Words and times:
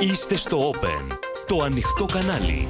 Είστε 0.00 0.36
στο 0.36 0.70
Open, 0.70 1.18
το 1.46 1.62
ανοιχτό 1.62 2.04
κανάλι. 2.04 2.68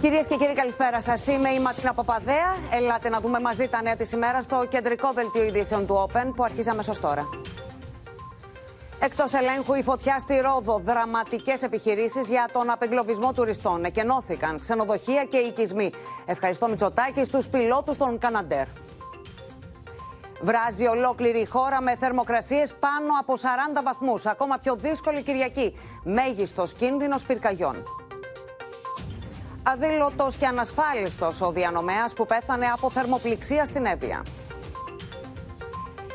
Κυρίες 0.00 0.26
και 0.26 0.36
κύριοι, 0.36 0.54
καλησπέρα 0.54 1.00
σας. 1.00 1.26
Είμαι 1.26 1.50
η 1.50 1.60
Ματίνα 1.60 1.94
Παπαδέα. 1.94 2.56
Ελάτε 2.72 3.08
να 3.08 3.20
δούμε 3.20 3.40
μαζί 3.40 3.68
τα 3.68 3.82
νέα 3.82 3.96
της 3.96 4.12
ημέρας 4.12 4.44
στο 4.44 4.66
κεντρικό 4.68 5.12
δελτίο 5.12 5.44
ειδήσεων 5.44 5.86
του 5.86 6.06
Open 6.06 6.32
που 6.36 6.44
αρχίσαμε 6.44 6.70
αμέσως 6.70 6.98
τώρα. 6.98 7.28
Εκτός 9.00 9.32
ελέγχου, 9.32 9.74
η 9.74 9.82
φωτιά 9.82 10.18
στη 10.18 10.40
Ρόδο. 10.40 10.80
Δραματικές 10.84 11.62
επιχειρήσεις 11.62 12.28
για 12.28 12.48
τον 12.52 12.70
απεγκλωβισμό 12.70 13.32
τουριστών. 13.32 13.84
Εκενώθηκαν 13.84 14.58
ξενοδοχεία 14.58 15.24
και 15.24 15.36
οικισμοί. 15.36 15.90
Ευχαριστώ 16.26 16.68
Μητσοτάκη 16.68 17.24
στους 17.24 17.48
πιλότους 17.48 17.96
των 17.96 18.18
Καναντέρ. 18.18 18.66
Βράζει 20.40 20.86
ολόκληρη 20.86 21.38
η 21.38 21.46
χώρα 21.46 21.82
με 21.82 21.96
θερμοκρασίες 21.96 22.74
πάνω 22.74 23.12
από 23.20 23.34
40 23.36 23.82
βαθμούς. 23.84 24.26
Ακόμα 24.26 24.58
πιο 24.58 24.76
δύσκολη 24.76 25.22
Κυριακή. 25.22 25.74
Μέγιστος 26.04 26.72
κίνδυνος 26.74 27.24
πυρκαγιών. 27.26 27.82
Αδήλωτος 29.62 30.36
και 30.36 30.46
ανασφάλιστος 30.46 31.40
ο 31.40 31.50
διανομέας 31.50 32.12
που 32.12 32.26
πέθανε 32.26 32.66
από 32.66 32.90
θερμοπληξία 32.90 33.64
στην 33.64 33.84
Εύβοια. 33.84 34.22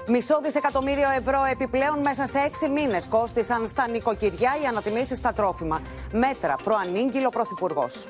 Μισό 0.08 0.40
δισεκατομμύριο 0.42 1.10
ευρώ 1.10 1.44
επιπλέον 1.52 2.00
μέσα 2.00 2.26
σε 2.26 2.40
έξι 2.40 2.70
μήνες 2.70 3.08
κόστησαν 3.08 3.68
στα 3.68 3.88
νοικοκυριά 3.88 4.52
οι 4.64 4.66
ανατιμήσεις 4.66 5.18
στα 5.18 5.34
τρόφιμα. 5.34 5.82
Μέτρα 6.12 6.56
προανήγγειλο 6.64 7.30
Πρωθυπουργός. 7.30 8.08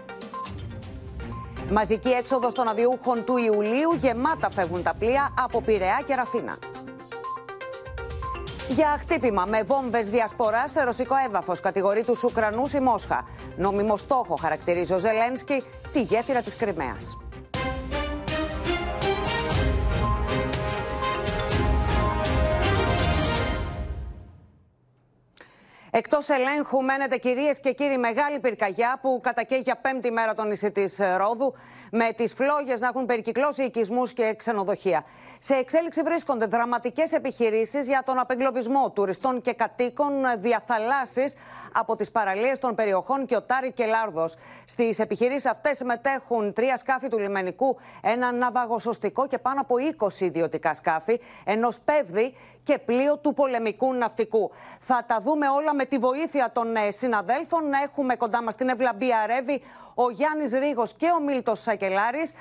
Μαζική 1.74 2.10
έξοδο 2.10 2.48
των 2.52 2.68
αδιούχων 2.68 3.24
του 3.24 3.38
Ιουλίου, 3.38 3.94
γεμάτα 3.98 4.50
φεύγουν 4.50 4.84
τα 4.84 4.94
πλοία 5.00 5.34
από 5.40 5.62
Πειραιά 5.62 6.02
και 6.06 6.16
Ραφίνα. 6.16 6.58
Για 8.70 8.98
χτύπημα 9.00 9.46
με 9.46 9.64
βόμβες 9.64 10.10
διασποράς 10.10 10.72
σε 10.72 10.84
ρωσικό 10.84 11.16
έδαφος 11.28 11.60
κατηγορεί 11.60 12.04
τους 12.04 12.24
Ουκρανούς 12.24 12.74
η 12.74 12.80
Μόσχα. 12.80 13.28
Νόμιμο 13.58 13.98
στόχο 13.98 14.36
χαρακτηρίζει 14.36 14.94
ο 14.94 15.00
Ζελένσκι 15.00 15.64
τη 15.92 16.02
γέφυρα 16.02 16.42
της 16.42 16.56
Κρυμαίας. 16.56 17.18
Εκτός 25.94 26.30
ελέγχου 26.30 26.82
μένεται 26.84 27.18
κυρίες 27.18 27.60
και 27.60 27.72
κύριοι 27.72 27.98
μεγάλη 27.98 28.40
πυρκαγιά 28.40 29.00
που 29.02 29.20
κατακαίει 29.24 29.60
για 29.60 29.76
πέμπτη 29.76 30.12
μέρα 30.12 30.34
το 30.34 30.44
νησί 30.44 30.72
της 30.72 31.00
Ρόδου, 31.18 31.54
με 31.92 32.12
τις 32.16 32.34
φλόγες 32.34 32.80
να 32.80 32.88
έχουν 32.88 33.06
περικυκλώσει 33.06 33.64
οικισμούς 33.64 34.14
και 34.14 34.34
ξενοδοχεία. 34.38 35.06
Σε 35.44 35.56
εξέλιξη 35.56 36.02
βρίσκονται 36.02 36.46
δραματικές 36.46 37.12
επιχειρήσεις 37.12 37.88
για 37.88 38.04
τον 38.06 38.20
απεγκλωβισμό 38.20 38.92
τουριστών 38.92 39.42
και 39.42 39.54
κατοίκων 39.54 40.12
διαθαλάσσει 40.38 41.34
από 41.74 41.96
τις 41.96 42.12
παραλίες 42.12 42.60
των 42.60 42.76
περιοχών 42.76 43.26
Κιωτάρι 43.26 43.72
και 43.72 43.86
Λάρδος. 43.86 44.36
Στις 44.66 45.00
επιχειρήσεις 45.00 45.46
αυτές 45.46 45.78
συμμετέχουν 45.78 46.54
τρία 46.54 46.78
σκάφη 46.78 47.08
του 47.08 47.20
λιμενικού, 47.20 47.78
ένα 48.02 48.32
ναυαγοσωστικό 48.32 49.28
και 49.28 49.38
πάνω 49.38 49.62
από 49.62 49.76
20 49.98 50.20
ιδιωτικά 50.20 50.74
σκάφη, 50.74 51.20
ενός 51.44 51.80
πεύδι 51.80 52.36
και 52.64 52.78
πλοίο 52.78 53.18
του 53.18 53.34
πολεμικού 53.34 53.94
ναυτικού. 53.94 54.52
Θα 54.80 55.04
τα 55.08 55.20
δούμε 55.22 55.48
όλα 55.50 55.74
με 55.74 55.86
τη 55.86 55.98
βοήθεια 55.98 56.52
των 56.54 56.76
ε, 56.76 56.92
συναδέλφων. 56.92 57.74
Έχουμε 57.84 58.16
κοντά 58.16 58.44
μας 58.44 58.56
την 58.56 58.70
Ευλαμπία 58.70 59.26
Ρεύη, 59.26 59.62
ο 59.94 60.10
Γιάννης 60.10 60.54
Ρίγο 60.54 60.84
και 60.98 61.06
ο 61.20 61.22
Μίλτος 61.24 61.62
Σακελάρης. 61.62 62.32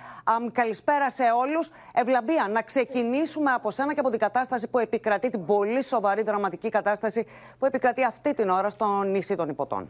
Καλησπέρα 0.52 1.10
σε 1.10 1.22
όλους. 1.36 1.70
Ευλαμπία, 1.92 2.48
να 2.48 2.62
ξεκινήσουμε 2.62 3.50
από 3.50 3.70
σένα 3.70 3.94
και 3.94 4.00
από 4.00 4.10
την 4.10 4.18
κατάσταση 4.18 4.68
που 4.68 4.78
επικρατεί, 4.78 5.28
την 5.28 5.44
πολύ 5.44 5.82
σοβαρή 5.82 6.22
δραματική 6.22 6.68
κατάσταση 6.68 7.26
που 7.58 7.66
επικρατεί 7.66 8.04
αυτή 8.04 8.34
την 8.34 8.48
ώρα 8.48 8.68
στο 8.68 9.02
νησί 9.02 9.36
των 9.36 9.48
Υποτών. 9.48 9.88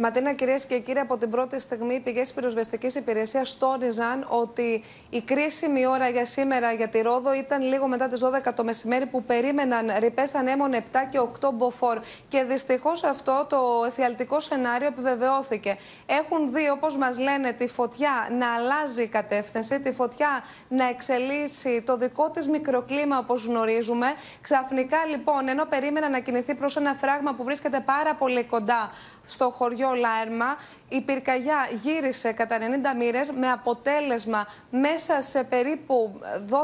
Ματίνα, 0.00 0.32
κυρίες 0.32 0.66
και 0.66 0.78
κύριοι, 0.78 0.98
από 0.98 1.16
την 1.16 1.30
πρώτη 1.30 1.60
στιγμή 1.60 1.94
οι 1.94 2.00
πηγές 2.00 2.32
πυροσβεστικής 2.32 2.94
υπηρεσίας 2.94 3.58
τόνιζαν 3.58 4.26
ότι 4.28 4.84
η 5.10 5.20
κρίσιμη 5.20 5.86
ώρα 5.86 6.08
για 6.08 6.24
σήμερα 6.24 6.72
για 6.72 6.88
τη 6.88 7.00
Ρόδο 7.00 7.34
ήταν 7.34 7.62
λίγο 7.62 7.86
μετά 7.86 8.08
τις 8.08 8.20
12 8.48 8.52
το 8.54 8.64
μεσημέρι 8.64 9.06
που 9.06 9.22
περίμεναν 9.24 9.86
ρηπές 9.98 10.34
ανέμων 10.34 10.70
7 10.74 10.78
και 11.10 11.20
8 11.40 11.48
μποφόρ. 11.54 11.98
Και 12.28 12.42
δυστυχώς 12.42 13.04
αυτό 13.04 13.46
το 13.48 13.58
εφιαλτικό 13.86 14.40
σενάριο 14.40 14.86
επιβεβαιώθηκε. 14.86 15.76
Έχουν 16.06 16.52
δει, 16.52 16.70
όπως 16.70 16.96
μας 16.96 17.18
λένε, 17.18 17.52
τη 17.52 17.68
φωτιά 17.68 18.28
να 18.38 18.54
αλλάζει 18.54 19.06
κατεύθυνση, 19.06 19.80
τη 19.80 19.92
φωτιά 19.92 20.44
να 20.68 20.88
εξελίσσει 20.88 21.82
το 21.82 21.96
δικό 21.96 22.30
της 22.30 22.48
μικροκλίμα 22.48 23.18
όπως 23.18 23.44
γνωρίζουμε. 23.44 24.06
Ξαφνικά 24.40 24.98
λοιπόν, 25.10 25.48
ενώ 25.48 25.64
περίμεναν 25.64 26.10
να 26.10 26.18
κινηθεί 26.20 26.54
προς 26.54 26.76
ένα 26.76 26.94
φράγμα 26.94 27.34
που 27.34 27.44
βρίσκεται 27.44 27.80
πάρα 27.80 28.14
πολύ 28.14 28.44
κοντά 28.44 28.90
στο 29.28 29.50
χωριό 29.50 29.94
Λάερμα. 29.94 30.56
Η 30.88 31.00
πυρκαγιά 31.00 31.68
γύρισε 31.82 32.32
κατά 32.32 32.58
90 32.58 32.96
μοίρες 32.96 33.30
με 33.30 33.50
αποτέλεσμα 33.50 34.46
μέσα 34.70 35.20
σε 35.20 35.44
περίπου 35.44 36.20
12-13 36.50 36.54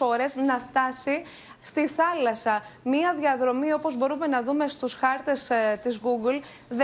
ώρες 0.00 0.36
να 0.36 0.58
φτάσει 0.58 1.22
στη 1.64 1.88
θάλασσα. 1.88 2.62
Μία 2.82 3.14
διαδρομή 3.18 3.72
όπως 3.72 3.96
μπορούμε 3.96 4.26
να 4.26 4.42
δούμε 4.42 4.68
στους 4.68 4.94
χάρτες 4.94 5.50
ε, 5.50 5.78
της 5.82 6.00
Google 6.02 6.40
16 6.72 6.80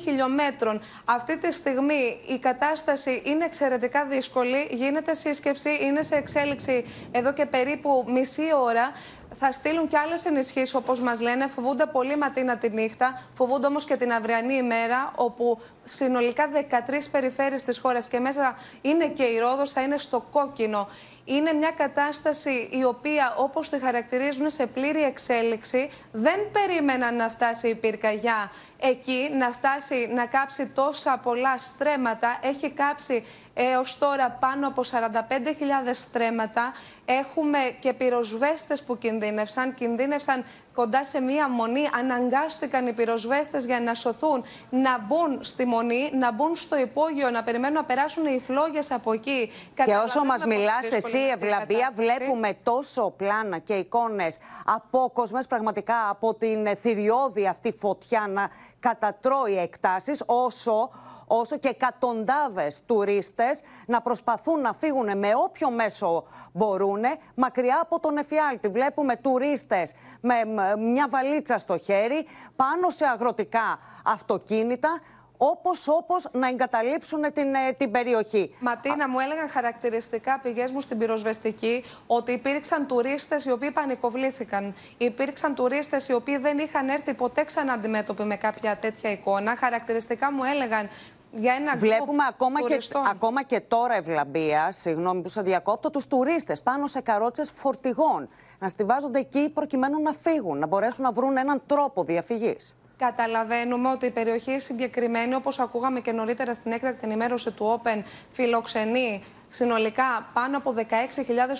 χιλιόμετρων. 0.00 0.80
Αυτή 1.04 1.38
τη 1.38 1.52
στιγμή 1.52 2.20
η 2.28 2.38
κατάσταση 2.38 3.22
είναι 3.24 3.44
εξαιρετικά 3.44 4.04
δύσκολη, 4.04 4.68
γίνεται 4.70 5.14
σύσκεψη, 5.14 5.70
είναι 5.82 6.02
σε 6.02 6.14
εξέλιξη 6.14 6.84
εδώ 7.12 7.32
και 7.32 7.46
περίπου 7.46 8.04
μισή 8.08 8.48
ώρα 8.62 8.92
θα 9.38 9.52
στείλουν 9.52 9.88
και 9.88 9.98
άλλες 9.98 10.24
ενισχύσεις, 10.24 10.74
όπως 10.74 11.00
μας 11.00 11.20
λένε. 11.20 11.46
Φοβούνται 11.46 11.86
πολύ 11.86 12.16
ματίνα 12.16 12.58
τη 12.58 12.70
νύχτα. 12.70 13.22
Φοβούνται 13.34 13.66
όμως 13.66 13.84
και 13.84 13.96
την 13.96 14.12
αυριανή 14.12 14.54
ημέρα, 14.54 15.12
όπου 15.16 15.60
συνολικά 15.84 16.48
13 16.48 17.08
περιφέρειες 17.10 17.62
της 17.62 17.78
χώρας 17.78 18.08
και 18.08 18.20
μέσα 18.20 18.56
είναι 18.80 19.08
και 19.08 19.22
η 19.22 19.38
Ρόδος, 19.38 19.70
θα 19.70 19.80
είναι 19.80 19.98
στο 19.98 20.26
κόκκινο. 20.30 20.88
Είναι 21.24 21.52
μια 21.52 21.70
κατάσταση 21.70 22.68
η 22.70 22.84
οποία 22.84 23.34
όπως 23.36 23.68
τη 23.68 23.78
χαρακτηρίζουν 23.78 24.50
σε 24.50 24.66
πλήρη 24.66 25.02
εξέλιξη 25.02 25.90
δεν 26.12 26.50
περίμεναν 26.52 27.16
να 27.16 27.28
φτάσει 27.28 27.68
η 27.68 27.74
πυρκαγιά 27.74 28.50
εκεί, 28.80 29.30
να 29.38 29.50
φτάσει 29.50 30.08
να 30.14 30.26
κάψει 30.26 30.66
τόσα 30.66 31.20
πολλά 31.22 31.58
στρέμματα. 31.58 32.38
Έχει 32.42 32.70
κάψει 32.70 33.24
έως 33.54 33.98
τώρα 33.98 34.30
πάνω 34.30 34.66
από 34.66 34.82
45.000 34.82 35.90
στρέμματα. 35.92 36.72
Έχουμε 37.04 37.58
και 37.80 37.92
πυροσβέστες 37.92 38.82
που 38.82 38.98
κινδύνευσαν. 38.98 39.74
Κινδύνευσαν 39.74 40.44
κοντά 40.74 41.04
σε 41.04 41.20
μία 41.20 41.48
μονή. 41.48 41.88
Αναγκάστηκαν 41.98 42.86
οι 42.86 42.92
πυροσβέστες 42.92 43.64
για 43.64 43.80
να 43.80 43.94
σωθούν, 43.94 44.44
να 44.70 44.98
μπουν 44.98 45.38
στη 45.42 45.64
μονή, 45.64 46.10
να 46.12 46.32
μπουν 46.32 46.56
στο 46.56 46.76
υπόγειο, 46.76 47.30
να 47.30 47.42
περιμένουν 47.42 47.74
να 47.74 47.84
περάσουν 47.84 48.26
οι 48.26 48.42
φλόγες 48.46 48.90
από 48.90 49.12
εκεί. 49.12 49.52
Και 49.74 49.94
όσο 50.04 50.24
μας 50.24 50.44
μιλάς 50.44 50.92
εσύ, 50.92 51.18
Ευλαμπία, 51.18 51.92
βλέπουμε 51.94 52.58
τόσο 52.62 53.10
πλάνα 53.10 53.58
και 53.58 53.74
εικόνες 53.74 54.38
απόκοσμες 54.64 55.46
πραγματικά 55.46 56.08
από 56.08 56.34
την 56.34 56.76
θηριώδη 56.76 57.46
αυτή 57.46 57.72
φωτιά 57.72 58.26
να 58.28 58.48
κατατρώει 58.80 59.58
εκτάσεις, 59.58 60.22
όσο 60.26 60.90
όσο 61.26 61.58
και 61.58 61.68
εκατοντάδες 61.68 62.82
τουρίστες 62.86 63.62
να 63.86 64.00
προσπαθούν 64.00 64.60
να 64.60 64.72
φύγουν 64.72 65.18
με 65.18 65.30
όποιο 65.44 65.70
μέσο 65.70 66.24
μπορούν 66.52 67.02
μακριά 67.34 67.78
από 67.82 68.00
τον 68.00 68.16
εφιάλτη. 68.16 68.68
Βλέπουμε 68.68 69.16
τουρίστες 69.16 69.92
με 70.20 70.34
μια 70.78 71.08
βαλίτσα 71.08 71.58
στο 71.58 71.78
χέρι 71.78 72.26
πάνω 72.56 72.90
σε 72.90 73.04
αγροτικά 73.06 73.78
αυτοκίνητα 74.04 75.00
όπως, 75.36 75.88
όπως 75.88 76.28
να 76.32 76.48
εγκαταλείψουν 76.48 77.32
την, 77.32 77.54
ε, 77.54 77.72
την 77.76 77.90
περιοχή. 77.90 78.54
Ματίνα, 78.60 79.08
μου 79.08 79.18
έλεγαν 79.18 79.48
χαρακτηριστικά 79.48 80.40
πηγές 80.40 80.70
μου 80.70 80.80
στην 80.80 80.98
πυροσβεστική 80.98 81.84
ότι 82.06 82.32
υπήρξαν 82.32 82.86
τουρίστες 82.86 83.44
οι 83.44 83.50
οποίοι 83.50 83.70
πανικοβλήθηκαν. 83.70 84.74
Υπήρξαν 84.98 85.54
τουρίστες 85.54 86.08
οι 86.08 86.12
οποίοι 86.12 86.36
δεν 86.36 86.58
είχαν 86.58 86.88
έρθει 86.88 87.14
ποτέ 87.14 87.44
ξανά 87.44 87.72
αντιμέτωποι 87.72 88.22
με 88.22 88.36
κάποια 88.36 88.76
τέτοια 88.76 89.10
εικόνα. 89.10 89.56
Χαρακτηριστικά 89.56 90.32
μου 90.32 90.44
έλεγαν 90.44 90.88
για 91.36 91.54
ένα 91.54 91.76
Βλέπουμε 91.76 92.24
ακόμα 92.28 92.60
και, 92.60 92.78
ακόμα 93.10 93.42
και 93.42 93.60
τώρα 93.60 93.94
ευλαμπία, 93.96 94.72
συγγνώμη 94.72 95.22
που 95.22 95.28
σε 95.28 95.42
διακόπτω, 95.42 95.90
τους 95.90 96.06
τουρίστες 96.06 96.62
πάνω 96.62 96.86
σε 96.86 97.00
καρότσες 97.00 97.50
φορτηγών 97.50 98.28
να 98.58 98.68
στηβάζονται 98.68 99.18
εκεί 99.18 99.50
προκειμένου 99.50 100.02
να 100.02 100.12
φύγουν, 100.12 100.58
να 100.58 100.66
μπορέσουν 100.66 101.04
να 101.04 101.12
βρουν 101.12 101.36
έναν 101.36 101.62
τρόπο 101.66 102.04
διαφυγής. 102.04 102.76
Καταλαβαίνουμε 103.04 103.88
ότι 103.88 104.06
η 104.06 104.10
περιοχή 104.10 104.58
συγκεκριμένη, 104.58 105.34
όπως 105.34 105.58
ακούγαμε 105.58 106.00
και 106.00 106.12
νωρίτερα 106.12 106.54
στην 106.54 106.72
έκτακτη 106.72 107.06
ενημέρωση 107.06 107.50
του 107.50 107.80
Open, 107.82 108.02
φιλοξενεί 108.30 109.22
συνολικά 109.48 110.30
πάνω 110.32 110.56
από 110.56 110.74
16.000 110.76 110.82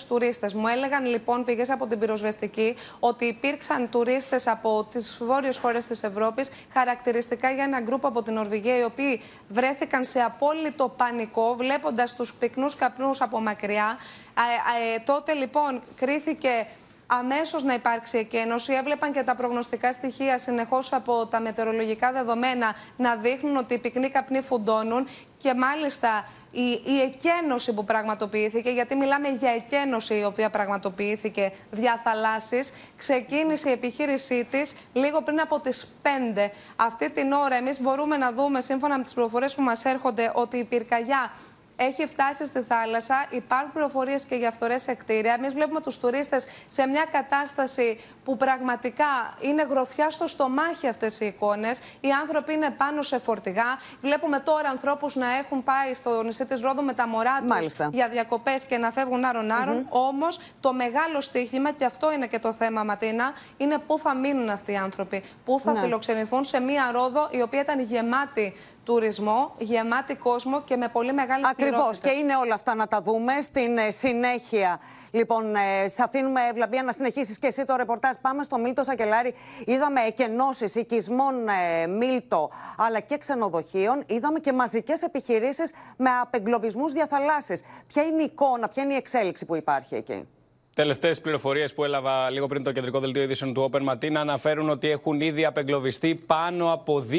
τουρίστες. 0.07 0.53
Μου 0.53 0.67
έλεγαν 0.67 1.05
λοιπόν 1.05 1.43
πηγές 1.45 1.69
από 1.69 1.87
την 1.87 1.99
πυροσβεστική 1.99 2.75
ότι 2.99 3.25
υπήρξαν 3.25 3.89
τουρίστες 3.89 4.47
από 4.47 4.87
τις 4.91 5.21
βόρειες 5.25 5.57
χώρες 5.57 5.87
της 5.87 6.03
Ευρώπης, 6.03 6.49
χαρακτηριστικά 6.73 7.51
για 7.51 7.63
ένα 7.63 7.81
γκρουπ 7.81 8.05
από 8.05 8.23
την 8.23 8.33
Νορβηγία, 8.33 8.77
οι 8.77 8.83
οποίοι 8.83 9.21
βρέθηκαν 9.47 10.05
σε 10.05 10.19
απόλυτο 10.19 10.93
πανικό, 10.97 11.55
βλέποντας 11.55 12.15
τους 12.15 12.33
πυκνούς 12.33 12.75
καπνούς 12.75 13.21
από 13.21 13.41
μακριά. 13.41 13.97
Ε, 14.37 14.95
ε, 14.95 14.99
τότε 15.05 15.33
λοιπόν 15.33 15.81
κρίθηκε 15.95 16.67
αμέσως 17.07 17.63
να 17.63 17.73
υπάρξει 17.73 18.17
εκένωση. 18.17 18.73
Έβλεπαν 18.73 19.11
και 19.11 19.23
τα 19.23 19.35
προγνωστικά 19.35 19.93
στοιχεία 19.93 20.37
συνεχώς 20.37 20.93
από 20.93 21.25
τα 21.27 21.39
μετεωρολογικά 21.39 22.11
δεδομένα 22.11 22.75
να 22.97 23.15
δείχνουν 23.15 23.57
ότι 23.57 23.73
οι 23.73 23.77
πυκνοί 23.77 24.09
καπνοί 24.09 24.41
φουντώνουν 24.41 25.07
και 25.37 25.53
μάλιστα 25.53 26.25
η, 26.51 26.81
η 26.85 26.99
εκένωση 26.99 27.73
που 27.73 27.83
πραγματοποιήθηκε, 27.83 28.69
γιατί 28.69 28.95
μιλάμε 28.95 29.29
για 29.29 29.49
εκένωση 29.49 30.15
η 30.15 30.23
οποία 30.23 30.49
πραγματοποιήθηκε 30.49 31.51
δια 31.71 32.01
θαλάσσης, 32.03 32.73
ξεκίνησε 32.97 33.69
η 33.69 33.71
επιχείρησή 33.71 34.47
της 34.51 34.75
λίγο 34.93 35.21
πριν 35.21 35.39
από 35.39 35.59
τις 35.59 35.97
5. 36.03 36.49
Αυτή 36.75 37.09
την 37.09 37.31
ώρα 37.31 37.55
εμείς 37.55 37.81
μπορούμε 37.81 38.17
να 38.17 38.31
δούμε, 38.31 38.61
σύμφωνα 38.61 38.97
με 38.97 39.03
τις 39.03 39.13
πληροφορίες 39.13 39.55
που 39.55 39.61
μας 39.61 39.85
έρχονται, 39.85 40.31
ότι 40.33 40.57
η 40.57 40.63
πυρκαγιά 40.63 41.31
έχει 41.75 42.07
φτάσει 42.07 42.45
στη 42.45 42.61
θάλασσα. 42.67 43.25
Υπάρχουν 43.29 43.71
πληροφορίες 43.71 44.25
και 44.25 44.35
για 44.35 44.51
φθορές 44.51 44.81
σε 44.81 44.93
κτίρια. 44.93 45.33
Εμείς 45.33 45.53
βλέπουμε 45.53 45.81
τους 45.81 45.99
τουρίστες 45.99 46.45
σε 46.67 46.87
μια 46.87 47.05
κατάσταση 47.11 47.99
που 48.23 48.37
πραγματικά 48.37 49.33
είναι 49.41 49.63
γροθιά 49.63 50.09
στο 50.09 50.27
στομάχι 50.27 50.87
αυτές 50.87 51.19
οι 51.19 51.25
εικόνες. 51.25 51.79
Οι 51.99 52.11
άνθρωποι 52.21 52.53
είναι 52.53 52.69
πάνω 52.69 53.01
σε 53.01 53.19
φορτηγά. 53.19 53.79
Βλέπουμε 54.01 54.39
τώρα 54.39 54.69
ανθρώπους 54.69 55.15
να 55.15 55.27
έχουν 55.35 55.63
πάει 55.63 55.93
στο 55.93 56.23
νησί 56.23 56.45
της 56.45 56.61
Ρόδου 56.61 56.83
με 56.83 56.93
τα 56.93 57.07
μωρά 57.07 57.41
τους 57.61 57.75
για 57.91 58.09
διακοπές 58.09 58.65
και 58.65 58.77
να 58.77 58.91
φεύγουν 58.91 59.25
άρον-άρον. 59.25 59.85
Mm 59.85 59.89
Όμως 59.89 60.39
το 60.59 60.73
μεγάλο 60.73 61.21
στοίχημα, 61.21 61.71
και 61.71 61.85
αυτό 61.85 62.11
είναι 62.11 62.27
και 62.27 62.39
το 62.39 62.53
θέμα, 62.53 62.83
Ματίνα, 62.83 63.33
είναι 63.57 63.77
πού 63.77 63.99
θα 63.99 64.15
μείνουν 64.15 64.49
αυτοί 64.49 64.71
οι 64.71 64.75
άνθρωποι. 64.75 65.23
Πού 65.45 65.59
θα 65.59 65.71
ναι. 65.71 65.79
φιλοξενηθούν 65.79 66.43
σε 66.43 66.59
μια 66.59 66.89
Ρόδο 66.91 67.27
η 67.31 67.41
οποία 67.41 67.61
ήταν 67.61 67.79
γεμάτη 67.79 68.53
τουρισμό, 68.85 69.53
γεμάτη 69.57 70.15
κόσμο 70.15 70.61
και 70.61 70.75
με 70.75 70.87
πολύ 70.87 71.13
μεγάλη 71.13 71.43
Ακριβώς. 71.47 71.99
Και 71.99 72.09
είναι 72.09 72.35
όλα 72.35 72.53
αυτά 72.53 72.75
να 72.75 72.87
τα 72.87 73.01
δούμε 73.01 73.33
στην 73.41 73.77
ε, 73.77 73.91
συνέχεια. 73.91 74.79
Λοιπόν, 75.11 75.55
ε, 75.55 75.87
σε 75.87 76.03
αφήνουμε, 76.03 76.41
Ευλαμπία, 76.49 76.83
να 76.83 76.91
συνεχίσεις 76.91 77.39
και 77.39 77.47
εσύ 77.47 77.65
το 77.65 77.75
ρεπορτάζ. 77.75 78.15
Πάμε 78.21 78.43
στο 78.43 78.57
Μίλτο 78.57 78.83
Σακελάρη. 78.83 79.33
Είδαμε 79.65 80.01
εκενώσεις 80.01 80.75
οικισμών 80.75 81.47
ε, 81.47 81.87
Μίλτο 81.87 82.49
αλλά 82.77 82.99
και 82.99 83.17
ξενοδοχείων. 83.17 84.03
Είδαμε 84.05 84.39
και 84.39 84.53
μαζικές 84.53 85.01
επιχειρήσεις 85.01 85.73
με 85.97 86.09
απεγκλωβισμούς 86.21 86.91
διαθαλάσσης. 86.91 87.63
Ποια 87.87 88.03
είναι 88.03 88.21
η 88.21 88.29
εικόνα, 88.31 88.67
ποια 88.67 88.83
είναι 88.83 88.93
η 88.93 88.97
εξέλιξη 88.97 89.45
που 89.45 89.55
υπάρχει 89.55 89.95
εκεί; 89.95 90.27
Τελευταίες 90.75 91.21
πληροφορίες 91.21 91.73
που 91.73 91.83
έλαβα 91.83 92.29
λίγο 92.29 92.47
πριν 92.47 92.63
το 92.63 92.71
κεντρικό 92.71 92.99
δελτίο 92.99 93.21
ειδήσεων 93.21 93.53
του 93.53 93.69
Open 93.71 93.89
Matina 93.89 94.15
αναφέρουν 94.15 94.69
ότι 94.69 94.89
έχουν 94.89 95.21
ήδη 95.21 95.45
απεγκλωβιστεί 95.45 96.15
πάνω 96.15 96.73
από 96.73 97.05
2.000 97.11 97.17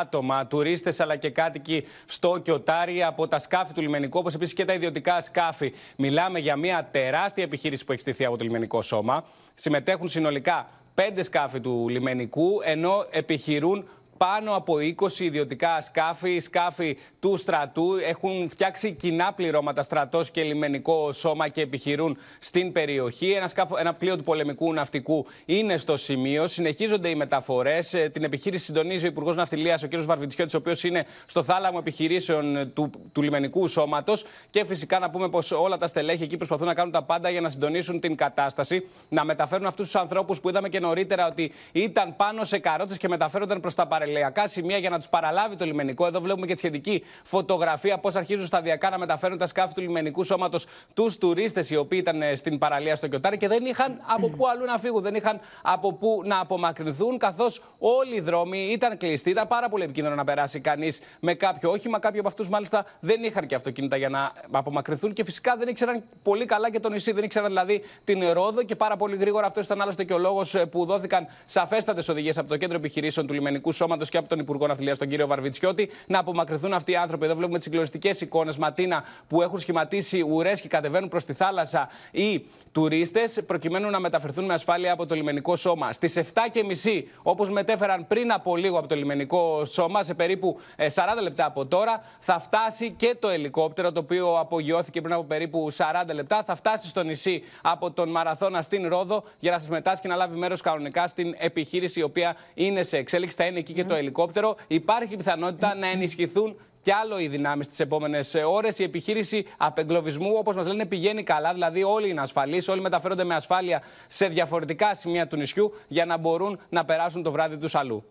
άτομα, 0.00 0.46
τουρίστες 0.46 1.00
αλλά 1.00 1.16
και 1.16 1.30
κάτοικοι 1.30 1.86
στο 2.06 2.38
Κιωτάρι 2.42 3.02
από 3.02 3.28
τα 3.28 3.38
σκάφη 3.38 3.72
του 3.72 3.80
λιμενικού, 3.80 4.18
όπως 4.18 4.34
επίσης 4.34 4.54
και 4.54 4.64
τα 4.64 4.72
ιδιωτικά 4.72 5.20
σκάφη. 5.20 5.72
Μιλάμε 5.96 6.38
για 6.38 6.56
μια 6.56 6.88
τεράστια 6.90 7.44
επιχείρηση 7.44 7.84
που 7.84 7.92
έχει 7.92 8.00
στηθεί 8.00 8.24
από 8.24 8.36
το 8.36 8.44
λιμενικό 8.44 8.82
σώμα. 8.82 9.24
Συμμετέχουν 9.54 10.08
συνολικά 10.08 10.68
πέντε 10.94 11.22
σκάφη 11.22 11.60
του 11.60 11.86
λιμενικού, 11.88 12.60
ενώ 12.64 13.06
επιχειρούν 13.10 13.88
πάνω 14.24 14.54
από 14.56 14.74
20 14.74 15.18
ιδιωτικά 15.18 15.80
σκάφη, 15.80 16.38
σκάφη 16.38 16.98
του 17.20 17.36
στρατού. 17.36 17.94
Έχουν 18.06 18.48
φτιάξει 18.48 18.92
κοινά 18.92 19.32
πληρώματα 19.32 19.82
στρατός 19.82 20.30
και 20.30 20.42
λιμενικό 20.42 21.12
σώμα 21.12 21.48
και 21.48 21.60
επιχειρούν 21.60 22.18
στην 22.38 22.72
περιοχή. 22.72 23.30
Ένα, 23.30 23.48
σκάφο, 23.48 23.76
ένα 23.78 23.94
πλοίο 23.94 24.16
του 24.16 24.22
πολεμικού 24.22 24.72
ναυτικού 24.72 25.26
είναι 25.44 25.76
στο 25.76 25.96
σημείο. 25.96 26.46
Συνεχίζονται 26.46 27.08
οι 27.08 27.14
μεταφορές. 27.14 27.94
Ε, 27.94 28.08
την 28.08 28.24
επιχείρηση 28.24 28.64
συντονίζει 28.64 29.04
ο 29.04 29.08
Υπουργός 29.08 29.36
Ναυτιλίας, 29.36 29.82
ο 29.82 29.88
κ. 29.88 30.00
Βαρβιτσιώτης, 30.00 30.54
ο 30.54 30.58
οποίος 30.58 30.84
είναι 30.84 31.06
στο 31.26 31.42
θάλαμο 31.42 31.78
επιχειρήσεων 31.80 32.72
του, 32.74 32.90
του 33.12 33.22
λιμενικού 33.22 33.68
σώματος. 33.68 34.24
Και 34.50 34.64
φυσικά 34.64 34.98
να 34.98 35.10
πούμε 35.10 35.28
πως 35.28 35.50
όλα 35.50 35.78
τα 35.78 35.86
στελέχη 35.86 36.22
εκεί 36.22 36.36
προσπαθούν 36.36 36.66
να 36.66 36.74
κάνουν 36.74 36.92
τα 36.92 37.02
πάντα 37.02 37.30
για 37.30 37.40
να 37.40 37.48
συντονίσουν 37.48 38.00
την 38.00 38.16
κατάσταση, 38.16 38.88
να 39.08 39.24
μεταφέρουν 39.24 39.66
αυτούς 39.66 39.84
τους 39.86 40.00
ανθρώπους 40.00 40.40
που 40.40 40.48
είδαμε 40.48 40.68
και 40.68 40.80
νωρίτερα 40.80 41.26
ότι 41.26 41.52
ήταν 41.72 42.16
πάνω 42.16 42.44
σε 42.44 42.58
καρότε 42.58 42.96
και 42.96 43.08
μεταφέρονταν 43.08 43.60
προς 43.60 43.74
τα 43.74 43.86
παρελθόν 43.86 44.10
παρελαιακά 44.12 44.46
σημεία 44.46 44.78
για 44.78 44.90
να 44.90 44.98
τους 44.98 45.08
παραλάβει 45.08 45.56
το 45.56 45.64
λιμενικό. 45.64 46.06
Εδώ 46.06 46.20
βλέπουμε 46.20 46.46
και 46.46 46.52
τη 46.52 46.58
σχετική 46.58 47.04
φωτογραφία 47.22 47.98
πώς 47.98 48.14
αρχίζουν 48.14 48.46
σταδιακά 48.46 48.90
να 48.90 48.98
μεταφέρουν 48.98 49.38
τα 49.38 49.46
σκάφη 49.46 49.74
του 49.74 49.80
λιμενικού 49.80 50.24
σώματος 50.24 50.66
τους 50.94 51.18
τουρίστες 51.18 51.70
οι 51.70 51.76
οποίοι 51.76 51.98
ήταν 52.02 52.22
ε, 52.22 52.34
στην 52.34 52.58
παραλία 52.58 52.96
στο 52.96 53.08
Κιωτάρι 53.08 53.36
και 53.36 53.48
δεν 53.48 53.64
είχαν 53.64 54.00
από 54.06 54.28
πού 54.28 54.48
αλλού 54.48 54.64
να 54.64 54.78
φύγουν, 54.78 55.02
δεν 55.02 55.14
είχαν 55.14 55.40
από 55.62 55.92
πού 55.92 56.22
να 56.24 56.40
απομακρυνθούν, 56.40 57.18
καθώς 57.18 57.62
όλοι 57.78 58.14
οι 58.14 58.20
δρόμοι 58.20 58.58
ήταν 58.58 58.98
κλειστοί. 58.98 59.30
Ήταν 59.30 59.48
πάρα 59.48 59.68
πολύ 59.68 59.84
επικίνδυνο 59.84 60.14
να 60.16 60.24
περάσει 60.24 60.60
κανείς 60.60 61.00
με 61.20 61.34
κάποιο 61.34 61.70
όχημα. 61.70 61.98
Κάποιοι 61.98 62.18
από 62.18 62.28
αυτούς 62.28 62.48
μάλιστα 62.48 62.84
δεν 63.00 63.22
είχαν 63.22 63.46
και 63.46 63.54
αυτοκίνητα 63.54 63.96
για 63.96 64.08
να 64.08 64.32
απομακρυνθούν 64.50 65.12
και 65.12 65.24
φυσικά 65.24 65.56
δεν 65.56 65.68
ήξεραν 65.68 66.02
πολύ 66.22 66.44
καλά 66.44 66.70
και 66.70 66.80
το 66.80 66.88
νησί. 66.88 67.12
Δεν 67.12 67.24
ήξεραν 67.24 67.48
δηλαδή 67.48 67.82
την 68.04 68.30
Ρόδο 68.32 68.62
και 68.62 68.76
πάρα 68.76 68.96
πολύ 68.96 69.16
γρήγορα 69.16 69.46
αυτός 69.46 69.64
ήταν 69.64 69.80
άλλωστε 69.80 70.04
και 70.04 70.12
ο 70.12 70.18
λόγος 70.18 70.54
ε, 70.54 70.66
που 70.66 70.84
δόθηκαν 70.84 71.26
σαφέστατες 71.44 72.08
οδηγίες 72.08 72.38
από 72.38 72.48
το 72.48 72.56
κέντρο 72.56 72.76
επιχειρήσεων 72.76 73.26
του 73.26 73.32
λιμενικού 73.32 73.72
σώματος 73.72 74.01
και 74.08 74.18
από 74.18 74.28
τον 74.28 74.38
Υπουργό 74.38 74.66
Ναυτιλίας, 74.66 74.98
τον 74.98 75.08
κύριο 75.08 75.26
Βαρβιτσιώτη, 75.26 75.90
να 76.06 76.18
απομακρυνθούν 76.18 76.72
αυτοί 76.72 76.92
οι 76.92 76.96
άνθρωποι. 76.96 77.24
Εδώ 77.24 77.34
βλέπουμε 77.34 77.56
τις 77.56 77.64
συγκλονιστικές 77.66 78.20
εικόνες 78.20 78.56
Ματίνα 78.56 79.04
που 79.28 79.42
έχουν 79.42 79.58
σχηματίσει 79.58 80.20
ουρές 80.20 80.60
και 80.60 80.68
κατεβαίνουν 80.68 81.08
προς 81.08 81.24
τη 81.24 81.32
θάλασσα 81.32 81.88
οι 82.10 82.46
τουρίστες, 82.72 83.40
προκειμένου 83.46 83.90
να 83.90 84.00
μεταφερθούν 84.00 84.44
με 84.44 84.54
ασφάλεια 84.54 84.92
από 84.92 85.06
το 85.06 85.14
λιμενικό 85.14 85.56
σώμα. 85.56 85.92
Στις 85.92 86.16
7.30, 86.16 87.02
όπως 87.22 87.50
μετέφεραν 87.50 88.06
πριν 88.06 88.32
από 88.32 88.56
λίγο 88.56 88.78
από 88.78 88.88
το 88.88 88.94
λιμενικό 88.94 89.64
σώμα, 89.64 90.02
σε 90.02 90.14
περίπου 90.14 90.60
40 90.76 90.82
ε, 91.18 91.20
λεπτά 91.20 91.44
από 91.44 91.66
τώρα, 91.66 92.02
θα 92.18 92.38
φτάσει 92.38 92.90
και 92.90 93.16
το 93.18 93.28
ελικόπτερο, 93.28 93.92
το 93.92 94.00
οποίο 94.00 94.38
απογειώθηκε 94.38 95.00
πριν 95.00 95.14
από 95.14 95.24
περίπου 95.24 95.72
40 95.76 96.14
λεπτά. 96.14 96.42
Θα 96.42 96.54
φτάσει 96.54 96.88
στο 96.88 97.02
νησί 97.02 97.42
από 97.62 97.90
τον 97.90 98.10
Μαραθώνα 98.10 98.62
στην 98.62 98.88
Ρόδο 98.88 99.24
για 99.38 99.50
να 99.50 99.58
συμμετάσχει 99.58 100.02
και 100.02 100.08
να 100.08 100.16
λάβει 100.16 100.38
μέρος 100.38 100.60
κανονικά 100.60 101.06
στην 101.06 101.34
επιχείρηση, 101.38 102.00
η 102.00 102.02
οποία 102.02 102.36
είναι 102.54 102.82
σε 102.82 102.96
εξέλιξη. 102.96 103.36
Θα 103.36 103.44
είναι 103.44 103.58
εκεί 103.58 103.72
και 103.72 103.84
το 103.84 103.91
ελικόπτερο. 103.94 104.56
Υπάρχει 104.66 105.16
πιθανότητα 105.16 105.74
να 105.74 105.86
ενισχυθούν 105.86 106.56
κι 106.82 106.92
άλλο 106.92 107.18
οι 107.18 107.28
δυνάμεις 107.28 107.68
τις 107.68 107.80
επόμενες 107.80 108.34
ώρες. 108.46 108.78
Η 108.78 108.82
επιχείρηση 108.82 109.46
απεγκλωβισμού, 109.56 110.34
όπως 110.38 110.56
μας 110.56 110.66
λένε, 110.66 110.86
πηγαίνει 110.86 111.22
καλά. 111.22 111.52
Δηλαδή, 111.52 111.82
όλοι 111.82 112.08
είναι 112.08 112.20
ασφαλείς, 112.20 112.68
όλοι 112.68 112.80
μεταφέρονται 112.80 113.24
με 113.24 113.34
ασφάλεια 113.34 113.82
σε 114.06 114.26
διαφορετικά 114.26 114.94
σημεία 114.94 115.26
του 115.26 115.36
νησιού 115.36 115.72
για 115.88 116.04
να 116.04 116.16
μπορούν 116.16 116.58
να 116.68 116.84
περάσουν 116.84 117.22
το 117.22 117.30
βράδυ 117.30 117.56
τους 117.56 117.74
αλλού. 117.74 118.04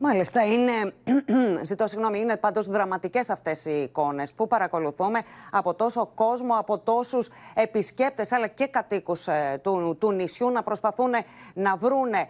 Μάλιστα, 0.00 0.44
είναι, 0.44 0.72
ζητώ 1.62 1.86
συγγνώμη, 1.86 2.20
είναι 2.20 2.36
πάντως 2.36 2.66
δραματικές 2.66 3.30
αυτές 3.30 3.64
οι 3.64 3.82
εικόνες 3.82 4.32
που 4.32 4.46
παρακολουθούμε 4.46 5.20
από 5.50 5.74
τόσο 5.74 6.10
κόσμο, 6.14 6.54
από 6.54 6.78
τόσους 6.78 7.28
επισκέπτες 7.54 8.32
αλλά 8.32 8.46
και 8.46 8.66
κατοίκους 8.66 9.26
ε, 9.26 9.60
του, 9.62 9.96
του 10.00 10.12
νησιού 10.12 10.50
να 10.50 10.62
προσπαθούν 10.62 11.12
να 11.54 11.76
βρούνε 11.76 12.28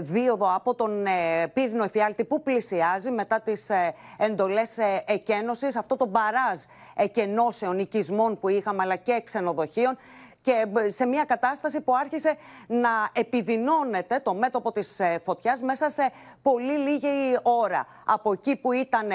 δίωδο 0.00 0.54
από 0.54 0.74
τον 0.74 1.06
ε, 1.06 1.46
πύρινο 1.52 1.84
εφιάλτη 1.84 2.24
που 2.24 2.42
πλησιάζει 2.42 3.10
μετά 3.10 3.40
τις 3.40 3.70
ε, 3.70 3.94
εντολές 4.16 4.78
ε, 4.78 5.04
εκένωσης, 5.06 5.76
αυτό 5.76 5.96
το 5.96 6.06
μπαράζ 6.06 6.60
εκενώσεων 6.94 7.78
οικισμών 7.78 8.38
που 8.38 8.48
είχαμε 8.48 8.82
αλλά 8.82 8.96
και 8.96 9.22
ξενοδοχείων 9.24 9.98
και 10.46 10.66
σε 10.86 11.06
μια 11.06 11.24
κατάσταση 11.24 11.80
που 11.80 11.96
άρχισε 11.96 12.36
να 12.66 12.88
επιδεινώνεται 13.12 14.20
το 14.22 14.34
μέτωπο 14.34 14.72
της 14.72 15.00
ε, 15.00 15.20
φωτιάς 15.24 15.60
μέσα 15.60 15.90
σε 15.90 16.10
πολύ 16.42 16.72
λίγη 16.72 17.38
ώρα. 17.42 17.86
Από 18.04 18.32
εκεί 18.32 18.56
που 18.56 18.72
ήταν 18.72 19.08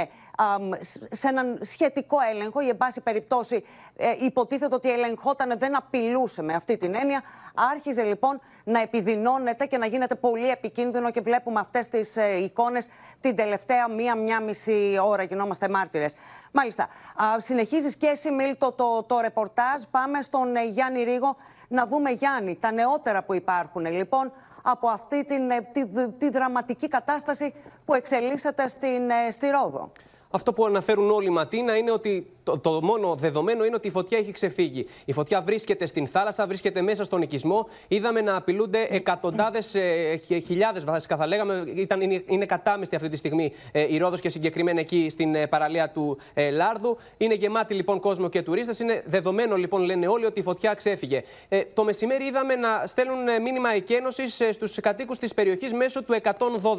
σε 1.11 1.27
έναν 1.27 1.59
σχετικό 1.61 2.17
έλεγχο 2.31 2.61
ή 2.61 2.67
εν 2.67 2.77
πάση 2.77 3.01
περιπτώσει 3.01 3.63
ε, 3.95 4.13
υποτίθεται 4.19 4.75
ότι 4.75 4.91
ελεγχόταν 4.91 5.57
δεν 5.57 5.75
απειλούσε 5.77 6.41
με 6.41 6.53
αυτή 6.53 6.77
την 6.77 6.95
έννοια 6.95 7.21
άρχιζε 7.55 8.03
λοιπόν 8.03 8.41
να 8.63 8.81
επιδεινώνεται 8.81 9.65
και 9.65 9.77
να 9.77 9.85
γίνεται 9.85 10.15
πολύ 10.15 10.49
επικίνδυνο 10.49 11.11
και 11.11 11.21
βλέπουμε 11.21 11.59
αυτές 11.59 11.87
τις 11.87 12.17
ε, 12.17 12.37
εικόνες 12.37 12.87
την 13.21 13.35
τελευταία 13.35 13.89
μία-μία 13.89 14.41
μισή 14.41 14.97
ώρα 15.05 15.23
γινόμαστε 15.23 15.69
μάρτυρες. 15.69 16.15
Μάλιστα, 16.51 16.83
α, 16.83 17.39
συνεχίζεις 17.39 17.95
και 17.95 18.07
εσύ 18.07 18.31
Μίλτο 18.31 18.71
το, 18.71 19.03
το 19.03 19.19
ρεπορτάζ, 19.19 19.83
πάμε 19.91 20.21
στον 20.21 20.55
ε, 20.55 20.65
Γιάννη 20.65 21.03
Ρίγο 21.03 21.35
να 21.67 21.85
δούμε 21.85 22.09
Γιάννη 22.09 22.57
τα 22.59 22.71
νεότερα 22.71 23.23
που 23.23 23.33
υπάρχουν 23.33 23.85
λοιπόν 23.85 24.31
από 24.61 24.87
αυτή 24.87 25.25
την, 25.25 25.49
τη, 25.71 26.07
τη, 26.17 26.29
δραματική 26.29 26.87
κατάσταση 26.87 27.53
που 27.85 27.93
εξελίσσεται 27.93 28.67
στην, 28.67 29.11
στη 29.31 29.49
Ρόδο. 29.49 29.91
Αυτό 30.31 30.53
που 30.53 30.65
αναφέρουν 30.65 31.11
όλοι 31.11 31.27
οι 31.27 31.29
Ματίνα 31.29 31.77
είναι 31.77 31.91
ότι 31.91 32.27
το, 32.43 32.57
το 32.57 32.79
μόνο 32.81 33.15
δεδομένο 33.15 33.65
είναι 33.65 33.75
ότι 33.75 33.87
η 33.87 33.91
φωτιά 33.91 34.17
έχει 34.17 34.31
ξεφύγει. 34.31 34.87
Η 35.05 35.13
φωτιά 35.13 35.41
βρίσκεται 35.41 35.85
στην 35.85 36.07
θάλασσα, 36.07 36.47
βρίσκεται 36.47 36.81
μέσα 36.81 37.03
στον 37.03 37.21
οικισμό. 37.21 37.67
Είδαμε 37.87 38.21
να 38.21 38.35
απειλούνται 38.35 38.87
εκατοντάδες, 38.89 39.75
ε, 39.75 40.21
χιλιάδες 40.27 40.83
βασικά 40.83 41.15
θα 41.17 41.27
λέγαμε. 41.27 41.63
Ήταν, 41.75 42.01
είναι, 42.01 42.23
είναι 42.27 42.45
κατάμεστη 42.45 42.95
αυτή 42.95 43.09
τη 43.09 43.17
στιγμή 43.17 43.53
ε, 43.71 43.93
η 43.93 43.97
Ρόδος 43.97 44.19
και 44.19 44.29
συγκεκριμένα 44.29 44.79
εκεί 44.79 45.09
στην 45.09 45.35
ε, 45.35 45.47
παραλία 45.47 45.89
του 45.89 46.17
ε, 46.33 46.49
Λάρδου. 46.49 46.97
Είναι 47.17 47.33
γεμάτη 47.33 47.73
λοιπόν 47.73 47.99
κόσμο 47.99 48.29
και 48.29 48.41
τουρίστες. 48.41 48.79
Είναι 48.79 49.03
δεδομένο 49.05 49.55
λοιπόν, 49.55 49.81
λένε 49.81 50.07
όλοι, 50.07 50.25
ότι 50.25 50.39
η 50.39 50.43
φωτιά 50.43 50.73
ξέφυγε. 50.73 51.23
Ε, 51.49 51.61
το 51.73 51.83
μεσημέρι 51.83 52.25
είδαμε 52.25 52.55
να 52.55 52.83
στέλνουν 52.85 53.27
ε, 53.27 53.39
μήνυμα 53.39 53.69
εκένωσης 53.69 54.39
ε, 54.39 54.51
στους 54.51 54.75
κατοίκους 54.81 55.17
της 55.17 55.33
περιοχής 55.33 55.73
μέσω 55.73 56.03
του 56.03 56.21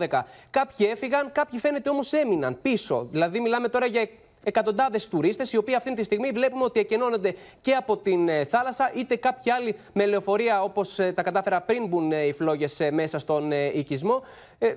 112. 0.08 0.22
Κάποιοι 0.50 0.88
έφυγαν, 0.90 1.32
κάποιοι 1.32 1.58
φαίνεται 1.58 1.90
όμως 1.90 2.12
έμειναν 2.12 2.58
πίσω. 2.62 3.06
Δηλαδή, 3.10 3.40
μιλάμε 3.42 3.68
τώρα 3.68 3.86
για 3.86 4.08
εκατοντάδες 4.44 5.08
τουρίστες, 5.08 5.52
οι 5.52 5.56
οποίοι 5.56 5.74
αυτή 5.74 5.94
τη 5.94 6.02
στιγμή 6.02 6.30
βλέπουμε 6.30 6.64
ότι 6.64 6.80
εκενώνονται 6.80 7.34
και 7.60 7.72
από 7.72 7.96
την 7.96 8.28
ε, 8.28 8.44
θάλασσα, 8.44 8.92
είτε 8.94 9.16
κάποιοι 9.16 9.52
άλλοι 9.52 9.76
με 9.92 10.06
λεωφορεία, 10.06 10.62
όπως 10.62 10.98
ε, 10.98 11.12
τα 11.12 11.22
κατάφερα 11.22 11.60
πριν 11.60 11.86
μπουν 11.86 12.12
οι 12.12 12.32
φλόγες 12.32 12.78
μέσα 12.90 13.18
στον 13.18 13.50
οικισμό. 13.74 14.22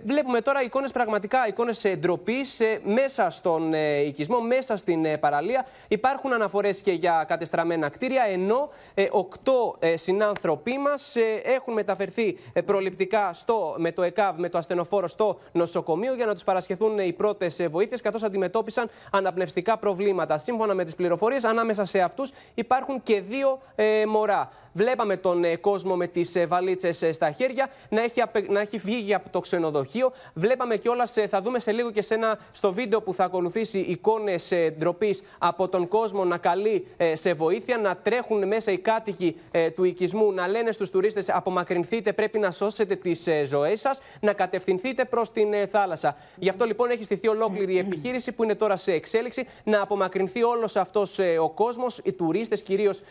Βλέπουμε 0.03 0.41
τώρα 0.41 0.63
εικόνες 0.63 0.91
πραγματικά, 0.91 1.47
εικόνες 1.47 1.85
ντροπή 1.97 2.45
μέσα 2.83 3.29
στον 3.29 3.73
οικισμό, 4.05 4.39
μέσα 4.39 4.77
στην 4.77 5.19
παραλία. 5.19 5.65
Υπάρχουν 5.87 6.33
αναφορές 6.33 6.81
και 6.81 6.91
για 6.91 7.25
κατεστραμμένα 7.27 7.89
κτίρια, 7.89 8.23
ενώ 8.23 8.69
οκτώ 9.11 9.77
συνάνθρωποι 9.95 10.77
μας 10.77 11.15
έχουν 11.43 11.73
μεταφερθεί 11.73 12.37
προληπτικά 12.65 13.33
στο, 13.33 13.75
με 13.77 13.91
το 13.91 14.01
ΕΚΑΒ, 14.03 14.37
με 14.37 14.49
το 14.49 14.57
ασθενοφόρο 14.57 15.07
στο 15.07 15.39
νοσοκομείο 15.51 16.13
για 16.13 16.25
να 16.25 16.33
τους 16.33 16.43
παρασχεθούν 16.43 16.99
οι 16.99 17.13
πρώτες 17.13 17.65
βοήθειες, 17.69 18.01
καθώς 18.01 18.23
αντιμετώπισαν 18.23 18.89
αναπνευστικά 19.11 19.77
προβλήματα. 19.77 20.37
Σύμφωνα 20.37 20.73
με 20.73 20.85
τις 20.85 20.95
πληροφορίες, 20.95 21.43
ανάμεσα 21.43 21.85
σε 21.85 21.99
αυτούς 21.99 22.31
υπάρχουν 22.53 23.03
και 23.03 23.21
δύο 23.21 23.59
ε, 23.75 24.05
μωρά. 24.05 24.51
Βλέπαμε 24.77 25.17
τον 25.17 25.43
ε, 25.43 25.55
κόσμο 25.55 25.95
με 25.95 26.07
τις 26.07 26.35
ε, 26.35 26.45
βαλίτσες 26.45 27.01
ε, 27.01 27.11
στα 27.11 27.31
χέρια 27.31 27.69
να 27.89 28.01
έχει, 28.03 28.21
να 28.49 28.59
έχει 28.59 28.79
φύγει 28.79 29.13
από 29.13 29.29
το 29.29 29.39
ξενοδοχείο. 29.39 30.11
Βλέπαμε 30.33 30.77
κιόλας, 30.77 31.13
θα 31.29 31.41
δούμε 31.41 31.59
σε 31.59 31.71
λίγο 31.71 31.91
και 31.91 32.01
σε 32.01 32.13
ένα, 32.13 32.39
στο 32.51 32.73
βίντεο 32.73 33.01
που 33.01 33.13
θα 33.13 33.23
ακολουθήσει 33.23 33.79
εικόνες 33.79 34.53
ντροπής 34.77 35.23
από 35.37 35.67
τον 35.67 35.87
κόσμο 35.87 36.25
να 36.25 36.37
καλεί 36.37 36.87
σε 37.13 37.33
βοήθεια, 37.33 37.77
να 37.77 37.95
τρέχουν 37.95 38.47
μέσα 38.47 38.71
οι 38.71 38.77
κάτοικοι 38.77 39.35
του 39.75 39.83
οικισμού, 39.83 40.31
να 40.31 40.47
λένε 40.47 40.71
στους 40.71 40.89
τουρίστες 40.89 41.29
απομακρυνθείτε, 41.29 42.13
πρέπει 42.13 42.39
να 42.39 42.51
σώσετε 42.51 42.95
τις 42.95 43.27
ζωές 43.45 43.79
σας, 43.79 44.01
να 44.19 44.33
κατευθυνθείτε 44.33 45.05
προς 45.05 45.31
την 45.31 45.67
θάλασσα. 45.71 46.15
Γι' 46.35 46.49
αυτό 46.49 46.65
λοιπόν 46.65 46.89
έχει 46.89 47.03
στηθεί 47.03 47.27
ολόκληρη 47.27 47.73
η 47.73 47.77
επιχείρηση 47.77 48.31
που 48.31 48.43
είναι 48.43 48.55
τώρα 48.55 48.77
σε 48.77 48.91
εξέλιξη, 48.91 49.47
να 49.63 49.81
απομακρυνθεί 49.81 50.43
όλος 50.43 50.75
αυτός 50.75 51.19
ο 51.39 51.49
κόσμος, 51.49 51.99
οι 52.03 52.11
τουρίστες 52.11 52.61
κυρίως 52.61 53.01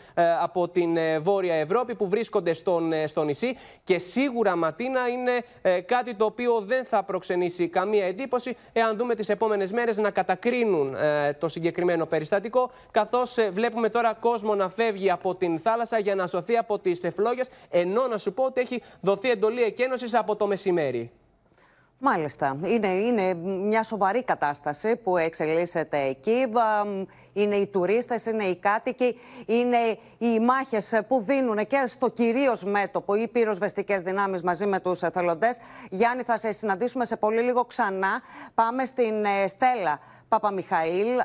από 0.41 0.67
την 0.67 0.97
βόρεια 1.21 1.54
Ευρώπη 1.55 1.95
που 1.95 2.07
βρίσκονται 2.09 2.53
στον, 2.53 2.93
ε, 2.93 3.07
στο 3.07 3.23
νησί 3.23 3.57
και 3.83 3.97
σίγουρα 3.97 4.55
Ματίνα 4.55 5.07
είναι 5.07 5.43
ε, 5.61 5.81
κάτι 5.81 6.15
το 6.15 6.25
οποίο 6.25 6.61
δεν 6.61 6.85
θα 6.85 7.03
προξενήσει 7.03 7.67
καμία 7.67 8.05
εντύπωση 8.05 8.57
εάν 8.73 8.97
δούμε 8.97 9.15
τις 9.15 9.29
επόμενες 9.29 9.71
μέρες 9.71 9.97
να 9.97 10.09
κατακρίνουν 10.09 10.95
ε, 10.95 11.33
το 11.33 11.47
συγκεκριμένο 11.47 12.05
περιστατικό 12.05 12.71
καθώς 12.91 13.35
βλέπουμε 13.51 13.89
τώρα 13.89 14.13
κόσμο 14.13 14.55
να 14.55 14.69
φεύγει 14.69 15.11
από 15.11 15.35
την 15.35 15.59
θάλασσα 15.59 15.99
για 15.99 16.15
να 16.15 16.27
σωθεί 16.27 16.57
από 16.57 16.79
τις 16.79 17.01
φλόγες 17.15 17.49
ενώ 17.69 18.07
να 18.07 18.17
σου 18.17 18.33
πω 18.33 18.43
ότι 18.43 18.61
έχει 18.61 18.81
δοθεί 19.01 19.29
εντολή 19.29 19.63
εκένωσης 19.63 20.13
από 20.13 20.35
το 20.35 20.47
μεσημέρι. 20.47 21.11
Μάλιστα. 21.99 22.57
Είναι, 22.63 22.87
είναι 22.87 23.33
μια 23.43 23.83
σοβαρή 23.83 24.23
κατάσταση 24.23 24.95
που 24.95 25.17
εξελίσσεται 25.17 25.97
εκεί. 25.97 26.47
Είναι 27.33 27.55
οι 27.55 27.67
τουρίστες, 27.67 28.25
είναι 28.25 28.43
οι 28.43 28.55
κάτοικοι, 28.55 29.19
είναι 29.45 29.77
οι 30.17 30.39
μάχες 30.39 31.01
που 31.07 31.21
δίνουν 31.21 31.67
και 31.67 31.83
στο 31.87 32.09
κυρίως 32.09 32.63
μέτωπο 32.63 33.15
οι 33.15 33.27
πυροσβεστικές 33.27 34.01
δυνάμεις 34.01 34.43
μαζί 34.43 34.65
με 34.65 34.79
τους 34.79 35.01
εθελοντές. 35.01 35.59
Γιάννη, 35.89 36.23
θα 36.23 36.37
σε 36.37 36.51
συναντήσουμε 36.51 37.05
σε 37.05 37.15
πολύ 37.15 37.41
λίγο 37.41 37.65
ξανά. 37.65 38.21
Πάμε 38.53 38.85
στην 38.85 39.25
ε, 39.25 39.47
Στέλλα 39.47 39.99
Παπαμιχαήλ. 40.27 41.19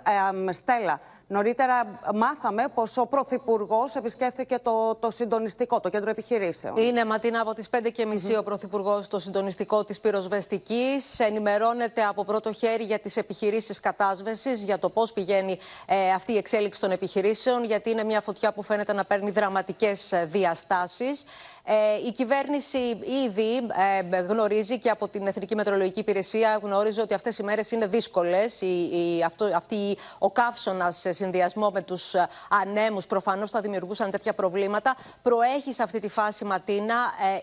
Ε, 0.49 0.53
Στέλλα, 0.53 1.01
Νωρίτερα 1.33 2.01
μάθαμε 2.15 2.65
πως 2.75 2.97
ο 2.97 3.07
Πρωθυπουργός 3.07 3.95
επισκέφθηκε 3.95 4.59
το, 4.63 4.95
το 4.95 5.11
συντονιστικό, 5.11 5.81
το 5.81 5.89
κέντρο 5.89 6.11
επιχειρήσεων. 6.11 6.77
Είναι 6.77 7.05
ματίνα 7.05 7.41
από 7.41 7.55
τις 7.55 7.69
5.30 7.71 8.39
ο 8.39 8.43
Πρωθυπουργός 8.43 9.05
στο 9.05 9.19
συντονιστικό 9.19 9.85
της 9.85 10.01
πυροσβεστικής. 10.01 11.21
Ενημερώνεται 11.21 12.03
από 12.03 12.25
πρώτο 12.25 12.53
χέρι 12.53 12.85
για 12.85 12.99
τις 12.99 13.17
επιχειρήσεις 13.17 13.81
κατάσβεσης, 13.81 14.65
για 14.65 14.79
το 14.79 14.91
πώς 14.91 15.13
πηγαίνει 15.13 15.59
ε, 15.87 16.13
αυτή 16.13 16.33
η 16.33 16.37
εξέλιξη 16.37 16.81
των 16.81 16.91
επιχειρήσεων, 16.91 17.65
γιατί 17.65 17.91
είναι 17.91 18.05
μια 18.05 18.21
φωτιά 18.21 18.53
που 18.53 18.63
φαίνεται 18.63 18.93
να 18.93 19.05
παίρνει 19.05 19.31
δραματικές 19.31 20.13
ε, 20.13 20.25
διαστάσεις. 20.31 21.25
Ε, 21.65 22.07
η 22.07 22.13
κυβέρνηση 22.13 22.79
ήδη 23.27 23.57
ε, 24.11 24.17
γνωρίζει 24.17 24.79
και 24.79 24.91
από 24.91 25.09
την 25.09 25.27
Εθνική 25.27 25.55
Μετρολογική 25.55 26.01
Υπηρεσία 26.01 26.59
γνώριζε 26.63 27.01
ότι 27.01 27.15
αυτές 27.15 27.39
οι 27.39 27.43
μέρες 27.43 27.71
είναι 27.71 27.87
δύσκολες. 27.87 28.61
Η, 28.61 28.67
η, 28.67 29.23
αυτό, 29.23 29.45
αυτή, 29.55 29.97
ο 30.19 30.31
καύσωνας 30.31 30.97
σε 30.97 31.13
συνδυασμό 31.13 31.71
με 31.71 31.83
τους 31.83 32.15
ε, 32.15 32.29
ανέμους 32.63 33.07
προφανώς 33.07 33.51
θα 33.51 33.61
δημιουργούσαν 33.61 34.11
τέτοια 34.11 34.35
προβλήματα. 34.35 34.97
Προέχει 35.23 35.73
σε 35.73 35.83
αυτή 35.83 36.01
τη 36.01 36.09
φάση, 36.09 36.45
Ματίνα, 36.45 36.95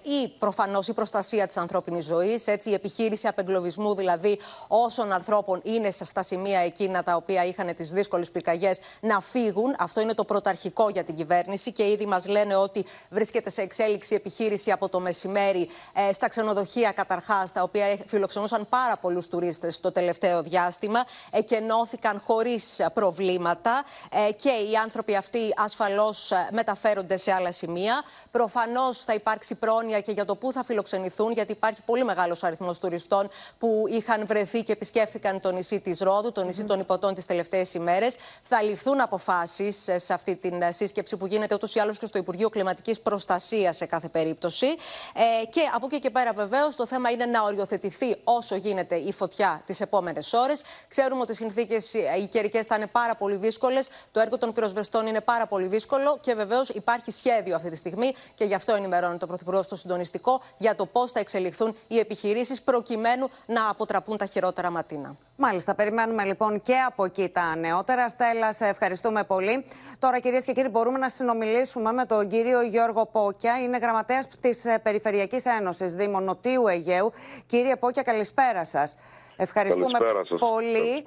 ε, 0.04 0.10
ή 0.10 0.28
προφανώς 0.40 0.88
η 0.88 0.94
προστασία 0.94 1.48
της 1.48 1.58
ανθρώπινης 1.58 2.06
ζωής, 2.06 2.48
έτσι, 2.48 2.70
η 2.70 2.74
επιχείρηση 2.74 3.28
απεγκλωβισμού 3.28 3.96
δηλαδή 3.96 4.40
όσων 4.68 5.12
ανθρώπων 5.12 5.62
είναι 5.64 5.90
στα 5.90 6.24
σημεία 6.24 6.60
εκείνα 6.60 7.04
τα 7.04 7.16
οποία 7.16 7.46
είχαν 7.46 7.76
τις 7.76 7.92
δύσκολες 7.92 8.32
πυρκαγιές 8.32 8.80
να 9.00 9.20
φύγουν. 9.22 9.76
Αυτό 9.80 10.02
είναι 10.02 10.14
το 10.14 10.24
πρωταρχικό 10.24 10.90
για 10.90 11.04
την 11.04 11.16
κυβέρνηση 11.16 11.72
και 11.72 11.90
ήδη 11.92 12.06
μας 12.06 12.28
λένε 12.28 12.56
ότι 12.56 12.86
βρίσκεται 13.10 13.50
σε 13.50 13.62
εξέλιξη 13.62 14.07
επιχείρηση 14.16 14.72
από 14.72 14.90
το 14.90 15.00
μεσημέρι 15.00 15.70
ε, 15.94 16.12
στα 16.14 16.28
ξενοδοχεία 16.28 16.92
καταρχάς, 16.92 17.52
τα 17.52 17.62
οποία 17.62 17.98
φιλοξενούσαν 18.06 18.68
πάρα 18.70 18.98
πολλούς 18.98 19.28
τουρίστες 19.28 19.80
το 19.80 19.92
τελευταίο 19.92 20.42
διάστημα. 20.42 21.06
Εκενώθηκαν 21.32 22.22
χωρίς 22.26 22.82
προβλήματα 22.94 23.84
ε, 24.28 24.32
και 24.32 24.50
οι 24.50 24.76
άνθρωποι 24.76 25.16
αυτοί 25.16 25.40
ασφαλώς 25.56 26.32
ε, 26.32 26.48
μεταφέρονται 26.52 27.18
σε 27.18 27.32
άλλα 27.32 27.52
σημεία. 27.52 28.02
Προφανώς 28.32 29.02
θα 29.02 29.14
υπάρξει 29.14 29.56
πρόνοια 29.56 30.00
και 30.00 30.12
για 30.12 30.26
το 30.26 30.36
πού 30.36 30.52
θα 30.52 30.64
φιλοξενηθούν, 30.64 31.32
γιατί 31.32 31.52
υπάρχει 31.52 31.82
πολύ 31.86 32.04
μεγάλος 32.04 32.44
αριθμός 32.44 32.80
τουριστών 32.80 33.30
που 33.58 33.86
είχαν 33.90 34.26
βρεθεί 34.26 34.64
και 34.64 34.72
επισκέφθηκαν 34.72 35.40
το 35.40 35.52
νησί 35.52 35.80
της 35.80 36.00
Ρόδου, 36.00 36.32
το 36.32 36.44
νησί 36.44 36.64
των 36.64 36.80
Υποτών 36.80 37.14
τις 37.14 37.26
τελευταίες 37.26 37.74
ημέρες. 37.74 38.16
Θα 38.42 38.62
ληφθούν 38.62 39.02
αποφάσεις 39.02 39.90
σε 39.96 40.14
αυτή 40.14 40.36
την 40.36 40.64
σύσκεψη 40.70 41.18
που 41.18 41.26
γίνεται 41.26 41.54
ούτως 41.56 41.76
ή 41.76 41.80
άλλως 41.80 41.98
και 41.98 42.06
στο 42.06 42.18
Υπουργείο 42.18 42.50
Κλιματικής 42.50 43.02
Προστασίας 43.02 43.76
σε 43.76 43.86
κάθε 43.98 44.10
περίπτωση. 44.10 44.66
Ε, 44.66 45.46
και 45.50 45.62
από 45.75 45.86
εκεί 45.86 46.00
και 46.00 46.10
πέρα, 46.10 46.34
βεβαίως, 46.34 46.75
το 46.75 46.86
θέμα 46.86 47.10
είναι 47.10 47.25
να 47.25 47.42
οριοθετηθεί 47.42 48.16
όσο 48.24 48.56
γίνεται 48.56 48.96
η 48.96 49.13
φωτιά 49.13 49.62
τις 49.66 49.82
επόμενες 49.82 50.34
ώρες. 50.34 50.63
Ξέρουμε 50.88 51.22
ότι 51.22 51.32
οι 51.32 51.36
συνθήκες 51.36 51.94
ε, 51.94 52.00
οι 52.22 52.27
καιρικές 52.27 52.66
θα 52.66 52.75
είναι 52.75 52.88
πάρα 52.88 53.16
πολύ 53.16 53.36
δύσκολες. 53.36 53.89
Το 54.12 54.20
έργο 54.20 54.38
των 54.38 54.54
πυροσβεστών 54.54 55.08
είναι 55.08 55.22
πάρα 55.22 55.48
πολύ 55.48 55.68
δύσκολο 55.68 56.18
και 56.22 56.34
βεβαίως 56.34 56.70
υπάρχει 56.70 57.12
σχέδιο 57.12 57.56
αυτή 57.56 57.70
τη 57.70 57.75
στιγμή 57.75 58.13
και 58.34 58.46
γι' 58.46 58.54
αυτό 58.54 58.74
ενημερώνει 58.74 59.18
το 59.18 59.27
Πρωθυπουργός 59.27 59.66
στο 59.66 59.75
συντονιστικό 59.75 60.42
για 60.58 60.75
το 60.75 60.86
πώς 60.86 61.12
θα 61.12 61.20
εξελιχθούν 61.20 61.77
οι 61.88 62.00
επιχειρήσεις 62.00 62.62
προκειμένου 62.62 63.30
να 63.46 63.70
αποτραπούν 63.70 64.18
τα 64.18 64.25
χειρότερα 64.25 64.70
ματίνα. 64.70 65.16
Μάλιστα, 65.39 65.75
περιμένουμε 65.75 66.24
λοιπόν 66.24 66.62
και 66.62 66.75
από 66.88 67.06
εκεί 67.06 67.30
τα 67.30 67.56
νεότερα. 67.56 68.10
Στέλλα, 68.10 68.54
σε 68.54 68.68
ευχαριστούμε 68.68 69.24
πολύ. 69.24 69.66
Τώρα, 70.00 70.20
κυρίες 70.20 70.46
και 70.46 70.54
κύριοι, 70.54 70.70
μπορούμε 70.70 70.98
να 70.98 71.10
συνομιλήσουμε 71.10 71.92
με 71.92 72.06
τον 72.06 72.27
κύριο 72.30 72.62
Γιώργο 72.62 73.06
Πόκια. 73.06 73.62
Είναι 73.62 73.80
γραμματέας 73.88 74.27
της 74.41 74.65
ε, 74.65 74.79
Περιφερειακής 74.84 75.46
Ένωσης 75.46 75.96
Δήμων 75.96 76.24
Νοτίου 76.24 76.67
Αιγαίου. 76.67 77.12
Κύριε 77.46 77.75
Πόκια, 77.75 78.01
καλησπέρα 78.01 78.65
σας. 78.65 78.98
Ευχαριστούμε 79.38 80.00
πολύ 80.39 81.03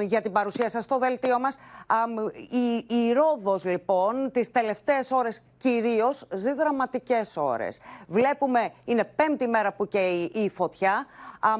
για 0.00 0.20
την 0.20 0.32
παρουσία 0.32 0.68
σας 0.68 0.84
στο 0.84 0.98
δελτίο 0.98 1.38
μας. 1.38 1.58
η, 2.50 2.94
η 2.96 3.12
Ρόδος 3.12 3.64
λοιπόν 3.64 4.30
τις 4.30 4.50
τελευταίες 4.50 5.10
ώρες 5.10 5.42
κυρίως 5.56 6.26
ζει 6.34 6.52
δραματικές 6.52 7.36
ώρες. 7.36 7.80
Βλέπουμε 8.08 8.72
είναι 8.84 9.04
πέμπτη 9.04 9.46
μέρα 9.48 9.72
που 9.72 9.88
καίει 9.88 10.30
η, 10.34 10.48
φωτιά 10.48 11.06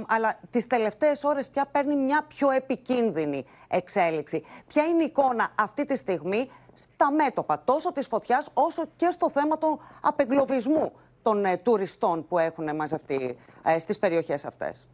αλλά 0.08 0.38
τις 0.50 0.66
τελευταίες 0.66 1.24
ώρες 1.24 1.48
πια 1.48 1.66
παίρνει 1.72 1.96
μια 1.96 2.24
πιο 2.28 2.50
επικίνδυνη 2.50 3.46
εξέλιξη. 3.68 4.44
Ποια 4.66 4.84
είναι 4.84 5.02
η 5.02 5.06
εικόνα 5.06 5.52
αυτή 5.58 5.84
τη 5.84 5.96
στιγμή; 5.96 6.50
Στα 6.74 7.12
μέτωπα 7.12 7.62
τόσο 7.64 7.92
της 7.92 8.06
φωτιάς 8.06 8.50
όσο 8.54 8.82
και 8.96 9.10
στο 9.10 9.30
θέμα 9.30 9.58
του 9.58 9.80
απεγκλωβισμού 10.02 10.92
των 11.22 11.44
ε, 11.44 11.56
τουριστών 11.56 12.26
που 12.26 12.38
έχουν 12.38 12.76
μαζευτεί 12.76 13.36
ε, 13.64 13.78
στις 13.78 13.98
περιοχές 13.98 14.44
αυτές. 14.44 14.86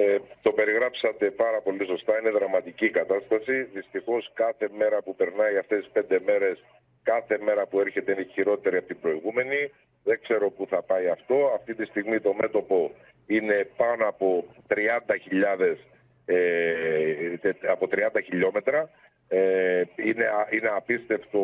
Ε, 0.00 0.18
το 0.42 0.52
περιγράψατε 0.52 1.30
πάρα 1.30 1.60
πολύ 1.60 1.86
σωστά. 1.86 2.18
Είναι 2.18 2.30
δραματική 2.30 2.84
η 2.84 2.90
κατάσταση. 2.90 3.62
Δυστυχώς 3.62 4.30
κάθε 4.34 4.68
μέρα 4.76 5.02
που 5.02 5.14
περνάει 5.14 5.56
αυτές 5.56 5.78
τις 5.78 5.92
πέντε 5.92 6.20
μέρες, 6.26 6.64
κάθε 7.02 7.38
μέρα 7.38 7.66
που 7.66 7.80
έρχεται 7.80 8.12
είναι 8.12 8.26
χειρότερη 8.32 8.76
από 8.76 8.86
την 8.86 9.00
προηγούμενη. 9.00 9.72
Δεν 10.04 10.20
ξέρω 10.22 10.50
πού 10.50 10.66
θα 10.66 10.82
πάει 10.82 11.08
αυτό. 11.08 11.52
Αυτή 11.54 11.74
τη 11.74 11.84
στιγμή 11.84 12.20
το 12.20 12.32
μέτωπο 12.32 12.90
είναι 13.26 13.68
πάνω 13.76 14.08
από 14.08 14.44
30.000 14.68 15.76
ε, 16.24 17.34
από 17.68 17.88
30 17.90 17.96
χιλιόμετρα. 18.24 18.90
Ε, 19.28 19.82
είναι, 19.96 20.24
είναι 20.50 20.68
απίστευτο 20.76 21.38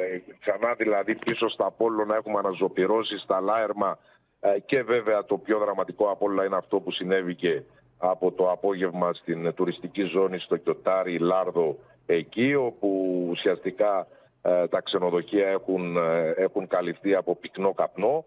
ε, 0.00 0.32
ξανά 0.40 0.74
δηλαδή 0.74 1.14
πίσω 1.14 1.48
στα 1.48 1.70
Πόλο 1.70 2.04
να 2.04 2.16
έχουμε 2.16 2.38
αναζωπηρώσει 2.38 3.18
στα 3.18 3.40
Λάερμα 3.40 3.98
ε, 4.40 4.58
και 4.66 4.82
βέβαια 4.82 5.24
το 5.24 5.38
πιο 5.38 5.58
δραματικό 5.58 6.10
από 6.10 6.26
όλα 6.26 6.44
είναι 6.44 6.56
αυτό 6.56 6.80
που 6.80 6.90
συνέβη 6.90 7.34
και 7.34 7.62
από 7.98 8.32
το 8.32 8.50
απόγευμα 8.50 9.14
στην 9.14 9.54
τουριστική 9.54 10.02
ζώνη 10.02 10.38
στο 10.38 10.56
Κιωτάρι, 10.56 11.18
Λάρδο, 11.18 11.76
εκεί 12.06 12.54
όπου 12.54 13.26
ουσιαστικά 13.30 14.06
ε, 14.42 14.68
τα 14.68 14.80
ξενοδοχεία 14.80 15.48
έχουν, 15.48 15.96
ε, 15.96 16.30
έχουν 16.36 16.66
καλυφθεί 16.66 17.14
από 17.14 17.36
πυκνό 17.36 17.74
καπνό. 17.74 18.24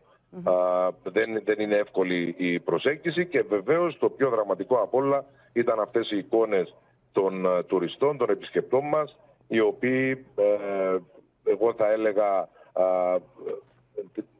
δεν, 1.03 1.41
δεν 1.43 1.59
είναι 1.59 1.75
εύκολη 1.75 2.35
η 2.37 2.59
προσέγγιση 2.59 3.25
και 3.25 3.41
βεβαίως 3.41 3.97
το 3.97 4.09
πιο 4.09 4.29
δραματικό 4.29 4.75
από 4.75 4.97
όλα 4.97 5.25
ήταν 5.53 5.79
αυτές 5.79 6.11
οι 6.11 6.17
εικόνες 6.17 6.75
των 7.11 7.45
ε, 7.45 7.63
τουριστών, 7.63 8.17
των 8.17 8.29
επισκεπτών 8.29 8.87
μας, 8.87 9.17
οι 9.47 9.59
οποίοι, 9.59 10.25
ε, 10.35 10.97
εγώ 11.43 11.73
θα 11.73 11.91
έλεγα, 11.91 12.49
ε, 12.73 13.17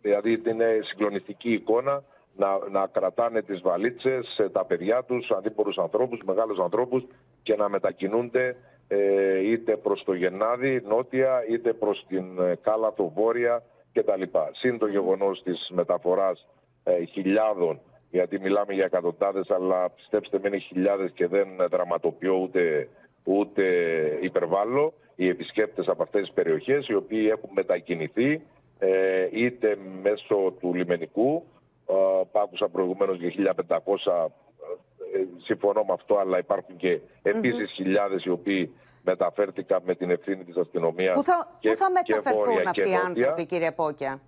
δηλαδή 0.02 0.42
είναι 0.48 0.80
συγκλονιστική 0.84 1.52
εικόνα, 1.52 2.04
να, 2.36 2.60
να 2.72 2.88
κρατάνε 2.88 3.42
τις 3.42 3.62
βαλίτσες, 3.62 4.38
ε, 4.38 4.50
τα 4.50 4.66
παιδιά 4.66 5.04
τους, 5.04 5.32
αντίπορους 5.32 5.78
ανθρώπους, 5.78 6.20
μεγάλους 6.26 6.60
ανθρώπους 6.60 7.04
και 7.44 7.56
να 7.56 7.70
μετακινούνται 7.70 8.56
ε, 8.88 9.52
είτε 9.52 9.78
προς 9.78 10.04
το 10.04 10.14
Γενάδι 10.14 10.82
νότια, 10.88 11.46
είτε 11.50 11.74
προς 11.74 12.06
την 12.08 12.40
ε, 12.40 12.56
Κάλαθο 12.62 13.12
βόρεια 13.16 13.64
κτλ. 13.94 14.22
Συν 14.52 14.78
το 14.78 14.88
γεγονός 14.88 15.44
της 15.44 15.70
μεταφοράς 15.74 16.48
ε, 16.84 17.04
χιλιάδων, 17.04 17.80
γιατί 18.12 18.40
μιλάμε 18.40 18.74
για 18.74 18.86
εκατοντάδες, 18.86 19.50
αλλά 19.50 19.90
πιστέψτε 19.90 20.40
με 20.42 20.48
είναι 20.48 20.58
χιλιάδες 20.58 21.12
και 21.12 21.28
δεν 21.28 21.48
δραματοποιώ 21.70 22.36
ούτε, 22.36 22.90
ούτε 23.24 23.64
υπερβάλλω, 24.22 24.94
οι 25.16 25.28
επισκέπτες 25.28 25.88
από 25.88 26.04
αυτές 26.04 26.22
τις 26.22 26.32
περιοχές, 26.32 26.88
οι 26.88 26.94
οποίοι 26.94 27.30
έχουν 27.32 27.50
μετακινηθεί 27.54 28.42
ε, 28.80 29.28
είτε 29.32 29.78
μέσω 30.02 30.54
του 30.60 30.74
λιμενικού, 30.74 31.44
ε, 31.90 31.94
που 32.32 32.40
άκουσα 32.40 32.70
προηγουμένως 32.70 33.18
για 33.18 33.56
1500 33.68 34.32
ε, 35.14 35.26
συμφωνώ 35.44 35.84
με 35.84 35.94
αυτό, 35.94 36.18
αλλά 36.18 36.38
υπάρχουν 36.38 36.76
και 36.78 37.00
επίσης 37.22 37.70
mm-hmm. 37.70 37.76
χιλιάδες 37.76 38.24
οι 38.24 38.30
οποίοι 38.30 38.72
μεταφέρθηκαν 39.04 39.82
με 39.86 39.96
την 39.96 40.10
ευθύνη 40.10 40.44
της 40.44 40.56
αστυνομίας. 40.56 41.14
Πού 41.14 41.24
θα, 41.24 41.60
πού 41.62 41.76
θα 41.76 41.92
μεταφερθούν 41.92 42.68
αυτοί 42.68 42.90
οι 42.90 42.96
άνθρωποι, 42.96 43.46
κύριε 43.46 43.72
Πόκια; 43.72 44.22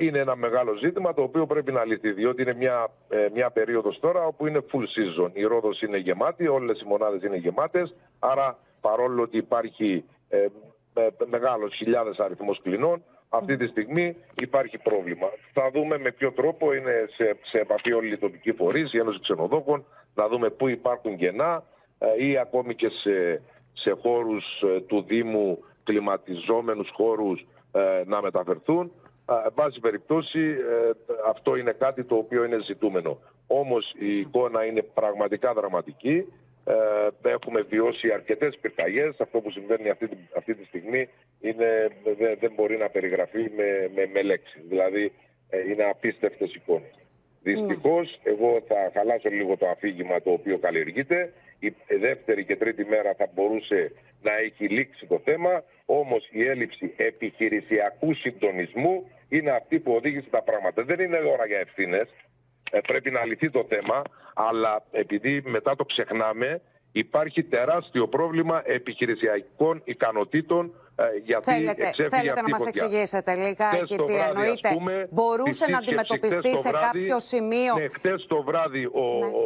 Είναι 0.00 0.18
ένα 0.18 0.36
μεγάλο 0.36 0.74
ζήτημα 0.74 1.14
το 1.14 1.22
οποίο 1.22 1.46
πρέπει 1.46 1.72
να 1.72 1.84
λυθεί, 1.84 2.12
διότι 2.12 2.42
είναι 2.42 2.54
μια, 2.54 2.88
ε, 3.08 3.28
μια 3.32 3.50
περίοδος 3.50 4.00
τώρα 4.00 4.26
όπου 4.26 4.46
είναι 4.46 4.64
full 4.72 4.82
season. 4.82 5.30
Η 5.32 5.42
Ρόδος 5.42 5.82
είναι 5.82 5.96
γεμάτη, 5.96 6.48
όλες 6.48 6.80
οι 6.80 6.84
μονάδες 6.84 7.22
είναι 7.22 7.36
γεμάτες, 7.36 7.94
άρα 8.18 8.58
παρόλο 8.80 9.22
ότι 9.22 9.36
υπάρχει 9.36 10.04
ε, 10.28 10.46
ε, 10.94 11.08
μεγάλος 11.24 11.74
χιλιάδες 11.74 12.18
αριθμός 12.18 12.60
κλινών, 12.62 13.02
αυτή 13.28 13.56
τη 13.56 13.66
στιγμή 13.66 14.16
υπάρχει 14.40 14.78
πρόβλημα. 14.78 15.26
Θα 15.52 15.70
δούμε 15.70 15.98
με 15.98 16.10
ποιο 16.12 16.32
τρόπο 16.32 16.74
είναι 16.74 17.08
σε, 17.16 17.36
σε 17.42 17.58
επαφή 17.58 17.92
όλοι 17.92 18.12
οι 18.12 18.18
τοπικοί 18.18 18.52
φορείς, 18.52 18.92
η 18.92 18.98
Ένωση 18.98 19.20
Ξενοδόχων, 19.20 19.84
να 20.14 20.28
δούμε 20.28 20.50
πού 20.50 20.68
υπάρχουν 20.68 21.16
κενά 21.16 21.62
ε, 21.98 22.26
ή 22.26 22.38
ακόμη 22.38 22.74
και 22.74 22.88
σε, 22.88 23.42
σε 23.72 23.90
χώρους 23.90 24.44
ε, 24.62 24.80
του 24.80 25.02
Δήμου, 25.02 25.64
κλιματιζόμενους 25.84 26.90
χώρους 26.92 27.46
ε, 27.72 28.02
να 28.06 28.22
μεταφερθούν. 28.22 28.92
Εν 29.44 29.52
πάση 29.54 29.80
περιπτώσει 29.80 30.56
αυτό 31.26 31.56
είναι 31.56 31.72
κάτι 31.72 32.04
το 32.04 32.16
οποίο 32.16 32.44
είναι 32.44 32.58
ζητούμενο. 32.64 33.18
Όμως 33.46 33.94
η 33.98 34.18
εικόνα 34.18 34.64
είναι 34.64 34.82
πραγματικά 34.82 35.52
δραματική. 35.52 36.32
Έχουμε 37.22 37.60
βιώσει 37.60 38.12
αρκετές 38.12 38.58
πυρκαγιές. 38.60 39.20
Αυτό 39.20 39.40
που 39.40 39.50
συμβαίνει 39.50 39.90
αυτή, 39.90 40.08
αυτή 40.36 40.54
τη 40.54 40.64
στιγμή 40.64 41.08
είναι, 41.40 41.88
δεν, 42.40 42.52
μπορεί 42.54 42.76
να 42.76 42.88
περιγραφεί 42.88 43.50
με, 43.56 43.90
με, 43.94 44.10
με 44.12 44.22
λέξη. 44.22 44.60
Δηλαδή 44.68 45.12
είναι 45.68 45.84
απίστευτες 45.84 46.54
εικόνες. 46.54 46.94
Δυστυχώς, 47.42 48.18
εγώ 48.22 48.62
θα 48.68 48.90
χαλάσω 48.92 49.28
λίγο 49.28 49.56
το 49.56 49.68
αφήγημα 49.68 50.22
το 50.22 50.30
οποίο 50.30 50.58
καλλιεργείται. 50.58 51.32
Η 51.58 51.96
δεύτερη 52.00 52.44
και 52.44 52.56
τρίτη 52.56 52.84
μέρα 52.84 53.14
θα 53.14 53.28
μπορούσε 53.34 53.92
να 54.22 54.36
έχει 54.36 54.68
λήξει 54.68 55.06
το 55.06 55.20
θέμα. 55.24 55.64
Όμως 55.86 56.28
η 56.30 56.44
έλλειψη 56.46 56.94
επιχειρησιακού 56.96 58.14
συντονισμού 58.14 59.10
είναι 59.36 59.50
αυτή 59.50 59.78
που 59.80 59.92
οδήγησε 59.92 60.28
τα 60.30 60.42
πράγματα. 60.42 60.84
Δεν 60.84 61.00
είναι 61.00 61.16
ώρα 61.16 61.46
για 61.46 61.58
ευθύνες. 61.58 62.08
Ε, 62.70 62.78
πρέπει 62.80 63.10
να 63.10 63.24
λυθεί 63.24 63.50
το 63.50 63.66
θέμα. 63.68 64.02
Αλλά 64.34 64.84
επειδή 64.90 65.42
μετά 65.44 65.76
το 65.76 65.84
ξεχνάμε, 65.84 66.60
υπάρχει 66.92 67.42
τεράστιο 67.42 68.08
πρόβλημα 68.08 68.62
επιχειρησιακών 68.64 69.82
ικανοτήτων 69.84 70.74
ε, 70.96 71.04
γιατί 71.24 71.50
θέλετε, 71.50 71.90
θέλετε 72.10 72.40
να 72.42 72.48
μας 72.48 72.66
εξηγήσετε 72.66 73.34
λιγάκι 73.34 73.96
τι 73.96 74.14
εννοείτε; 74.14 74.68
Πούμε, 74.72 75.06
Μπορούσε 75.10 75.70
να 75.70 75.78
αντιμετωπιστεί 75.78 76.56
σε 76.58 76.68
βράδυ, 76.68 76.84
κάποιο 76.84 77.20
σημείο; 77.20 77.74
Ναι, 77.74 77.88
χτες 77.88 78.26
το 78.26 78.42
βράδυ 78.42 78.84
ο, 78.84 79.18
ναι. 79.18 79.26
ο, 79.26 79.40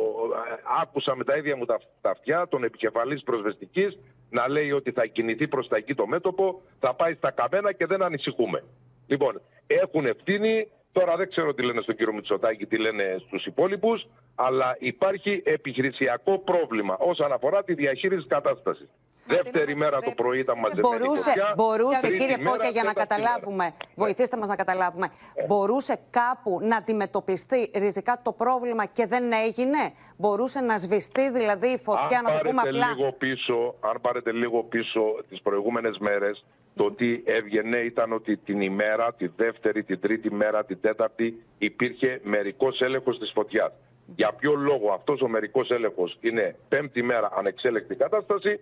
άκουσα 0.83 1.16
με 1.16 1.25
τα 1.25 1.37
ίδια 1.37 1.57
μου 1.57 1.64
τα, 1.64 1.81
τα 2.00 2.11
αυτιά 2.11 2.49
τον 2.49 2.64
επικεφαλής 2.64 3.22
προσβεστικής 3.22 3.99
να 4.31 4.49
λέει 4.49 4.70
ότι 4.70 4.90
θα 4.92 5.07
κινηθεί 5.07 5.49
προς 5.49 5.68
τα 5.68 5.77
εκεί 5.77 5.94
το 5.94 6.07
μέτωπο, 6.07 6.62
θα 6.81 6.94
πάει 6.94 7.14
στα 7.14 7.31
καμένα 7.31 7.72
και 7.72 7.87
δεν 7.87 8.03
ανησυχούμε. 8.03 8.62
Λοιπόν, 9.07 9.40
έχουν 9.66 10.07
ευθύνη 10.07 10.69
Τώρα 10.99 11.16
δεν 11.16 11.29
ξέρω 11.29 11.55
τι 11.55 11.62
λένε 11.62 11.81
στον 11.81 11.97
κύριο 11.97 12.12
Μητσοτάκη, 12.12 12.66
τι 12.66 12.79
λένε 12.79 13.16
στους 13.27 13.47
υπόλοιπους, 13.47 14.07
αλλά 14.35 14.77
υπάρχει 14.79 15.42
επιχειρησιακό 15.45 16.38
πρόβλημα 16.38 16.97
όσον 16.99 17.33
αφορά 17.33 17.64
τη 17.64 17.75
διαχείριση 17.75 18.21
της 18.21 18.29
κατάστασης. 18.29 18.88
Δεύτερη 19.27 19.77
μέρα 19.77 20.01
το 20.01 20.12
πρωί 20.16 20.38
ήταν 20.38 20.59
μαζεμένη 20.59 20.88
Μπορούσε, 20.88 21.33
μπορούσε 21.57 22.11
κύριε 22.11 22.38
Πόκια, 22.45 22.69
για 22.69 22.83
να 22.83 22.92
καταλάβουμε, 22.92 23.75
βοηθήστε 23.95 24.37
μας 24.37 24.49
να 24.49 24.57
καταλάβουμε, 24.57 25.07
ε. 25.35 25.47
μπορούσε 25.47 25.99
κάπου 26.11 26.59
να 26.62 26.77
αντιμετωπιστεί 26.77 27.71
ριζικά 27.75 28.21
το 28.23 28.33
πρόβλημα 28.33 28.87
και 28.87 29.07
δεν 29.07 29.33
έγινε; 29.33 29.92
Μπορούσε 30.16 30.61
να 30.61 30.79
σβηστεί 30.79 31.31
δηλαδή 31.31 31.69
η 31.69 31.79
φωτιά, 31.79 32.19
αν 32.19 32.25
να 32.25 32.31
το 32.31 32.49
πούμε 32.49 32.61
απλά; 32.61 32.87
Λίγο 32.97 33.12
πίσω, 33.12 33.75
αν 33.81 34.01
πάρετε 34.01 34.33
λίγο 34.33 34.62
πίσω 34.62 35.01
τις 35.29 35.40
προηγούμενες 35.42 35.99
μέρες, 35.99 36.45
το 36.77 36.93
τι 36.93 37.23
έβγαινε 37.25 37.77
ήταν 37.79 38.12
ότι 38.12 38.37
την 38.37 38.61
ημέρα, 38.61 39.15
τη 39.15 39.27
δεύτερη, 39.37 39.83
την 39.83 40.01
τρίτη 40.01 40.33
μέρα, 40.33 40.65
την 40.65 40.81
τέταρτη 40.81 41.43
υπήρχε 41.59 42.21
μερικός 42.23 42.81
έλεγχος 42.81 43.19
της 43.19 43.31
φωτιάς. 43.35 43.73
Για 44.17 44.33
ποιο 44.33 44.55
λόγο 44.55 44.93
αυτός 44.93 45.21
ο 45.21 45.29
μερικός 45.29 45.71
έλεγχος 45.71 46.19
είναι 46.21 46.57
πέμπτη 46.69 47.03
μέρα 47.03 47.33
ανεξέλεκτη 47.37 47.95
κατάσταση, 47.95 48.61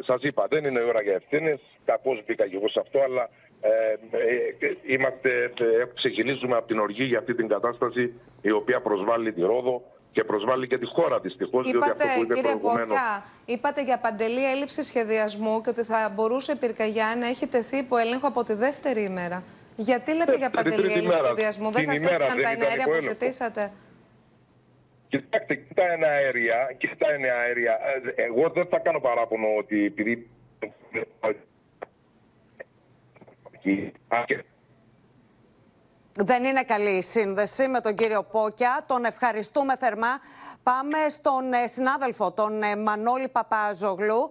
σας 0.00 0.22
είπα 0.22 0.46
δεν 0.50 0.64
είναι 0.64 0.80
ώρα 0.80 1.02
για 1.02 1.12
ευθύνες, 1.12 1.60
κακώς 1.84 2.22
μπήκα 2.26 2.46
και 2.48 2.56
εγώ 2.56 2.68
σε 2.68 2.80
αυτό, 2.80 3.00
αλλά 3.00 3.28
ε, 3.60 3.92
ε, 4.66 4.74
είμαστε, 4.86 5.44
ε, 5.44 5.84
ξεκινήσουμε 5.94 6.56
από 6.56 6.66
την 6.66 6.78
οργή 6.78 7.04
για 7.04 7.18
αυτή 7.18 7.34
την 7.34 7.48
κατάσταση 7.48 8.12
η 8.42 8.50
οποία 8.50 8.80
προσβάλλει 8.80 9.32
τη 9.32 9.40
Ρόδο, 9.40 9.82
και 10.14 10.24
προσβάλλει 10.24 10.66
και 10.66 10.78
τη 10.78 10.86
χώρα 10.86 11.18
δυστυχώς. 11.18 11.70
Είπατε, 11.70 12.04
κύριε 12.34 12.56
Πόκια, 12.56 13.24
είπατε 13.44 13.82
για 13.82 13.98
παντελή 13.98 14.50
έλλειψη 14.50 14.82
σχεδιασμού 14.82 15.60
και 15.60 15.70
ότι 15.70 15.82
θα 15.82 16.12
μπορούσε 16.14 16.52
η 16.52 16.56
πυρκαγιά 16.56 17.16
να 17.20 17.26
έχει 17.26 17.46
τεθεί 17.46 17.76
υπό 17.76 17.96
έλεγχο 17.96 18.26
από 18.26 18.42
τη 18.44 18.54
δεύτερη 18.54 19.02
ημέρα. 19.02 19.42
Γιατί 19.76 20.14
λέτε 20.14 20.36
για 20.36 20.50
παντελή 20.50 20.92
έλλειψη 20.92 21.18
σχεδιασμού, 21.24 21.70
δεν 21.70 21.84
σας 21.84 22.02
έφτιαξαν 22.02 22.42
τα 22.42 22.50
εναέρια 22.50 22.84
που 22.84 23.00
ζητήσατε. 23.00 23.72
Κοιτάξτε, 25.08 25.54
κοιτά 25.54 25.92
ένα 25.92 26.06
αέρια, 26.08 26.74
κοιτά 26.78 27.10
ένα 27.10 27.34
αέρια. 27.34 27.78
Ε, 28.16 28.22
εγώ 28.22 28.50
δεν 28.54 28.66
θα 28.66 28.78
κάνω 28.78 29.00
παράπονο 29.00 29.46
ότι 29.58 29.84
επειδή 29.84 30.28
δεν 36.16 36.44
είναι 36.44 36.62
καλή 36.62 36.90
η 36.90 37.02
σύνδεση 37.02 37.68
με 37.68 37.80
τον 37.80 37.94
κύριο 37.94 38.22
Πόκια. 38.22 38.84
Τον 38.86 39.04
ευχαριστούμε 39.04 39.76
θερμά. 39.76 40.18
Πάμε 40.62 40.98
στον 41.10 41.52
ε, 41.52 41.66
συνάδελφο, 41.66 42.32
τον 42.32 42.62
ε, 42.62 42.76
Μανώλη 42.76 43.28
Παπάζογλου, 43.28 44.30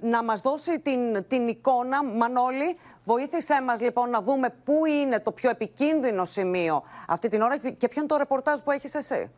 να 0.00 0.22
μας 0.22 0.40
δώσει 0.40 0.80
την, 0.80 1.26
την 1.28 1.48
εικόνα. 1.48 2.04
Μανώλη, 2.04 2.78
βοήθησέ 3.04 3.62
μας 3.62 3.80
λοιπόν 3.80 4.10
να 4.10 4.20
δούμε 4.20 4.54
πού 4.64 4.86
είναι 4.86 5.20
το 5.20 5.32
πιο 5.32 5.50
επικίνδυνο 5.50 6.24
σημείο 6.24 6.82
αυτή 7.08 7.28
την 7.28 7.40
ώρα 7.42 7.56
και 7.56 7.88
ποιο 7.88 8.00
είναι 8.00 8.06
το 8.06 8.16
ρεπορτάζ 8.16 8.58
που 8.60 8.70
έχεις 8.70 8.94
εσύ 8.94 9.30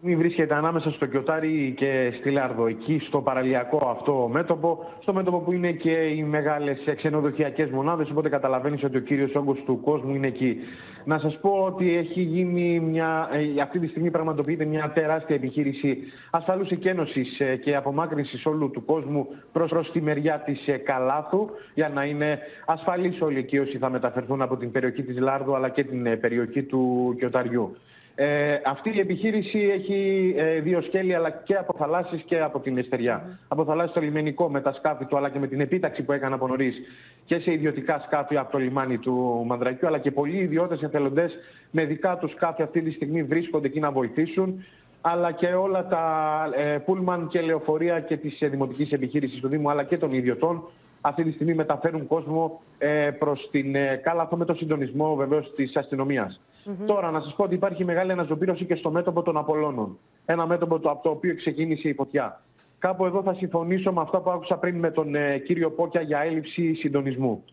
βρίσκεται 0.00 0.54
ανάμεσα 0.54 0.90
στο 0.90 1.06
Κιωτάρι 1.06 1.74
και 1.76 2.12
στη 2.18 2.30
Λάρδο, 2.30 2.66
εκεί 2.66 3.02
στο 3.06 3.20
παραλιακό 3.20 3.88
αυτό 3.90 4.28
μέτωπο, 4.32 4.84
στο 5.00 5.12
μέτωπο 5.12 5.38
που 5.38 5.52
είναι 5.52 5.72
και 5.72 5.90
οι 5.90 6.22
μεγάλες 6.22 6.78
ξενοδοχειακές 6.96 7.70
μονάδες. 7.70 8.10
Οπότε 8.10 8.28
καταλαβαίνεις 8.28 8.84
ότι 8.84 8.96
ο 8.96 9.00
κύριος 9.00 9.34
όγκος 9.34 9.62
του 9.66 9.80
κόσμου 9.80 10.14
είναι 10.14 10.26
εκεί. 10.26 10.56
Να 11.04 11.18
σας 11.18 11.38
πω 11.40 11.50
ότι 11.50 11.96
έχει 11.96 12.20
γίνει 12.20 12.80
μια, 12.80 13.28
ε, 13.32 13.60
αυτή 13.60 13.78
τη 13.78 13.86
στιγμή 13.86 14.10
πραγματοποιείται 14.10 14.64
μια 14.64 14.90
τεράστια 14.94 15.36
επιχείρηση 15.36 15.98
ασφαλού 16.30 16.66
εκένωσης 16.70 17.40
ε, 17.40 17.56
και 17.56 17.76
απομάκρυνσης 17.76 18.46
όλου 18.46 18.70
του 18.70 18.84
κόσμου 18.84 19.26
προς 19.52 19.90
τη 19.92 20.00
μεριά 20.00 20.42
της 20.44 20.66
ε, 20.68 20.76
Καλάθου, 20.76 21.48
για 21.74 21.88
να 21.88 22.04
είναι 22.04 22.38
ασφαλεί 22.66 23.18
όλοι 23.20 23.38
εκεί 23.38 23.58
όσοι 23.58 23.78
θα 23.78 23.90
μεταφερθούν 23.90 24.42
από 24.42 24.56
την 24.56 24.70
περιοχή 24.70 25.02
της 25.02 25.18
Λάρδου 25.18 25.54
αλλά 25.54 25.68
και 25.68 25.84
την 25.84 26.20
περιοχή 26.20 26.62
του 26.62 27.14
Κιωταριού. 27.18 27.76
Ε, 28.20 28.60
αυτή 28.64 28.96
η 28.96 29.00
επιχείρηση 29.00 29.58
έχει 29.58 30.34
ε, 30.36 30.60
δύο 30.60 30.82
σκέλη, 30.82 31.14
αλλά 31.14 31.30
και 31.30 31.54
από 31.54 31.74
θαλάσσης 31.78 32.22
και 32.22 32.40
από 32.40 32.60
την 32.60 32.78
εστεριά. 32.78 33.22
Mm. 33.24 33.38
Από 33.48 33.64
θαλάσσι 33.64 33.90
στο 33.90 34.00
λιμενικό 34.00 34.50
με 34.50 34.60
τα 34.60 34.72
σκάφη 34.72 35.04
του, 35.04 35.16
αλλά 35.16 35.30
και 35.30 35.38
με 35.38 35.46
την 35.46 35.60
επίταξη 35.60 36.02
που 36.02 36.12
έκανε 36.12 36.34
από 36.34 36.46
νωρίς 36.46 36.76
και 37.24 37.38
σε 37.38 37.52
ιδιωτικά 37.52 38.02
σκάφη 38.06 38.36
από 38.36 38.52
το 38.52 38.58
λιμάνι 38.58 38.98
του 38.98 39.42
Μανδρακιού, 39.46 39.86
αλλά 39.86 39.98
και 39.98 40.10
πολλοί 40.10 40.36
ιδιώτες 40.36 40.82
εθελοντές 40.82 41.32
με 41.70 41.84
δικά 41.84 42.16
τους 42.16 42.30
σκάφη 42.30 42.62
αυτή 42.62 42.82
τη 42.82 42.90
στιγμή 42.90 43.22
βρίσκονται 43.22 43.66
εκεί 43.66 43.80
να 43.80 43.90
βοηθήσουν. 43.90 44.64
Αλλά 45.00 45.32
και 45.32 45.46
όλα 45.46 45.86
τα 45.86 46.04
ε, 46.56 46.78
πούλμαν 46.78 47.28
και 47.28 47.40
λεωφορεία 47.40 48.00
και 48.00 48.16
της 48.16 48.40
ε, 48.40 48.48
δημοτικής 48.48 48.92
επιχείρησης 48.92 49.40
του 49.40 49.48
Δήμου, 49.48 49.70
αλλά 49.70 49.84
και 49.84 49.98
των 49.98 50.12
ιδιωτών, 50.12 50.62
αυτή 51.00 51.24
τη 51.24 51.32
στιγμή 51.32 51.54
μεταφέρουν 51.54 52.06
κόσμο 52.06 52.60
ε, 52.78 53.10
προς 53.18 53.48
την 53.50 53.74
ε, 53.74 54.00
Κάλαθο 54.04 54.36
με 54.36 54.44
το 54.44 54.54
συντονισμό 54.54 55.14
βεβαίως 55.14 55.52
της 55.54 55.76
αστυνομία. 56.70 56.94
Τώρα, 56.94 57.10
να 57.10 57.20
σας 57.20 57.34
πω 57.34 57.44
ότι 57.44 57.54
υπάρχει 57.54 57.84
μεγάλη 57.84 58.12
αναζωπήρωση 58.12 58.64
και 58.64 58.74
στο 58.74 58.90
μέτωπο 58.90 59.22
των 59.22 59.36
Απολώνων. 59.36 59.98
ένα 60.24 60.46
μέτωπο 60.46 60.78
το, 60.78 60.90
από 60.90 61.02
το 61.02 61.10
οποίο 61.10 61.36
ξεκίνησε 61.36 61.88
η 61.88 61.94
φωτιά. 61.94 62.40
Κάπου 62.78 63.04
εδώ 63.06 63.22
θα 63.22 63.34
συμφωνήσω 63.34 63.92
με 63.92 64.00
αυτά 64.00 64.20
που 64.20 64.30
άκουσα 64.30 64.56
πριν 64.56 64.78
με 64.78 64.90
τον 64.90 65.14
ε, 65.14 65.38
κύριο 65.38 65.70
Πόκια 65.70 66.00
για 66.00 66.18
έλλειψη 66.20 66.74
συντονισμού. 66.74 67.44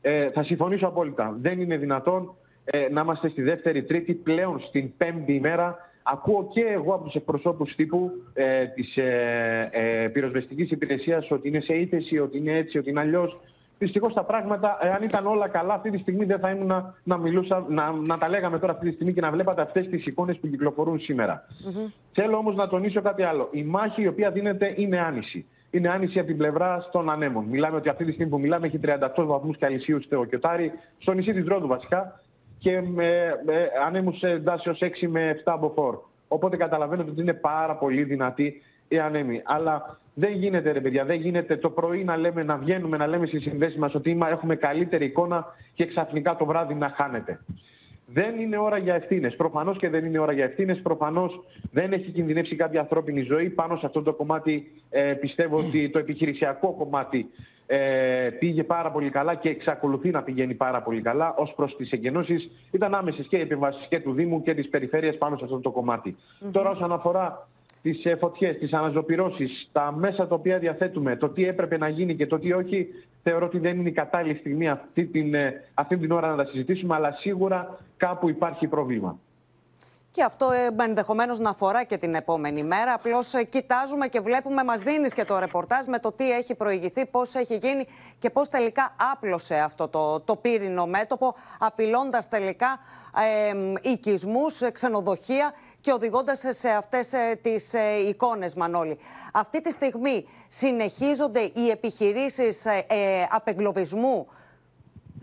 Ε, 0.00 0.30
θα 0.30 0.42
συμφωνήσω 0.42 0.86
απόλυτα. 0.86 1.36
Δεν 1.40 1.60
είναι 1.60 1.76
δυνατόν 1.76 2.34
ε, 2.64 2.88
να 2.90 3.00
είμαστε 3.00 3.28
στη 3.28 3.42
δεύτερη, 3.42 3.82
τρίτη, 3.82 4.14
πλέον 4.14 4.60
στην 4.60 4.96
πέμπτη 4.96 5.32
ημέρα. 5.34 5.78
Ακούω 6.02 6.48
και 6.52 6.60
εγώ 6.60 6.94
από 6.94 7.04
τους 7.04 7.14
εκπροσώπους 7.14 7.74
τύπου 7.74 8.10
ε, 8.34 8.66
της 8.66 8.96
ε, 8.96 9.68
ε, 9.72 10.08
πυροσβεστικής 10.08 10.70
υπηρεσίας 10.70 11.30
ότι 11.30 11.48
είναι 11.48 11.60
σε 11.60 11.74
ύφεση, 11.74 12.18
ότι 12.18 12.38
είναι 12.38 12.52
έτσι, 12.52 12.78
ότι 12.78 12.90
είναι 12.90 13.00
αλλιώς. 13.00 13.38
Δυστυχώς 13.78 14.14
τα 14.14 14.24
πράγματα, 14.24 14.78
αν 14.96 15.02
ήταν 15.02 15.26
όλα 15.26 15.48
καλά, 15.48 15.74
αυτή 15.74 15.90
τη 15.90 15.98
στιγμή 15.98 16.24
δεν 16.24 16.38
θα 16.38 16.50
ήμουν 16.50 16.66
να, 16.66 16.94
να, 17.02 17.16
μιλούσα, 17.16 17.64
να, 17.68 17.92
να 17.92 18.18
τα 18.18 18.28
λέγαμε 18.28 18.58
τώρα 18.58 18.72
αυτή 18.72 18.88
τη 18.88 18.94
στιγμή 18.94 19.12
και 19.12 19.20
να 19.20 19.30
βλέπατε 19.30 19.62
αυτές 19.62 19.88
τις 19.88 20.06
εικόνες 20.06 20.38
που 20.38 20.48
κυκλοφορούν 20.48 21.00
σήμερα. 21.00 21.46
Mm-hmm. 21.48 21.92
Θέλω 22.12 22.36
όμως 22.36 22.54
να 22.54 22.68
τονίσω 22.68 23.00
κάτι 23.00 23.22
άλλο. 23.22 23.48
Η 23.52 23.62
μάχη 23.62 24.02
η 24.02 24.06
οποία 24.06 24.30
δίνεται 24.30 24.74
είναι 24.76 25.00
άνηση. 25.00 25.46
Είναι 25.70 25.88
άνηση 25.88 26.18
από 26.18 26.28
την 26.28 26.36
πλευρά 26.36 26.88
των 26.92 27.10
ανέμων. 27.10 27.44
Μιλάμε 27.44 27.76
ότι 27.76 27.88
αυτή 27.88 28.04
τη 28.04 28.12
στιγμή 28.12 28.30
που 28.30 28.40
μιλάμε 28.40 28.66
έχει 28.66 28.80
38 28.82 28.88
βαθμούς 29.16 29.56
Κελσίου 29.56 30.02
στο 30.02 30.24
Κιωτάρι, 30.24 30.72
στο 30.98 31.12
νησί 31.12 31.32
της 31.32 31.46
Ρόδου 31.46 31.66
βασικά, 31.66 32.20
και 32.58 32.80
με, 32.80 33.40
με 33.46 33.70
ανέμους 33.86 34.20
εντάσεω 34.22 34.76
6 34.80 34.86
με 35.08 35.36
7 35.36 35.42
από 35.44 35.72
φόρ. 35.74 35.98
Οπότε 36.28 36.56
καταλαβαίνετε 36.56 37.10
ότι 37.10 37.20
είναι 37.20 37.34
πάρα 37.34 37.74
πολύ 37.76 38.02
δυνατή 38.02 38.62
η 38.88 38.98
ανέμη. 38.98 39.42
Αλλά 39.44 39.98
δεν 40.14 40.32
γίνεται, 40.32 40.70
ρε 40.70 40.80
παιδιά, 40.80 41.04
δεν 41.04 41.20
γίνεται 41.20 41.56
το 41.56 41.70
πρωί 41.70 42.04
να 42.04 42.16
λέμε, 42.16 42.42
να 42.42 42.56
βγαίνουμε, 42.56 42.96
να 42.96 43.06
λέμε 43.06 43.26
στις 43.26 43.42
συνδέσεις 43.42 43.78
μας 43.78 43.94
ότι 43.94 44.18
έχουμε 44.30 44.56
καλύτερη 44.56 45.04
εικόνα 45.04 45.46
και 45.74 45.86
ξαφνικά 45.86 46.36
το 46.36 46.44
βράδυ 46.44 46.74
να 46.74 46.88
χάνεται. 46.88 47.40
Δεν 48.14 48.38
είναι 48.38 48.58
ώρα 48.58 48.78
για 48.78 48.94
ευθύνες. 48.94 49.36
Προφανώς 49.36 49.78
και 49.78 49.88
δεν 49.88 50.04
είναι 50.04 50.18
ώρα 50.18 50.32
για 50.32 50.44
ευθύνες. 50.44 50.80
Προφανώς 50.82 51.44
δεν 51.72 51.92
έχει 51.92 52.10
κινδυνεύσει 52.10 52.56
κάποια 52.56 52.80
ανθρώπινη 52.80 53.22
ζωή. 53.22 53.48
Πάνω 53.48 53.76
σε 53.76 53.86
αυτό 53.86 54.02
το 54.02 54.12
κομμάτι 54.12 54.70
ε, 54.90 55.12
πιστεύω 55.12 55.56
ότι 55.56 55.90
το 55.90 55.98
επιχειρησιακό 55.98 56.72
κομμάτι 56.72 57.30
ε, 57.66 58.28
πήγε 58.38 58.62
πάρα 58.64 58.90
πολύ 58.90 59.10
καλά 59.10 59.34
και 59.34 59.48
εξακολουθεί 59.48 60.10
να 60.10 60.22
πηγαίνει 60.22 60.54
πάρα 60.54 60.82
πολύ 60.82 61.00
καλά 61.00 61.34
ως 61.34 61.52
προς 61.56 61.76
τις 61.76 61.90
εγκαινώσει. 61.90 62.50
Ήταν 62.70 62.94
άμεσες 62.94 63.26
και 63.26 63.36
οι 63.36 63.40
επιβάσεις 63.40 63.86
και 63.88 64.00
του 64.00 64.12
Δήμου 64.12 64.42
και 64.42 64.54
της 64.54 64.68
περιφέρειας 64.68 65.16
πάνω 65.16 65.36
σε 65.36 65.44
αυτό 65.44 65.60
το 65.60 65.70
κομμάτι. 65.70 66.16
Τώρα, 66.52 66.70
όσον 66.70 66.92
αφορά 66.92 67.48
τις 67.82 68.04
ε, 68.04 68.16
φωτιές, 68.16 68.58
τις 68.58 68.72
αναζωπηρώσεις, 68.72 69.68
τα 69.72 69.92
μέσα 69.98 70.26
τα 70.26 70.34
οποία 70.34 70.58
διαθέτουμε, 70.58 71.16
το 71.16 71.28
τι 71.28 71.46
έπρεπε 71.46 71.78
να 71.78 71.88
γίνει 71.88 72.14
και 72.16 72.26
το 72.26 72.38
τι 72.38 72.52
όχι, 72.52 72.88
θεωρώ 73.24 73.46
ότι 73.46 73.58
δεν 73.58 73.78
είναι 73.78 73.88
η 73.88 73.92
κατάλληλη 73.92 74.38
στιγμή 74.38 74.68
αυτή 74.68 75.04
την, 75.06 75.34
ε, 75.34 75.64
αυτή 75.74 75.96
την 75.98 76.10
ώρα 76.10 76.28
να 76.28 76.36
τα 76.36 76.44
συζητήσουμε, 76.50 76.94
αλλά 76.94 77.12
σίγουρα 77.12 77.78
κάπου 77.96 78.28
υπάρχει 78.28 78.66
πρόβλημα. 78.66 79.18
Και 80.10 80.22
αυτό 80.22 80.50
ε, 80.50 80.84
ενδεχομένως 80.84 81.38
να 81.38 81.50
αφορά 81.50 81.84
και 81.84 81.96
την 81.96 82.14
επόμενη 82.14 82.62
μέρα. 82.62 82.92
Απλώς 82.92 83.32
κοιτάζουμε 83.48 84.06
και 84.06 84.20
βλέπουμε, 84.20 84.64
μας 84.64 84.80
δίνεις 84.80 85.12
και 85.12 85.24
το 85.24 85.38
ρεπορτάζ 85.38 85.84
με 85.86 85.98
το 85.98 86.12
τι 86.12 86.30
έχει 86.30 86.54
προηγηθεί, 86.54 87.06
πώς 87.06 87.34
έχει 87.34 87.56
γίνει 87.56 87.86
και 88.18 88.30
πώς 88.30 88.48
τελικά 88.48 88.96
άπλωσε 89.12 89.54
αυτό 89.54 89.88
το, 89.88 90.20
το 90.20 90.36
πύρινο 90.36 90.86
μέτωπο, 90.86 91.34
απειλώντας 91.58 92.28
τελικά 92.28 92.78
ε, 93.16 93.90
οικισμούς, 93.90 94.60
ξενοδοχεία 94.72 95.52
και 95.80 95.92
οδηγώντας 95.92 96.44
σε 96.48 96.68
αυτές 96.68 97.12
ε, 97.12 97.38
τις 97.42 97.74
ε, 97.74 98.08
εικόνες, 98.08 98.54
Μανώλη. 98.54 98.98
Αυτή 99.32 99.60
τη 99.60 99.72
στιγμή 99.72 100.28
συνεχίζονται 100.56 101.40
οι 101.40 101.70
επιχειρήσεις 101.70 102.64
ε, 102.66 102.82
απεγκλωβισμού; 103.30 104.26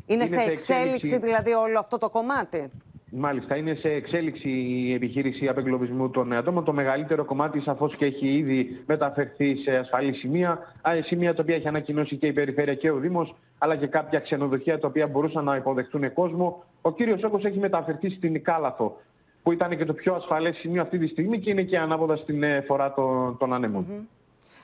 Είναι, 0.05 0.25
σε, 0.25 0.41
εξέλιξη, 0.41 1.17
δηλαδή 1.17 1.53
όλο 1.53 1.79
αυτό 1.79 1.97
το 1.97 2.09
κομμάτι; 2.09 2.69
Μάλιστα, 3.13 3.55
είναι 3.55 3.73
σε 3.73 3.89
εξέλιξη 3.89 4.49
η 4.49 4.93
επιχείρηση 4.93 5.47
απεγκλωβισμού 5.47 6.09
των 6.09 6.33
ατόμων. 6.33 6.63
Το 6.63 6.73
μεγαλύτερο 6.73 7.25
κομμάτι 7.25 7.61
σαφώς 7.61 7.95
και 7.95 8.05
έχει 8.05 8.27
ήδη 8.27 8.83
μεταφερθεί 8.85 9.55
σε 9.55 9.71
ασφαλή 9.77 10.13
σημεία. 10.13 10.59
Σημεία 11.05 11.35
τα 11.35 11.41
οποία 11.41 11.55
έχει 11.55 11.67
ανακοινώσει 11.67 12.15
και 12.15 12.27
η 12.27 12.33
Περιφέρεια 12.33 12.75
και 12.75 12.91
ο 12.91 12.97
Δήμος, 12.97 13.35
αλλά 13.57 13.75
και 13.75 13.87
κάποια 13.87 14.19
ξενοδοχεία 14.19 14.79
τα 14.79 14.87
οποία 14.87 15.07
μπορούσαν 15.07 15.43
να 15.43 15.55
υποδεχτούν 15.55 16.13
κόσμο. 16.13 16.63
Ο 16.81 16.91
κύριος 16.91 17.23
Όγκο 17.23 17.39
έχει 17.43 17.59
μεταφερθεί 17.59 18.09
στην 18.09 18.43
Κάλαθο 18.43 18.97
που 19.43 19.51
ήταν 19.51 19.77
και 19.77 19.85
το 19.85 19.93
πιο 19.93 20.13
ασφαλές 20.13 20.55
σημείο 20.55 20.81
αυτή 20.81 20.97
τη 20.97 21.07
στιγμή 21.07 21.39
και 21.39 21.49
είναι 21.49 21.63
και 21.63 21.77
ανάποδα 21.77 22.15
στην 22.15 22.43
ε, 22.43 22.61
φορά 22.67 22.93
των, 22.93 23.37
των 23.37 23.53
ανεμων 23.53 23.85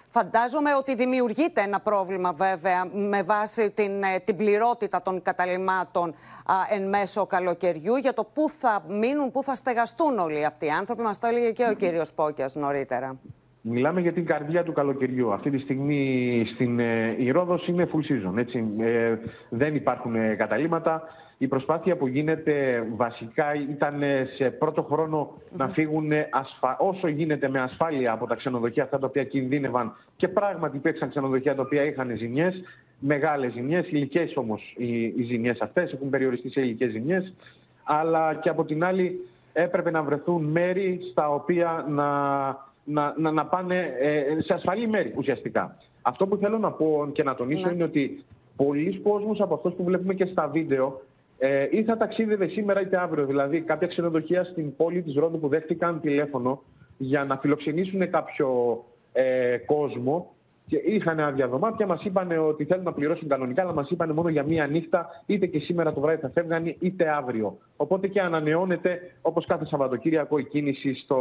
Φαντάζομαι 0.10 0.76
ότι 0.76 0.96
δημιουργείται 0.96 1.62
ένα 1.62 1.80
πρόβλημα 1.80 2.34
βέβαια 2.34 2.86
με 2.86 3.24
βάση 3.24 3.70
την, 3.70 4.04
ε, 4.04 4.20
την 4.20 4.36
πληρότητα 4.38 5.02
των 5.02 5.22
καταλήμματων 5.22 6.16
εν 6.70 6.90
μέσω 6.90 7.26
καλοκαιριού 7.26 7.96
για 7.96 8.14
το 8.14 8.24
πού 8.24 8.50
θα 8.50 8.84
μείνουν, 8.88 9.32
πού 9.32 9.44
θα 9.44 9.56
στεγαστούν 9.56 10.20
όλοι 10.20 10.46
αυτοί 10.46 10.66
οι 10.66 10.70
άνθρωποι. 10.70 11.02
Μας 11.02 11.20
το 11.20 11.28
έλεγε 11.28 11.52
και 11.52 11.68
ο 11.70 11.74
κύριος 11.74 12.14
Πόκιας 12.14 12.56
νωρίτερα. 12.56 13.18
Μιλάμε 13.70 14.02
για 14.02 14.14
την 14.14 14.26
καρδιά 14.26 14.64
του 14.64 14.74
καλοκαιριού. 14.74 15.34
Αυτή 15.34 15.50
τη 15.50 15.60
στιγμή 15.60 16.44
στην 16.54 16.80
ε, 16.80 17.16
η 17.18 17.32
Ρόδος 17.32 17.68
είναι 17.68 17.88
full 17.94 18.12
season. 18.12 18.38
Έτσι. 18.38 18.64
Ε, 18.80 19.16
δεν 19.50 19.76
υπάρχουν 19.76 20.16
ε, 20.16 20.36
καταλήμματα. 20.36 21.04
Η 21.38 21.48
προσπάθεια 21.48 21.98
που 21.98 22.08
γίνεται 22.08 22.88
βασικά 22.96 23.46
ήταν 23.70 24.02
σε 24.36 24.50
πρώτο 24.50 24.82
χρόνο 24.82 25.34
να 25.58 25.68
φύγουν 25.68 26.12
ασφα... 26.30 26.78
όσο 26.80 27.08
γίνεται 27.08 27.50
με 27.50 27.60
ασφάλεια 27.60 28.12
από 28.12 28.28
τα 28.28 28.36
ξενοδοχεία 28.36 28.84
αυτά 28.84 29.00
τα 29.00 29.08
οποία 29.08 29.24
κινδύνευαν 29.24 29.96
και 30.16 30.28
πράγματι 30.28 30.78
υπήρξαν 30.78 31.10
ξενοδοχεία 31.10 31.56
τα 31.56 31.62
οποία 31.62 31.84
είχαν 31.84 32.18
ζημιές, 32.18 32.64
μεγάλες 33.00 33.52
ζημιές, 33.52 33.88
ηλικέ 33.90 34.32
όμως 34.36 34.74
οι, 34.78 35.04
οι 35.04 35.24
ζημιές 35.24 35.60
αυτές, 35.62 35.94
έχουν 35.94 36.10
περιοριστεί 36.10 36.50
σε 36.50 36.62
ηλικέ 36.62 36.88
ζημιές, 36.88 37.34
αλλά 37.84 38.34
και 38.34 38.50
από 38.50 38.66
την 38.66 38.84
άλλη 38.84 39.20
έπρεπε 39.54 39.92
να 39.92 40.04
βρεθούν 40.04 40.44
μέρη 40.44 41.00
στα 41.12 41.30
οποία 41.30 41.86
να 41.90 42.06
να, 42.88 43.14
να, 43.18 43.32
να 43.32 43.46
πάνε 43.46 43.94
ε, 44.00 44.42
σε 44.42 44.54
ασφαλή 44.54 44.88
μέρη 44.88 45.14
ουσιαστικά. 45.18 45.78
Αυτό 46.02 46.28
που 46.28 46.38
θέλω 46.38 46.58
να 46.58 46.72
πω 46.72 47.10
και 47.14 47.24
να 47.24 47.36
τονίσω 47.36 47.68
ναι. 47.68 47.74
είναι 47.74 47.84
ότι 47.84 48.24
πολλοί 48.56 49.00
κόσμοι 49.00 49.36
από 49.40 49.54
αυτούς 49.54 49.74
που 49.74 49.84
βλέπουμε 49.84 50.14
και 50.14 50.26
στα 50.26 50.48
βίντεο 50.48 51.02
ε, 51.38 51.68
ή 51.72 51.84
θα 51.84 51.98
ταξίδευε 51.98 52.48
σήμερα 52.48 52.82
είτε 52.82 52.98
αύριο. 52.98 53.26
Δηλαδή, 53.26 53.62
κάποια 53.62 53.88
ξενοδοχεία 53.88 54.44
στην 54.44 54.76
πόλη 54.76 55.02
της 55.02 55.16
Ρόδου 55.16 55.40
που 55.40 55.48
δέχτηκαν 55.48 56.02
τηλέφωνο 56.02 56.62
για 56.98 57.24
να 57.24 57.38
φιλοξενήσουν 57.38 58.10
κάποιο 58.10 58.84
ε, 59.14 59.58
κόσμο 59.58 60.36
και 60.68 60.78
είχαν 60.78 61.20
άδεια 61.20 61.48
δωμάτια, 61.48 61.86
μας 61.86 62.04
είπαν 62.04 62.48
ότι 62.48 62.66
θέλουν 62.66 62.84
να 62.84 62.94
πληρώσουν 62.94 63.28
κανονικά, 63.28 63.62
αλλά 63.62 63.74
μας 63.74 63.90
είπαν 63.90 64.12
μόνο 64.12 64.30
για 64.30 64.44
μία 64.44 64.68
νύχτα, 64.68 65.08
είτε 65.26 65.46
και 65.46 65.60
σήμερα 65.60 65.94
το 65.94 66.00
βράδυ 66.00 66.22
θα 66.22 66.30
φεύγαν, 66.34 66.76
είτε 66.80 67.10
αύριο. 67.10 67.58
Οπότε 67.78 68.08
και 68.08 68.22
ανανεώνεται 68.22 69.16
όπως 69.22 69.46
κάθε 69.46 69.66
Σαββατοκύριακο 69.66 70.38
η 70.38 70.44
κίνηση 70.44 70.94
στο 70.94 71.16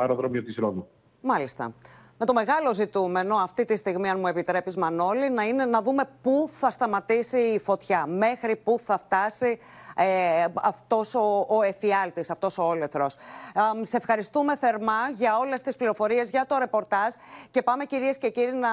αεροδρόμιο 0.00 0.42
της 0.42 0.56
Ρόδου. 0.56 0.86
Μάλιστα. 1.20 1.72
Με 2.18 2.26
το 2.26 2.32
μεγάλο 2.32 2.74
ζητούμενο 2.74 3.34
αυτή 3.36 3.64
τη 3.64 3.76
στιγμή, 3.76 4.08
αν 4.08 4.18
μου 4.20 4.26
επιτρέπεις 4.26 4.76
Μανώλη, 4.76 5.30
να 5.30 5.42
είναι 5.42 5.64
να 5.64 5.82
δούμε 5.82 6.02
πού 6.22 6.46
θα 6.48 6.70
σταματήσει 6.70 7.38
η 7.38 7.58
φωτιά, 7.58 8.06
μέχρι 8.06 8.56
πού 8.56 8.78
θα 8.78 8.98
φτάσει 8.98 9.58
ε, 10.00 10.46
αυτός 10.62 11.14
ο, 11.14 11.46
ο 11.48 11.62
εφιάλτης, 11.62 12.30
αυτός 12.30 12.58
ο 12.58 12.62
όλεθρος. 12.62 13.14
Ε, 13.14 13.84
σε 13.84 13.96
ευχαριστούμε 13.96 14.56
θερμά 14.56 15.10
για 15.14 15.38
όλες 15.38 15.62
τις 15.62 15.76
πληροφορίες, 15.76 16.30
για 16.30 16.46
το 16.46 16.58
ρεπορτάζ 16.58 17.12
και 17.50 17.62
πάμε 17.62 17.84
κυρίες 17.84 18.18
και 18.18 18.30
κύριοι 18.30 18.52
να 18.56 18.68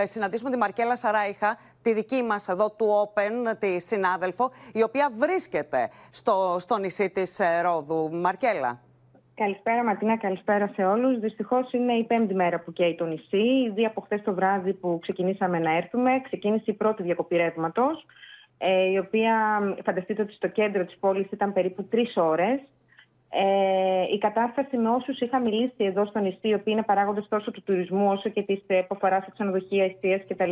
ε, 0.00 0.06
συναντήσουμε 0.06 0.50
τη 0.50 0.56
Μαρκέλα 0.56 0.96
Σαράιχα, 0.96 1.58
τη 1.82 1.92
δική 1.92 2.22
μας 2.22 2.48
εδώ 2.48 2.70
του 2.70 2.86
Open, 3.14 3.56
τη 3.58 3.80
συνάδελφο, 3.80 4.50
η 4.72 4.82
οποία 4.82 5.10
βρίσκεται 5.18 5.90
στο, 6.10 6.56
στο 6.58 6.78
νησί 6.78 7.10
της 7.10 7.40
ε, 7.40 7.60
Ρόδου. 7.62 8.10
Μαρκέλα. 8.12 8.80
Καλησπέρα 9.34 9.84
Ματίνα, 9.84 10.18
καλησπέρα 10.18 10.70
σε 10.74 10.84
όλους. 10.84 11.18
Δυστυχώς 11.18 11.72
είναι 11.72 11.92
η 11.92 12.04
πέμπτη 12.04 12.34
μέρα 12.34 12.60
που 12.60 12.72
καίει 12.72 12.94
το 12.94 13.04
νησί. 13.04 13.66
Ήδη 13.68 13.84
από 13.84 14.00
χθες 14.00 14.22
το 14.22 14.34
βράδυ 14.34 14.72
που 14.72 14.98
ξεκινήσαμε 15.02 15.58
να 15.58 15.76
έρθουμε, 15.76 16.20
ξεκίνησε 16.24 16.64
η 16.66 16.72
πρώτη 16.72 17.02
διακοπή 17.02 17.36
ρεύματος. 17.36 18.06
Ε, 18.58 18.90
η 18.90 18.98
οποία 18.98 19.60
φανταστείτε 19.84 20.22
ότι 20.22 20.32
στο 20.32 20.48
κέντρο 20.48 20.84
της 20.84 20.96
πόλης 21.00 21.30
ήταν 21.30 21.52
περίπου 21.52 21.84
τρεις 21.84 22.16
ώρες. 22.16 22.60
Ε, 23.30 24.14
η 24.14 24.18
κατάσταση 24.18 24.76
με 24.76 24.88
όσους 24.88 25.20
είχα 25.20 25.40
μιλήσει 25.40 25.84
εδώ 25.84 26.04
στο 26.04 26.18
νησί, 26.18 26.48
οι 26.48 26.54
οποίοι 26.54 26.72
είναι 26.76 26.82
παράγοντες 26.82 27.26
τόσο 27.28 27.50
του 27.50 27.62
τουρισμού 27.62 28.10
όσο 28.10 28.28
και 28.28 28.42
της 28.42 28.62
αποφορά 28.68 29.20
σε 29.20 29.30
ξενοδοχεία, 29.32 29.84
εστίας 29.84 30.20
κτλ., 30.28 30.50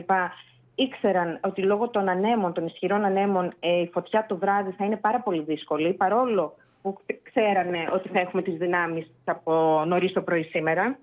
ήξεραν 0.75 1.39
ότι 1.43 1.63
λόγω 1.63 1.89
των 1.89 2.09
ανέμων, 2.09 2.53
των 2.53 2.67
ισχυρών 2.67 3.05
ανέμων, 3.05 3.53
ε, 3.61 3.81
η 3.81 3.91
φωτιά 3.93 4.27
το 4.29 4.37
βράδυ 4.37 4.71
θα 4.71 4.85
είναι 4.85 4.97
πάρα 4.97 5.21
πολύ 5.21 5.43
δύσκολη, 5.43 5.93
παρόλο 5.93 6.55
που 6.83 6.99
ξέρανε 7.23 7.89
ότι 7.93 8.09
θα 8.09 8.21
έχουμε 8.21 8.43
τις 8.43 8.57
δυνάμεις 8.57 9.07
από 9.25 9.85
νωρίς 9.87 10.13
το 10.13 10.23
πρωί 10.23 10.43
σήμερα. 10.43 10.99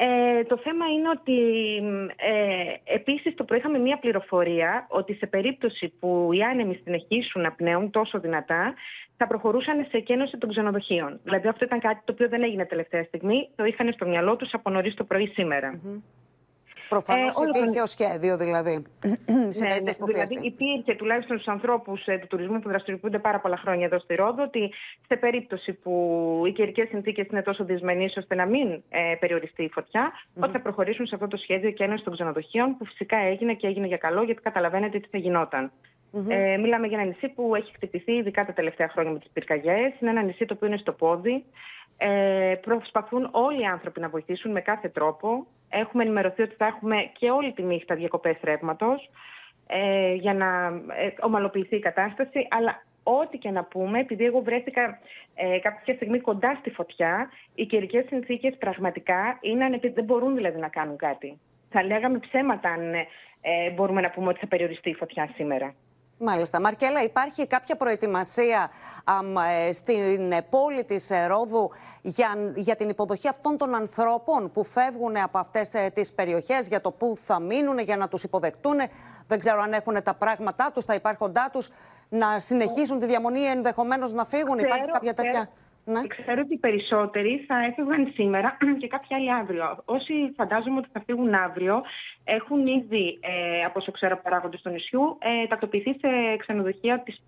Ε, 0.00 0.44
το 0.44 0.56
θέμα 0.58 0.86
είναι 0.86 1.08
ότι 1.08 1.38
ε, 2.16 2.94
επίσης 2.94 3.34
το 3.34 3.44
πρωί 3.44 3.58
είχαμε 3.58 3.78
μία 3.78 3.98
πληροφορία 3.98 4.86
ότι 4.88 5.14
σε 5.14 5.26
περίπτωση 5.26 5.92
που 6.00 6.30
οι 6.32 6.42
άνεμοι 6.42 6.80
συνεχίσουν 6.84 7.42
να 7.42 7.52
πνέουν 7.52 7.90
τόσο 7.90 8.20
δυνατά 8.20 8.74
θα 9.16 9.26
προχωρούσαν 9.26 9.86
σε 9.90 9.96
εκένωση 9.96 10.38
των 10.38 10.50
ξενοδοχείων. 10.50 11.20
Δηλαδή 11.22 11.48
αυτό 11.48 11.64
ήταν 11.64 11.80
κάτι 11.80 12.00
το 12.04 12.12
οποίο 12.12 12.28
δεν 12.28 12.42
έγινε 12.42 12.64
τελευταία 12.64 13.04
στιγμή, 13.04 13.48
το 13.56 13.64
είχαν 13.64 13.92
στο 13.92 14.06
μυαλό 14.06 14.36
τους 14.36 14.52
από 14.52 14.70
νωρίς 14.70 14.94
το 14.94 15.04
πρωί 15.04 15.26
σήμερα. 15.26 15.80
Προφανώς 16.88 17.36
Ε, 17.36 17.40
όλο 17.40 17.48
υπήρχε 17.48 17.72
τον- 17.74 17.82
ω 17.82 17.86
σχέδιο 17.86 18.36
δηλαδή. 18.36 18.82
σε 19.56 19.62
Ναι, 19.62 19.68
ναι, 19.68 19.68
περίπτωση 19.68 19.98
που 19.98 20.06
δηλαδή 20.06 20.34
χρειαστεί. 20.36 20.46
υπήρχε 20.46 20.94
τουλάχιστον 20.94 21.36
στους 21.36 21.48
ανθρώπους 21.52 22.04
του 22.20 22.26
τουρισμού 22.26 22.58
που 22.60 22.68
δραστηριοποιούνται 22.68 23.18
πάρα 23.18 23.40
πολλά 23.40 23.56
χρόνια 23.56 23.86
εδώ 23.86 23.98
στη 23.98 24.14
Ρόδο 24.14 24.42
ότι 24.42 24.72
σε 25.08 25.16
περίπτωση 25.16 25.72
που 25.72 25.92
οι 26.46 26.52
καιρικές 26.52 26.88
συνθήκες 26.88 27.26
είναι 27.30 27.42
τόσο 27.42 27.64
δυσμενείς 27.64 28.16
ώστε 28.16 28.34
να 28.34 28.46
μην 28.46 28.82
ε, 28.88 29.14
περιοριστεί 29.20 29.62
η 29.62 29.68
φωτια 29.72 30.12
ότι 30.40 30.52
θα 30.52 30.60
προχωρήσουν 30.60 31.06
σε 31.06 31.14
αυτό 31.14 31.28
το 31.28 31.36
σχέδιο 31.36 31.70
και 31.70 31.84
ένωση 31.84 32.04
των 32.04 32.12
ξενοδοχείων 32.12 32.76
που 32.78 32.84
φυσικά 32.84 33.16
έγινε 33.16 33.54
και 33.54 33.66
έγινε 33.66 33.86
για 33.86 33.96
καλό 33.96 34.22
γιατί 34.22 34.42
καταλαβαίνετε 34.42 34.98
τι 34.98 35.08
θα 35.08 35.18
γινόταν. 35.18 35.72
Ε, 36.28 36.56
μιλάμε 36.56 36.86
για 36.86 36.98
ένα 36.98 37.06
νησί 37.06 37.28
που 37.28 37.54
έχει 37.54 37.72
χτυπηθεί 37.74 38.12
ειδικά 38.12 38.46
τα 38.46 38.52
τελευταία 38.52 38.88
χρόνια 38.88 39.12
με 39.12 39.18
τις 39.18 39.28
πυρκαγιές. 39.32 39.92
Είναι 40.00 40.10
ένα 40.10 40.22
νησί 40.22 40.44
το 40.46 40.54
οποίο 40.54 40.66
είναι 40.68 40.76
στο 40.76 40.92
πόδι. 40.92 41.44
Ε, 42.00 42.54
προσπαθούν 42.60 43.28
όλοι 43.32 43.60
οι 43.60 43.64
άνθρωποι 43.64 44.00
να 44.00 44.08
βοηθήσουν 44.08 44.50
με 44.50 44.60
κάθε 44.60 44.88
τρόπο. 44.88 45.46
Έχουμε 45.68 46.02
ενημερωθεί 46.02 46.42
ότι 46.42 46.54
θα 46.54 46.66
έχουμε 46.66 46.96
και 47.18 47.30
όλη 47.30 47.52
τη 47.52 47.62
νύχτα 47.62 47.94
διακοπές 47.94 48.36
ρεύματος 48.42 49.10
ε, 49.66 50.12
για 50.14 50.34
να 50.34 50.66
ε, 50.94 51.10
ομαλοποιηθεί 51.20 51.76
η 51.76 51.80
κατάσταση. 51.80 52.46
Αλλά 52.50 52.82
ό,τι 53.02 53.38
και 53.38 53.50
να 53.50 53.64
πούμε, 53.64 53.98
επειδή 53.98 54.24
εγώ 54.24 54.40
βρέθηκα 54.40 54.98
ε, 55.34 55.58
κάποια 55.58 55.94
στιγμή 55.94 56.20
κοντά 56.20 56.56
στη 56.60 56.70
φωτιά, 56.70 57.30
οι 57.54 57.66
καιρικές 57.66 58.04
συνθήκες 58.06 58.56
πραγματικά 58.58 59.38
είναι 59.40 59.64
ανεπι... 59.64 59.88
δεν 59.88 60.04
μπορούν 60.04 60.34
δηλαδή 60.34 60.58
να 60.58 60.68
κάνουν 60.68 60.96
κάτι. 60.96 61.38
Θα 61.70 61.82
λέγαμε 61.82 62.18
ψέματα 62.18 62.68
αν 62.68 62.94
ε, 63.40 63.70
μπορούμε 63.74 64.00
να 64.00 64.10
πούμε 64.10 64.28
ότι 64.28 64.38
θα 64.38 64.46
περιοριστεί 64.46 64.90
η 64.90 64.94
φωτιά 64.94 65.30
σήμερα. 65.34 65.74
Μάλιστα. 66.18 66.60
Μαρκέλα, 66.60 67.02
υπάρχει 67.02 67.46
κάποια 67.46 67.76
προετοιμασία 67.76 68.70
αμ, 69.04 69.36
ε, 69.36 69.72
στην 69.72 70.32
ε, 70.32 70.42
πόλη 70.50 70.84
της 70.84 71.10
ε, 71.10 71.26
Ρόδου 71.26 71.70
για, 72.02 72.52
για 72.54 72.76
την 72.76 72.88
υποδοχή 72.88 73.28
αυτών 73.28 73.56
των 73.56 73.74
ανθρώπων 73.74 74.50
που 74.50 74.64
φεύγουν 74.64 75.16
από 75.16 75.38
αυτές 75.38 75.74
ε, 75.74 75.90
τις 75.94 76.12
περιοχές 76.12 76.68
για 76.68 76.80
το 76.80 76.90
πού 76.90 77.18
θα 77.24 77.40
μείνουν, 77.40 77.78
για 77.78 77.96
να 77.96 78.08
τους 78.08 78.24
υποδεκτούν. 78.24 78.76
Δεν 79.26 79.38
ξέρω 79.38 79.60
αν 79.60 79.72
έχουν 79.72 80.02
τα 80.02 80.14
πράγματά 80.14 80.70
τους, 80.74 80.84
τα 80.84 80.94
υπάρχοντά 80.94 81.48
τους, 81.52 81.70
να 82.08 82.40
συνεχίσουν 82.40 82.98
τη 82.98 83.06
διαμονή 83.06 83.40
ή 83.40 83.46
ενδεχομένως 83.46 84.12
να 84.12 84.24
φύγουν. 84.24 84.58
Υπάρχει 84.58 84.78
Ξέρω, 84.78 84.92
κάποια 84.92 85.14
τέτοια... 85.14 85.30
ξέρω. 85.32 85.48
Ναι. 85.92 86.06
Ξέρω 86.06 86.40
ότι 86.44 86.54
οι 86.54 86.58
περισσότεροι 86.58 87.44
θα 87.46 87.56
έφευγαν 87.64 88.12
σήμερα 88.14 88.56
και 88.80 88.88
κάποιοι 88.88 89.16
άλλοι 89.16 89.32
αύριο. 89.32 89.82
Όσοι 89.84 90.12
φαντάζομαι 90.36 90.78
ότι 90.78 90.88
θα 90.92 91.02
φύγουν 91.06 91.34
αύριο, 91.34 91.82
έχουν 92.24 92.66
ήδη, 92.66 93.18
ε, 93.22 93.64
από 93.64 93.78
όσο 93.78 93.90
ξέρω 93.92 94.20
παράγοντες 94.22 94.60
του 94.60 94.70
νησιού, 94.70 95.18
ε, 95.20 95.46
τακτοποιηθεί 95.46 95.90
σε 95.90 96.36
ξενοδοχεία 96.38 97.02
της 97.02 97.20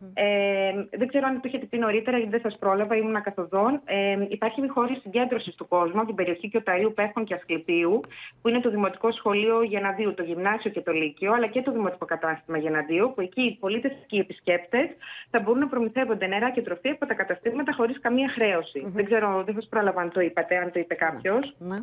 πόλης. 0.00 0.12
Ε, 0.14 0.98
δεν 0.98 1.08
ξέρω 1.08 1.26
αν 1.26 1.34
το 1.34 1.42
έχετε 1.44 1.66
πει 1.66 1.78
νωρίτερα, 1.78 2.16
γιατί 2.16 2.30
δεν 2.30 2.40
σας 2.40 2.58
πρόλαβα, 2.58 2.96
ήμουν 2.96 3.22
καθοδόν. 3.22 3.80
Ε, 3.84 4.26
υπάρχει 4.28 4.60
μια 4.60 4.72
χώρη 4.72 4.94
συγκέντρωσης 5.02 5.54
του 5.54 5.68
κόσμου 5.68 5.98
από 5.98 6.06
την 6.06 6.14
περιοχή 6.14 6.48
Κιωταρίου, 6.48 6.92
Πέχων 6.94 7.24
και 7.24 7.34
Ασκληπίου, 7.34 8.00
που 8.42 8.48
είναι 8.48 8.60
το 8.60 8.70
Δημοτικό 8.70 9.12
Σχολείο 9.12 9.62
Γεναδίου, 9.62 10.14
το 10.14 10.22
Γυμνάσιο 10.22 10.70
και 10.70 10.80
το 10.80 10.92
Λύκειο, 10.92 11.32
αλλά 11.32 11.46
και 11.46 11.62
το 11.62 11.72
Δημοτικό 11.72 12.04
Κατάστημα 12.04 12.58
Γεναδίου, 12.58 13.12
που 13.14 13.20
εκεί 13.20 13.42
οι 13.42 13.56
πολίτες 13.60 13.92
και 14.06 14.16
οι 14.16 14.18
επισκέπτες 14.18 14.88
θα 15.30 15.40
μπορούν 15.40 15.60
να 15.60 15.68
προμηθεύονται 15.68 16.26
νερά 16.26 16.50
και 16.50 16.62
τροφή 16.62 16.88
από 16.88 17.06
τα 17.06 17.14
καταστήματα 17.14 17.72
χωρίς 17.72 18.00
καμία 18.00 18.28
χρέωση. 18.28 18.82
Δεν 18.86 19.04
ξέρω, 19.04 19.42
δεν 19.44 19.54
σας 19.54 19.66
πρόλαβα 19.68 20.00
αν 20.00 20.10
το 20.10 20.20
είπατε, 20.20 20.56
αν 20.56 20.72
το 20.72 20.78
είπε 20.78 20.94
κάποιος. 20.94 21.54
Ναι. 21.58 21.78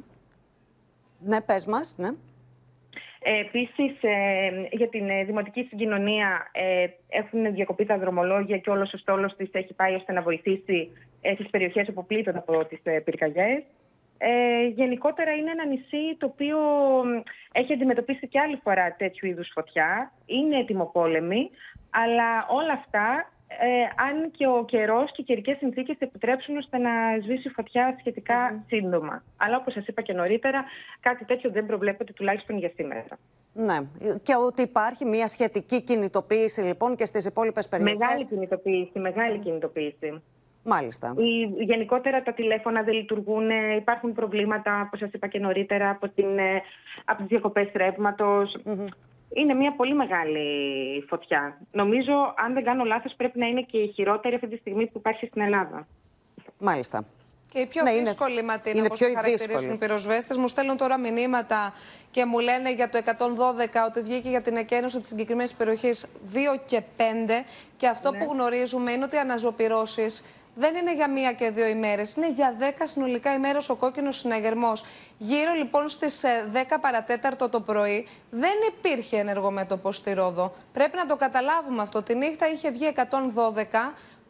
Ναι, 1.19 1.41
πες 1.41 1.65
μας, 1.65 1.95
ναι. 1.97 2.09
Ε, 3.27 3.39
Επίσης, 3.39 3.91
για 4.71 4.89
την 4.89 5.09
ε, 5.09 5.23
δημοτική 5.23 5.63
συγκοινωνία 5.69 6.49
ε, 6.51 6.88
έχουν 7.09 7.53
διακοπεί 7.53 7.85
τα 7.85 7.97
δρομολόγια 7.97 8.57
και 8.57 8.69
όλος 8.69 8.93
ο 8.93 8.97
στόλος 8.97 9.35
της 9.35 9.49
έχει 9.51 9.73
πάει 9.73 9.93
ώστε 9.95 10.11
να 10.11 10.21
βοηθήσει 10.21 10.91
ε, 11.21 11.33
στις 11.33 11.49
περιοχές 11.49 11.88
όπου 11.88 12.05
πλήττονται 12.05 12.38
από 12.38 12.65
τις 12.65 12.79
ε, 12.83 12.99
πυρκαγιές. 12.99 13.63
Ε, 14.17 14.65
γενικότερα 14.67 15.31
είναι 15.31 15.51
ένα 15.51 15.65
νησί 15.65 16.15
το 16.17 16.25
οποίο 16.25 16.57
μ, 17.05 17.21
έχει 17.51 17.73
αντιμετωπίσει 17.73 18.27
και 18.27 18.39
άλλη 18.39 18.59
φορά 18.63 18.95
τέτοιου 18.95 19.27
είδους 19.27 19.51
φωτιά. 19.53 20.11
Είναι 20.25 20.57
ετοιμοπόλεμη, 20.57 21.49
αλλά 21.89 22.47
όλα 22.49 22.73
αυτά, 22.73 23.31
ε, 23.47 24.03
αν 24.08 24.31
και 24.31 24.47
ο 24.47 24.65
καιρός 24.65 25.12
και 25.12 25.21
οι 25.21 25.23
καιρικές 25.23 25.58
συνθήκες 25.58 25.95
επιτρέψουν 25.99 26.58
ώστε 26.58 26.77
να 26.77 26.91
σβήσει 27.23 27.47
η 27.47 27.51
φωτιά 27.51 27.95
σχετικά 27.99 28.63
σύντομα. 28.67 29.23
Αλλά 29.38 29.58
όπως 29.58 29.73
σας 29.73 29.88
είπα 29.88 30.01
και 30.01 30.13
νωρίτερα, 30.13 30.63
κάτι 30.99 31.25
τέτοιο 31.25 31.49
δεν 31.51 31.65
προβλέπεται 31.65 32.13
τουλάχιστον 32.13 32.58
για 32.58 32.71
σήμερα. 32.75 33.05
Ναι, 33.53 33.77
και 34.23 34.36
ότι 34.36 34.62
υπάρχει 34.62 35.05
μια 35.05 35.27
σχετική 35.27 35.81
κινητοποίηση 35.81 36.62
λοιπόν 36.62 36.95
και 36.95 37.05
στις 37.05 37.25
υπόλοιπες 37.25 37.69
περιοχές. 37.69 37.97
Μεγάλη 37.99 38.25
κινητοποίηση, 38.25 38.99
μεγάλη 38.99 39.38
κινητοποίηση. 39.38 40.21
Μάλιστα. 40.67 41.13
Η- 41.17 41.63
Γενικότερα 41.63 42.23
τα 42.23 42.34
τηλέφωνα 42.34 42.81
δεν 42.84 42.93
λειτουργούν, 42.93 43.49
ε, 43.49 43.75
υπάρχουν 43.75 44.13
προβλήματα, 44.13 44.81
όπως 44.86 44.99
σας 44.99 45.12
είπα 45.12 45.27
και 45.27 45.39
νωρίτερα, 45.39 45.89
από, 45.89 46.10
την, 46.10 46.38
ε, 46.38 46.62
από 47.05 47.17
τις 47.17 47.27
διακοπές 47.27 47.67
ρεύματος. 47.75 48.58
Είναι 49.33 49.53
μια 49.53 49.75
πολύ 49.75 49.93
μεγάλη 49.95 50.45
φωτιά. 51.09 51.57
Νομίζω, 51.71 52.13
αν 52.38 52.53
δεν 52.53 52.63
κάνω 52.63 52.83
λάθος, 52.83 53.13
πρέπει 53.17 53.39
να 53.39 53.47
είναι 53.47 53.61
και 53.61 53.77
η 53.77 53.91
χειρότερη 53.95 54.35
αυτή 54.35 54.47
τη 54.47 54.57
στιγμή 54.57 54.85
που 54.85 54.97
υπάρχει 54.97 55.25
στην 55.25 55.41
Ελλάδα. 55.41 55.88
Μάλιστα. 56.59 57.05
Και 57.53 57.59
οι 57.59 57.65
πιο 57.65 57.83
Ναι, 57.83 57.91
είναι- 57.91 58.03
δύσκολοι, 58.03 58.43
Ματίνα, 58.43 58.77
είναι 58.77 58.85
όπως 58.85 58.97
πιο 58.99 59.07
τη 59.07 59.13
χαρακτηρίζουν 59.15 59.47
δύσκολοι. 59.57 59.73
οι 59.75 59.77
πυροσβέστες, 59.77 60.38
μου 60.38 60.47
στέλνουν 60.47 60.77
τώρα 60.77 60.97
μηνύματα 60.97 61.73
και 62.11 62.25
μου 62.25 62.39
λένε 62.39 62.73
για 62.73 62.89
το 62.89 62.97
112 62.97 63.83
ότι 63.85 64.01
βγήκε 64.01 64.29
για 64.29 64.41
την 64.41 64.55
εκένωση 64.57 64.99
της 64.99 65.07
συγκεκριμένης 65.07 65.53
περιοχής 65.53 66.05
2 66.33 66.57
και 66.65 66.81
5 66.97 67.45
και 67.77 67.88
αυτό 67.88 68.11
που 68.11 68.31
γνωρίζουμε 68.31 68.91
είναι 68.91 69.03
ότι 69.03 69.15
οι 69.15 69.19
αναζωπυρώσεις 69.19 70.23
δεν 70.55 70.75
είναι 70.75 70.93
για 70.93 71.09
μία 71.09 71.33
και 71.33 71.49
δύο 71.49 71.65
ημέρες, 71.65 72.15
είναι 72.15 72.31
για 72.31 72.55
10 72.59 72.63
συνολικά 72.83 73.33
ημέρες 73.33 73.69
ο 73.69 73.75
κόκκινος 73.75 74.17
συναγερμός. 74.17 74.83
Γύρω 75.17 75.53
λοιπόν 75.53 75.87
στις 75.87 76.23
ε, 76.23 76.49
10 76.53 76.57
παρατέταρτο 76.81 77.49
το 77.49 77.59
πρωί 77.59 78.07
δεν 78.29 78.53
υπήρχε 78.67 79.17
ενεργομέτωπο 79.17 79.91
στη 79.91 80.13
Ρόδο. 80.13 80.55
Πρέπει 80.73 80.97
να 80.97 81.05
το 81.05 81.15
καταλάβουμε 81.15 81.81
αυτό. 81.81 82.03
Τη 82.03 82.15
νύχτα 82.15 82.47
είχε 82.47 82.71
βγει 82.71 82.93
112 82.95 83.01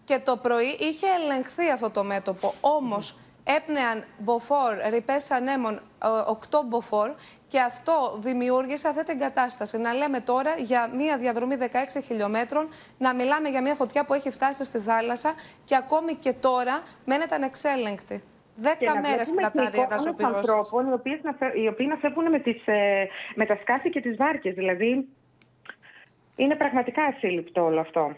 και 0.05 0.19
το 0.19 0.37
πρωί 0.37 0.77
είχε 0.79 1.05
ελεγχθεί 1.23 1.69
αυτό 1.69 1.89
το 1.89 2.03
μέτωπο. 2.03 2.53
Όμως 2.61 3.17
έπνεαν 3.45 4.03
μποφόρ, 4.17 4.73
ρηπές 4.89 5.31
ανέμων, 5.31 5.79
8 6.51 6.63
μποφόρ 6.65 7.11
και 7.47 7.59
αυτό 7.59 8.17
δημιούργησε 8.19 8.87
αυτή 8.87 9.03
την 9.03 9.19
κατάσταση. 9.19 9.77
Να 9.77 9.93
λέμε 9.93 10.19
τώρα 10.19 10.53
για 10.57 10.89
μια 10.95 11.17
διαδρομή 11.17 11.55
16 11.59 11.65
χιλιόμετρων, 12.03 12.69
να 12.97 13.13
μιλάμε 13.13 13.49
για 13.49 13.61
μια 13.61 13.75
φωτιά 13.75 14.05
που 14.05 14.13
έχει 14.13 14.31
φτάσει 14.31 14.63
στη 14.63 14.79
θάλασσα 14.79 15.33
και 15.65 15.75
ακόμη 15.75 16.13
και 16.13 16.33
τώρα 16.33 16.83
μένεται 17.05 17.35
ανεξέλεγκτη. 17.35 18.23
Δέκα 18.55 18.93
να 18.93 18.99
μέρες 18.99 19.31
βλέπουμε 19.31 19.41
και 19.41 19.49
κρατάει 19.51 19.79
η 19.79 19.83
εικόνες 19.83 19.91
αναζωπυρώση. 19.91 20.35
ανθρώπων 20.37 20.87
οι, 20.89 20.93
οποίες 20.93 21.19
να 21.23 21.33
φε- 21.33 21.55
οι 21.55 21.67
οποίοι 21.67 21.87
να 21.89 21.95
φεύγουν 21.95 22.29
με, 22.29 22.39
τις, 22.39 22.61
ε, 22.65 23.07
με 23.35 23.45
τα 23.45 23.57
σκάφη 23.61 23.89
και 23.89 24.01
τις 24.01 24.17
βάρκες. 24.17 24.53
Δηλαδή, 24.53 25.07
είναι 26.35 26.55
πραγματικά 26.55 27.03
ασύλληπτο 27.03 27.63
όλο 27.63 27.79
αυτό. 27.79 28.15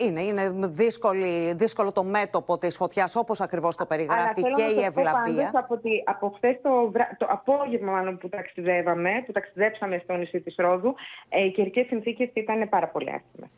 Είναι, 0.00 0.20
είναι 0.22 0.50
δύσκολη, 0.66 1.54
δύσκολο 1.54 1.92
το 1.92 2.04
μέτωπο 2.04 2.58
της 2.58 2.76
φωτιάς 2.76 3.16
όπως 3.16 3.40
ακριβώς 3.40 3.76
το 3.76 3.86
περιγράφει 3.86 4.40
θέλω 4.40 4.56
και 4.56 4.62
να 4.62 4.68
η 4.68 4.74
σας 4.74 4.94
πω 4.94 5.00
ευλαπία. 5.00 5.22
πάντως 5.34 5.50
από, 5.54 5.76
τη, 5.76 5.90
από 6.04 6.32
χθες 6.36 6.58
το, 6.62 6.90
βρά- 6.90 7.16
το 7.18 7.26
απόγευμα 7.30 7.92
μάλλον 7.92 8.18
που 8.18 8.28
ταξιδεύαμε, 8.28 9.10
που 9.26 9.32
ταξιδέψαμε 9.32 10.00
στο 10.04 10.14
νησί 10.14 10.40
της 10.40 10.54
Ρόδου, 10.58 10.94
ε, 11.28 11.44
οι 11.44 11.50
καιρικές 11.50 11.86
συνθήκες 11.86 12.28
ήταν 12.32 12.68
πάρα 12.68 12.86
πολύ 12.88 13.10
άσχημες. 13.10 13.50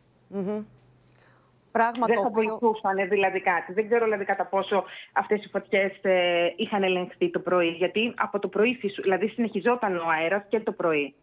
Πράγμα 1.73 2.07
Δεν 2.07 2.17
το 2.17 2.23
θα 2.23 2.29
οποίο... 2.29 2.43
βοηθούσαν 2.59 3.09
δηλαδή 3.09 3.41
κάτι. 3.41 3.73
Δεν 3.73 3.87
ξέρω 3.87 4.05
δηλαδή 4.05 4.25
κατά 4.25 4.45
πόσο 4.45 4.85
αυτές 5.13 5.45
οι 5.45 5.49
φωτιές 5.49 5.93
ε, 6.03 6.53
είχαν 6.57 6.83
ελεγχθεί 6.83 7.31
το 7.31 7.39
πρωί. 7.39 7.69
Γιατί 7.69 8.15
από 8.17 8.39
το 8.39 8.49
πρωί, 8.49 8.75
φυσου- 8.81 9.03
δηλαδή 9.03 9.29
συνεχιζόταν 9.29 9.97
ο 9.97 10.09
αέρας 10.21 10.43
και 10.49 10.61
το 10.61 10.73
πρωί. 10.73 11.15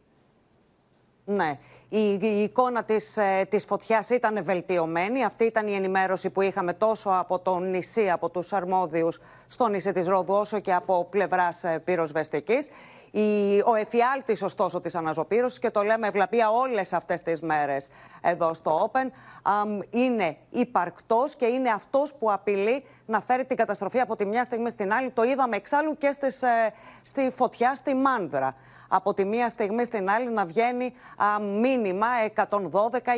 Ναι. 1.31 1.59
Η, 1.89 2.13
η 2.21 2.43
εικόνα 2.43 2.83
της, 2.83 3.17
ε, 3.17 3.45
της 3.49 3.65
φωτιάς 3.65 4.09
ήταν 4.09 4.43
βελτιωμένη. 4.43 5.23
Αυτή 5.23 5.43
ήταν 5.43 5.67
η 5.67 5.73
ενημέρωση 5.73 6.29
που 6.29 6.41
είχαμε 6.41 6.73
τόσο 6.73 7.09
από 7.09 7.39
το 7.39 7.59
νησί, 7.59 8.09
από 8.09 8.29
τους 8.29 8.53
αρμόδιους 8.53 9.21
στο 9.47 9.67
νησί 9.67 9.91
της 9.91 10.07
Ρόδου, 10.07 10.33
όσο 10.33 10.59
και 10.59 10.73
από 10.73 11.07
πλευράς 11.09 11.63
ε, 11.63 11.79
πυροσβεστικής. 11.79 12.69
Η, 13.11 13.59
ο 13.65 13.75
εφιάλτης 13.75 14.41
ωστόσο 14.41 14.81
της 14.81 14.95
αναζωπήρωσης 14.95 15.59
και 15.59 15.69
το 15.69 15.83
λέμε 15.83 16.07
ευλαπία 16.07 16.49
όλες 16.49 16.93
αυτές 16.93 17.21
τις 17.21 17.41
μέρες 17.41 17.89
εδώ 18.21 18.53
στο 18.53 18.91
Open 18.91 19.09
αμ, 19.41 19.79
είναι 19.89 20.37
υπαρκτός 20.49 21.35
και 21.35 21.45
είναι 21.45 21.69
αυτός 21.69 22.13
που 22.13 22.31
απειλεί 22.31 22.85
να 23.05 23.21
φέρει 23.21 23.45
την 23.45 23.57
καταστροφή 23.57 23.99
από 23.99 24.15
τη 24.15 24.25
μια 24.25 24.43
στιγμή 24.43 24.69
στην 24.69 24.93
άλλη. 24.93 25.09
Το 25.09 25.23
είδαμε 25.23 25.55
εξάλλου 25.55 25.97
και 25.97 26.11
στις, 26.11 26.41
ε, 26.41 26.73
στη 27.03 27.31
φωτιά 27.35 27.75
στη 27.75 27.95
Μάνδρα 27.95 28.55
από 28.91 29.13
τη 29.13 29.25
μία 29.25 29.49
στιγμή 29.49 29.85
στην 29.85 30.09
άλλη 30.09 30.29
να 30.29 30.45
βγαίνει 30.45 30.93
α, 31.17 31.39
μήνυμα 31.39 32.07
112 32.35 32.45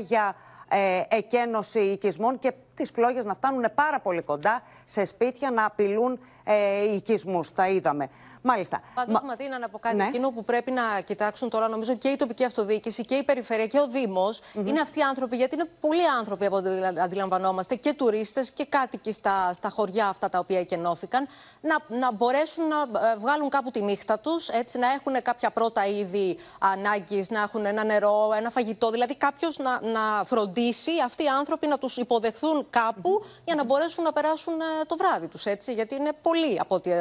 για 0.04 0.36
ε, 0.68 1.04
εκένωση 1.10 1.80
οικισμών 1.80 2.40
και 2.40 2.54
τις 2.76 2.90
φλόγες 2.92 3.26
να 3.26 3.34
φτάνουν 3.34 3.66
πάρα 3.76 4.00
πολύ 4.00 4.22
κοντά 4.22 4.62
σε 4.86 5.06
σπίτια 5.06 5.52
να 5.52 5.66
απειλούν 5.66 6.20
ε, 6.44 6.94
οικισμούς. 6.94 7.54
Τα 7.54 7.68
είδαμε. 7.68 8.10
Μάλιστα. 8.42 8.82
Πάντως, 8.94 9.14
Μα... 9.14 9.28
Ματίνα, 9.28 9.60
να 9.60 9.70
πω 9.70 9.80
κάτι. 9.80 9.96
Ναι. 9.96 10.04
Εκείνο 10.04 10.32
που 10.32 10.44
πρέπει 10.44 10.72
να 10.72 11.02
κοιτάξουν 11.06 11.50
τώρα, 11.50 11.68
νομίζω 11.68 11.96
και 11.96 12.08
η 12.08 12.16
τοπική 12.16 12.44
αυτοδιοίκηση 12.44 13.06
και 13.06 13.16
η 13.16 13.24
περιφέρεια 13.24 13.68
και 13.68 13.80
ο 13.80 13.88
Δήμος, 13.88 14.42
είναι 14.54 14.80
αυτοί 14.80 15.00
οι 15.00 15.02
άνθρωποι, 15.02 15.36
γιατί 15.36 15.56
είναι 15.56 15.70
πολλοί 15.80 16.08
άνθρωποι 16.20 16.46
από 16.46 16.56
ό,τι 16.56 16.70
αντιλαμβανόμαστε, 17.02 17.76
και 17.76 17.94
τουρίστες 17.94 18.52
και 18.52 18.66
κάτοικοι 18.66 19.12
στα, 19.12 19.54
στα 19.54 19.70
χωριά 19.70 20.08
αυτά 20.08 20.30
τα 20.30 20.40
οποία 20.40 20.60
εκενώθηκαν, 20.60 21.28
να, 21.62 21.98
να 22.00 22.12
μπορέσουν 22.12 22.68
να 22.68 22.76
ε, 23.00 23.16
βγάλουν 23.18 23.50
κάπου 23.50 23.72
τη 23.72 23.82
νύχτα 23.82 24.20
τους, 24.20 24.48
έτσι 24.48 24.78
να 24.78 24.88
έχουν 24.92 25.22
κάποια 25.22 25.52
πρώτα 25.52 25.86
είδη 25.86 26.38
ανάγκης, 26.60 27.30
να 27.30 27.42
έχουν 27.42 27.66
ένα 27.66 27.84
νερό, 27.84 28.32
ένα 28.38 28.50
φαγητό. 28.50 28.90
Δηλαδή, 28.90 29.16
κάποιος 29.16 29.58
να, 29.58 29.82
να 29.82 30.24
φροντίσει 30.26 30.92
αυτοί 31.06 31.24
οι 31.24 31.28
άνθρωποι 31.28 31.68
να 31.68 31.78
τους 31.78 31.98
υποδεχθούν 31.98 32.68
κάπου 32.70 33.24
για 33.44 33.56
να 33.56 33.64
μπορέσουν 33.64 34.04
να 34.04 34.12
περάσουν 34.12 34.54
ε, 34.62 34.86
το 34.86 34.98
βράδυ 34.98 35.28
τους, 35.28 35.46
έτσι. 35.46 35.74
Γιατί 35.74 35.96
είναι 35.96 36.12
πολλοί 36.22 36.60
από 36.60 36.76
ό,τι 36.76 36.92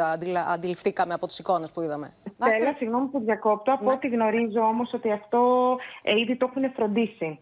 αντιληφθήκαμε 0.48 1.14
από 1.14 1.26
τις 1.30 1.38
εικόνες 1.38 1.72
που 1.72 1.80
είδαμε. 1.80 2.12
Θέλω, 2.38 2.74
συγγνώμη 2.76 3.06
που 3.06 3.20
διακόπτω. 3.20 3.72
Από 3.72 3.84
ναι. 3.84 3.92
ό,τι 3.92 4.08
γνωρίζω 4.08 4.60
όμως 4.60 4.92
ότι 4.92 5.10
αυτό 5.10 5.76
ε, 6.02 6.18
ήδη 6.20 6.36
το 6.36 6.50
έχουν 6.50 6.72
φροντίσει. 6.72 7.38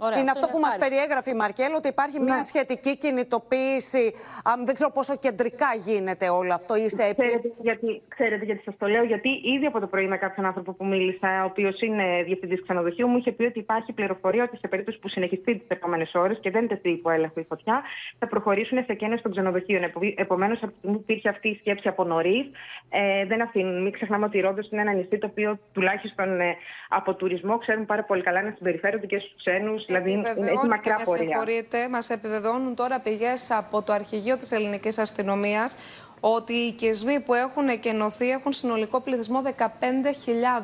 Ωραία, 0.00 0.18
είναι 0.18 0.30
αυτό, 0.30 0.44
αυτό 0.44 0.52
που 0.54 0.60
μας 0.66 0.76
περιέγραφε 0.78 1.30
η 1.30 1.34
Μαρκέλ, 1.34 1.72
ότι 1.74 1.88
υπάρχει 1.88 2.20
μια 2.20 2.36
ναι. 2.36 2.42
σχετική 2.42 2.92
κινητοποίηση. 2.98 4.04
Α, 4.48 4.50
δεν 4.64 4.74
ξέρω 4.74 4.90
πόσο 4.90 5.16
κεντρικά 5.16 5.70
γίνεται 5.86 6.28
όλο 6.28 6.52
αυτό. 6.54 6.76
Είσαι 6.76 7.14
ξέρετε, 7.18 7.52
γιατί, 7.68 8.02
ξέρετε 8.08 8.44
γιατί 8.44 8.62
σας 8.64 8.74
το 8.78 8.86
λέω, 8.86 9.04
γιατί 9.04 9.28
ήδη 9.54 9.66
από 9.66 9.80
το 9.80 9.86
πρωί 9.86 10.06
με 10.06 10.16
κάποιον 10.16 10.46
άνθρωπο 10.46 10.72
που 10.72 10.84
μίλησα, 10.86 11.42
ο 11.42 11.46
οποίος 11.46 11.80
είναι 11.80 12.22
διευθυντής 12.26 12.62
ξενοδοχείου, 12.62 13.08
μου 13.08 13.18
είχε 13.18 13.32
πει 13.32 13.44
ότι 13.44 13.58
υπάρχει 13.58 13.92
πληροφορία 13.92 14.42
ότι 14.42 14.56
σε 14.56 14.68
περίπτωση 14.68 14.98
που 14.98 15.08
συνεχιστεί 15.08 15.56
τις 15.56 15.68
επόμενες 15.68 16.14
ώρες 16.14 16.38
και 16.40 16.50
δεν 16.50 16.68
τεθεί 16.68 16.90
υπό 16.90 17.10
έλεγχο 17.10 17.40
η 17.40 17.46
φωτιά, 17.48 17.82
θα 18.18 18.26
προχωρήσουν 18.26 18.84
σε 18.84 18.94
καίνε 18.94 19.16
των 19.16 19.30
ξενοδοχείων. 19.30 19.82
Επομένως, 20.14 20.58
από 20.62 20.72
τη 20.72 20.78
στιγμή 20.78 20.96
που 20.96 21.02
υπήρχε 21.02 21.28
αυτή 21.28 21.48
η 21.48 21.56
σκέψη 21.60 21.88
από 21.88 22.04
νωρίς, 22.04 22.46
ε, 22.88 23.24
δεν 23.26 23.42
αφήνουν. 23.42 23.82
Μην 23.82 23.92
ξεχνάμε 23.92 24.24
ότι 24.24 24.38
η 24.38 24.40
Ρόδο 24.40 24.60
είναι 24.70 24.80
ένα 24.80 24.92
νησί 24.92 25.18
το 25.18 25.26
οποίο 25.26 25.58
τουλάχιστον 25.72 26.40
ε, 26.40 26.56
από 26.88 27.14
τουρισμό 27.14 27.58
ξέρουν 27.58 27.86
πάρα 27.86 28.04
πολύ 28.04 28.22
καλά 28.22 28.42
να 28.42 28.54
συμπεριφέρονται 28.56 29.06
και 29.06 29.18
στους 29.18 29.34
ξένους 29.36 29.84
Δηλαδή 29.88 30.22
έχει 30.40 30.66
μακρά 30.68 30.94
και 30.94 31.02
πορεία. 31.04 31.26
Συγχωρείτε, 31.26 31.88
μας 31.88 32.10
επιβεβαιώνουν 32.10 32.74
τώρα 32.74 33.00
πηγές 33.00 33.50
από 33.50 33.82
το 33.82 33.92
Αρχηγείο 33.92 34.36
της 34.36 34.52
Ελληνικής 34.52 34.98
Αστυνομίας 34.98 35.76
ότι 36.20 36.52
οι 36.52 36.66
οικισμοί 36.66 37.20
που 37.20 37.34
έχουν 37.34 37.68
εκενωθεί 37.68 38.30
έχουν 38.30 38.52
συνολικό 38.52 39.00
πληθυσμό 39.00 39.42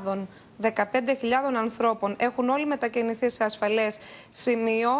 15.000. 0.06 0.26
15.000 0.62 0.72
ανθρώπων 1.56 2.16
έχουν 2.18 2.48
όλοι 2.48 2.66
μετακινηθεί 2.66 3.30
σε 3.30 3.44
ασφαλές 3.44 3.98
σημείο. 4.30 4.90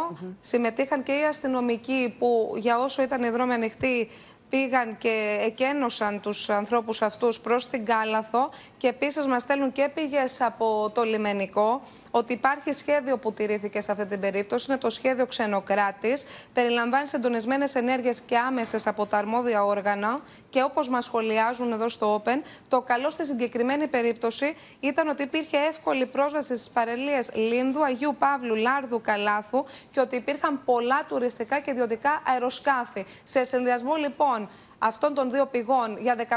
Συμμετείχαν 0.40 1.02
και 1.02 1.12
οι 1.12 1.24
αστυνομικοί 1.28 2.14
που 2.18 2.54
για 2.56 2.78
όσο 2.78 3.02
ήταν 3.02 3.22
οι 3.22 3.30
δρόμοι 3.30 3.52
ανοιχτοί 3.52 4.10
πήγαν 4.48 4.98
και 4.98 5.38
εκένωσαν 5.40 6.20
τους 6.20 6.50
ανθρώπους 6.50 7.02
αυτούς 7.02 7.40
προς 7.40 7.66
την 7.66 7.84
Κάλαθο 7.84 8.50
και 8.76 8.88
επίσης 8.88 9.26
μας 9.26 9.42
στέλνουν 9.42 9.72
και 9.72 9.90
πηγές 9.94 10.40
από 10.40 10.90
το 10.94 11.02
λιμενικό 11.02 11.82
ότι 12.10 12.32
υπάρχει 12.32 12.72
σχέδιο 12.72 13.18
που 13.18 13.32
τηρήθηκε 13.32 13.80
σε 13.80 13.92
αυτή 13.92 14.06
την 14.06 14.20
περίπτωση. 14.20 14.66
Είναι 14.68 14.78
το 14.78 14.90
σχέδιο 14.90 15.26
ξενοκράτης. 15.26 16.24
Περιλαμβάνει 16.52 17.06
συντονισμένες 17.06 17.74
ενέργειες 17.74 18.20
και 18.20 18.38
άμεσες 18.38 18.86
από 18.86 19.06
τα 19.06 19.18
αρμόδια 19.18 19.64
όργανα. 19.64 20.20
Και 20.54 20.62
όπως 20.62 20.88
μας 20.88 21.04
σχολιάζουν 21.04 21.72
εδώ 21.72 21.88
στο 21.88 22.22
Open, 22.22 22.40
το 22.68 22.80
καλό 22.80 23.10
στη 23.10 23.26
συγκεκριμένη 23.26 23.86
περίπτωση 23.86 24.54
ήταν 24.80 25.08
ότι 25.08 25.22
υπήρχε 25.22 25.56
εύκολη 25.56 26.06
πρόσβαση 26.06 26.56
στις 26.56 26.70
παρελίε 26.70 27.18
Λίνδου, 27.34 27.84
Αγίου 27.84 28.16
Παύλου, 28.18 28.54
Λάρδου, 28.54 29.00
Καλάθου 29.00 29.64
και 29.90 30.00
ότι 30.00 30.16
υπήρχαν 30.16 30.64
πολλά 30.64 31.04
τουριστικά 31.08 31.60
και 31.60 31.70
ιδιωτικά 31.70 32.22
αεροσκάφη. 32.26 33.04
Σε 33.24 33.44
συνδυασμό 33.44 33.94
λοιπόν 33.94 34.48
αυτών 34.78 35.14
των 35.14 35.30
δύο 35.30 35.46
πηγών 35.46 35.96
για 36.00 36.16
15.000 36.28 36.34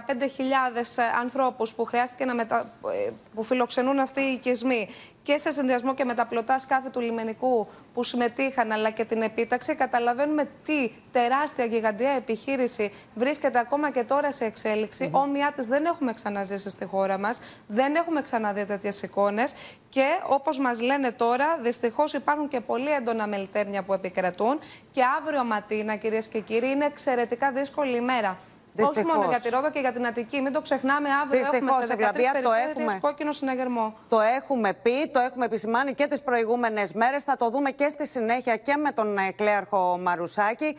ανθρώπους 1.19 1.73
που 1.73 1.85
χρειάστηκε 1.85 2.25
να 2.25 2.33
μετα... 2.33 2.73
Ε, 3.07 3.11
που 3.35 3.43
φιλοξενούν 3.43 3.99
αυτοί 3.99 4.21
οι 4.21 4.31
οικισμοί 4.31 4.89
και 5.27 5.37
σε 5.37 5.51
συνδυασμό 5.51 5.93
και 5.93 6.05
με 6.05 6.13
τα 6.13 6.25
πλωτά 6.25 6.59
σκάφη 6.59 6.89
του 6.89 6.99
λιμενικού 6.99 7.67
που 7.93 8.03
συμμετείχαν 8.03 8.71
αλλά 8.71 8.89
και 8.89 9.05
την 9.05 9.21
επίταξη, 9.21 9.75
καταλαβαίνουμε 9.75 10.49
τι 10.65 10.91
τεράστια 11.11 11.65
γιγαντιά 11.65 12.09
επιχείρηση 12.09 12.93
βρίσκεται 13.15 13.59
ακόμα 13.59 13.91
και 13.91 14.03
τώρα 14.03 14.31
σε 14.31 14.45
εξέλιξη. 14.45 15.09
Mm 15.13 15.19
Όμοιά 15.19 15.53
της 15.55 15.67
δεν 15.67 15.85
έχουμε 15.85 16.13
ξαναζήσει 16.13 16.69
στη 16.69 16.85
χώρα 16.85 17.17
μας, 17.17 17.41
δεν 17.67 17.95
έχουμε 17.95 18.21
ξαναδεί 18.21 18.65
τέτοιες 18.65 19.01
εικόνες 19.01 19.53
και 19.89 20.05
όπως 20.27 20.59
μας 20.59 20.81
λένε 20.81 21.11
τώρα, 21.11 21.57
δυστυχώς 21.57 22.13
υπάρχουν 22.13 22.47
και 22.47 22.59
πολύ 22.61 22.89
έντονα 22.89 23.27
μελτέμια 23.27 23.83
που 23.83 23.93
επικρατούν. 23.93 24.59
Και 24.91 25.01
αύριο 25.19 25.43
Ματίνα, 25.43 25.95
κυρίες 25.95 26.27
και 26.27 26.39
κύριοι, 26.39 26.69
είναι 26.69 26.85
εξαιρετικά 26.85 27.51
δύσκολη 27.51 27.97
ημέρα. 27.97 28.37
Δυστυχώς. 28.77 29.03
Όχι 29.03 29.17
μόνο 29.17 29.29
για 29.29 29.39
τη 29.39 29.49
Ρόδο 29.49 29.69
και 29.69 29.79
για 29.79 29.93
την 29.93 30.05
Αττική. 30.05 30.41
Μην 30.41 30.53
το 30.53 30.61
ξεχνάμε, 30.61 31.09
αύριο 31.09 31.39
Δυστυχώς, 31.39 31.83
έχουμε 31.83 32.05
σε 32.05 32.11
13 32.39 32.43
το 32.43 32.51
έχουμε, 32.51 32.97
κόκκινο 33.01 33.31
συναγερμό. 33.31 33.93
Το 34.09 34.19
έχουμε 34.19 34.73
πει, 34.73 35.07
το 35.11 35.19
έχουμε 35.19 35.45
επισημάνει 35.45 35.93
και 35.93 36.07
τις 36.07 36.21
προηγούμενες 36.21 36.93
μέρες. 36.93 37.23
Θα 37.23 37.37
το 37.37 37.49
δούμε 37.49 37.69
και 37.71 37.89
στη 37.89 38.07
συνέχεια 38.07 38.55
και 38.55 38.75
με 38.75 38.91
τον 38.91 39.17
ε, 39.17 39.31
κλέαρχο 39.31 39.99
Μαρουσάκη. 40.03 40.77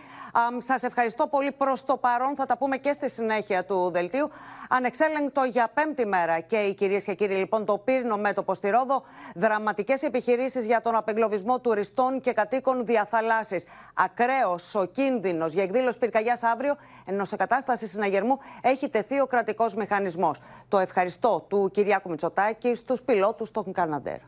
Σας 0.58 0.82
ευχαριστώ 0.82 1.26
πολύ 1.26 1.52
προς 1.52 1.84
το 1.84 1.96
παρόν. 1.96 2.36
Θα 2.36 2.46
τα 2.46 2.56
πούμε 2.56 2.76
και 2.76 2.92
στη 2.92 3.10
συνέχεια 3.10 3.64
του 3.64 3.90
δελτίου. 3.90 4.30
Ανεξέλεγκτο 4.68 5.42
για 5.42 5.70
πέμπτη 5.74 6.06
μέρα 6.06 6.40
και 6.40 6.56
οι 6.56 6.74
κυρίες 6.74 7.04
και 7.04 7.14
κύριοι, 7.14 7.34
λοιπόν, 7.34 7.64
το 7.64 7.78
πύρινο 7.78 8.16
μέτωπο 8.16 8.54
στη 8.54 8.70
Ρόδο. 8.70 9.02
Δραματικές 9.34 10.02
επιχειρήσεις 10.02 10.66
για 10.66 10.80
τον 10.80 10.94
απεγκλωβισμό 10.94 11.60
τουριστών 11.60 12.20
και 12.20 12.32
κατοίκων 12.32 12.86
διαθαλάσσης. 12.86 13.66
Ακραίος 13.94 14.74
ο 14.74 14.84
κίνδυνος 14.84 15.52
για 15.52 15.62
εκδήλωση 15.62 15.98
πυρκαγιάς 15.98 16.42
αύριο, 16.42 16.76
ενώ 17.04 17.24
σε 17.24 17.36
κατάσταση 17.36 17.86
συναγερμού 17.86 18.38
έχει 18.60 18.88
τεθεί 18.88 19.20
ο 19.20 19.26
κρατικός 19.26 19.74
μηχανισμός. 19.74 20.40
Το 20.68 20.78
ευχαριστώ 20.78 21.46
του 21.48 21.70
Κυριάκου 21.72 22.10
Μητσοτάκη 22.10 22.74
στους 22.74 23.02
πιλότους 23.02 23.50
των 23.50 23.72
Καναντέρ. 23.72 24.18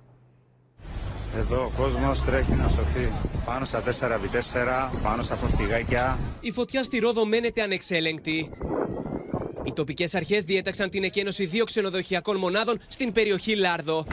Εδώ 1.36 1.64
ο 1.64 1.70
κόσμος 1.76 2.24
τρέχει 2.24 2.52
να 2.52 2.68
σωθεί 2.68 3.12
πάνω 3.44 3.64
στα 3.64 3.82
4x4, 3.82 4.90
πάνω 5.02 5.22
στα 5.22 5.36
φορτηγάκια. 5.36 6.18
Η 6.40 6.50
φωτιά 6.50 6.82
στη 6.82 6.98
Ρόδο 6.98 7.26
μένεται 7.26 7.62
ανεξέλεγκτη. 7.62 8.50
Οι 9.64 9.72
τοπικές 9.72 10.14
αρχές 10.14 10.44
διέταξαν 10.44 10.90
την 10.90 11.04
εκένωση 11.04 11.44
δύο 11.44 11.64
ξενοδοχειακών 11.64 12.36
μονάδων 12.36 12.80
στην 12.88 13.12
περιοχή 13.12 13.56
Λάρδο. 13.56 14.06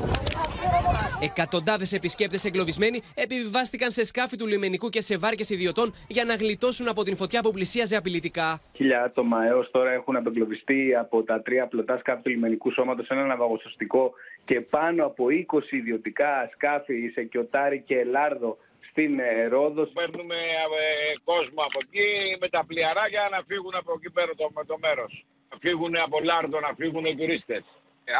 Εκατοντάδες 1.21 1.93
επισκέπτες 1.93 2.45
εγκλωβισμένοι 2.45 3.01
επιβιβάστηκαν 3.15 3.91
σε 3.91 4.05
σκάφη 4.05 4.35
του 4.37 4.47
λιμενικού 4.47 4.89
και 4.89 5.01
σε 5.01 5.17
βάρκες 5.17 5.49
ιδιωτών 5.49 5.93
για 6.07 6.23
να 6.23 6.35
γλιτώσουν 6.35 6.87
από 6.87 7.03
την 7.03 7.15
φωτιά 7.15 7.41
που 7.41 7.51
πλησίαζε 7.51 7.95
απειλητικά. 7.95 8.61
Χίλια 8.73 9.03
άτομα 9.03 9.45
έως 9.45 9.71
τώρα 9.71 9.91
έχουν 9.91 10.15
απεγκλωβιστεί 10.15 10.95
από 10.95 11.23
τα 11.23 11.41
τρία 11.41 11.67
πλωτά 11.67 11.97
σκάφη 11.97 12.21
του 12.21 12.29
λιμενικού 12.29 12.71
σώματος, 12.71 13.07
ένα 13.07 13.25
ναυαγοσωστικό 13.25 14.13
και 14.45 14.61
πάνω 14.61 15.05
από 15.05 15.25
20 15.51 15.71
ιδιωτικά 15.71 16.49
σκάφη 16.53 17.09
σε 17.13 17.23
Κιωτάρι 17.23 17.83
και 17.85 18.03
Λάρδο 18.03 18.57
στην 18.97 19.19
Ρόδος. 19.49 19.89
Παίρνουμε 19.93 20.35
ε, 20.35 21.13
κόσμο 21.23 21.61
από 21.67 21.79
εκεί 21.85 22.37
με 22.39 22.47
τα 22.49 22.65
πλοιαράκια 22.67 23.27
να 23.31 23.39
φύγουν 23.47 23.75
από 23.75 23.91
εκεί 23.97 24.09
πέρα 24.09 24.31
το, 24.35 24.45
το 24.67 24.77
μέρος 24.85 25.25
να 25.49 25.57
φύγουν 25.59 25.95
από 25.97 26.19
Λάρδο, 26.19 26.59
να 26.59 26.71
φύγουν 26.79 27.05
οι 27.05 27.15
τουρίστες. 27.15 27.63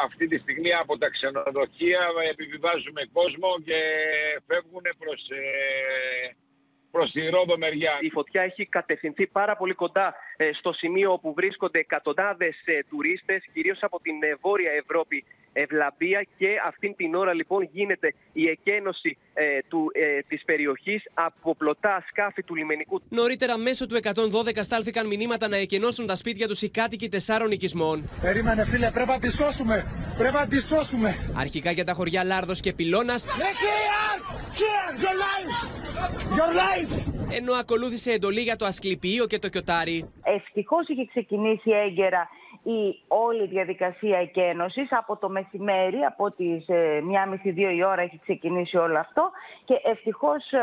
Αυτή 0.04 0.28
τη 0.28 0.38
στιγμή 0.38 0.74
από 0.74 0.98
τα 0.98 1.10
ξενοδοχεία 1.10 2.02
επιβιβάζουμε 2.30 3.02
κόσμο 3.14 3.50
και 3.66 3.80
φεύγουν 4.48 4.86
προς, 5.00 5.22
ε, 5.30 6.36
προς 6.92 7.12
τη 7.12 7.30
Ρόδο 7.30 7.58
μεριά. 7.58 7.94
Η 8.02 8.10
φωτιά 8.10 8.42
έχει 8.42 8.66
κατευθυνθεί 8.66 9.28
πάρα 9.28 9.56
πολύ 9.58 9.74
κοντά 9.74 10.08
ε, 10.08 10.12
στο 10.60 10.74
σημείο 10.74 11.12
όπου 11.12 11.34
βρίσκονται 11.34 11.80
εκατοντάδες 11.80 12.56
ε, 12.66 12.80
τουρίστες, 12.90 13.44
κυρίως 13.54 13.80
από 13.82 14.00
την 14.00 14.24
ε, 14.24 14.36
Βόρεια 14.42 14.72
Ευρώπη 14.72 15.26
ευλαμπία 15.54 16.26
και 16.38 16.48
αυτήν 16.68 16.96
την 16.96 17.16
ώρα 17.16 17.34
λοιπόν 17.34 17.70
γίνεται 17.72 18.14
η 18.34 18.48
εκένωση 18.48 19.18
ε, 19.34 19.44
του, 19.68 19.92
ε, 19.94 20.20
της 20.28 20.44
περιοχής 20.46 21.04
από 21.14 21.56
πλωτά 21.56 22.04
σκάφη 22.10 22.44
του 22.44 22.56
λιμενικού. 22.56 23.02
Νωρίτερα 23.10 23.58
μέσω 23.58 23.86
του 23.88 24.00
112 24.04 24.12
στάλθηκαν 24.62 25.08
μηνύματα 25.08 25.48
να 25.48 25.58
εκενώσουν 25.58 26.08
τα 26.08 26.16
σπίτια 26.16 26.48
τους 26.48 26.62
οι 26.62 26.70
κάτοικοι 26.70 27.10
τεσσάρων 27.10 27.52
οικισμών. 27.52 28.10
Περίμενε 28.22 28.66
φίλε, 28.66 28.92
πρέπει 28.92 29.10
να 29.10 29.20
τη 29.20 29.32
σώσουμε, 29.32 29.86
πρέπει 30.18 30.36
να 30.36 30.48
τη 30.48 30.62
σώσουμε. 30.62 31.16
Αρχικά 31.36 31.72
για 31.72 31.84
τα 31.84 31.94
χωριά 31.94 32.24
Λάρδος 32.24 32.60
και 32.60 32.74
Πυλώνας. 32.74 33.26
Your 36.38 36.52
life! 36.64 37.18
Ενώ 37.30 37.54
ακολούθησε 37.54 38.12
εντολή 38.12 38.42
για 38.42 38.56
το 38.56 38.66
Ασκληπιείο 38.66 39.26
και 39.28 39.40
το 39.40 39.50
Κιωτάρι. 39.50 40.10
Ευτυχώς 40.36 40.88
είχε 40.88 41.06
ξεκινήσει 41.06 41.72
έγκαιρα 41.72 42.30
η 42.64 43.00
όλη 43.08 43.48
διαδικασία 43.48 44.18
εκένωσης 44.18 44.88
από 44.92 45.18
το 45.18 45.30
μεσημέρι, 45.30 45.98
από 45.98 46.32
τις 46.32 46.68
ε, 46.68 47.02
μία 47.04 47.26
μισή 47.26 47.52
δύο 47.52 47.70
η 47.70 47.84
ώρα 47.84 48.02
έχει 48.02 48.20
ξεκινήσει 48.22 48.78
όλο 48.78 49.00
αυτό 49.00 49.32
και 49.66 49.80
ευτυχώς 49.84 50.52
ε, 50.52 50.60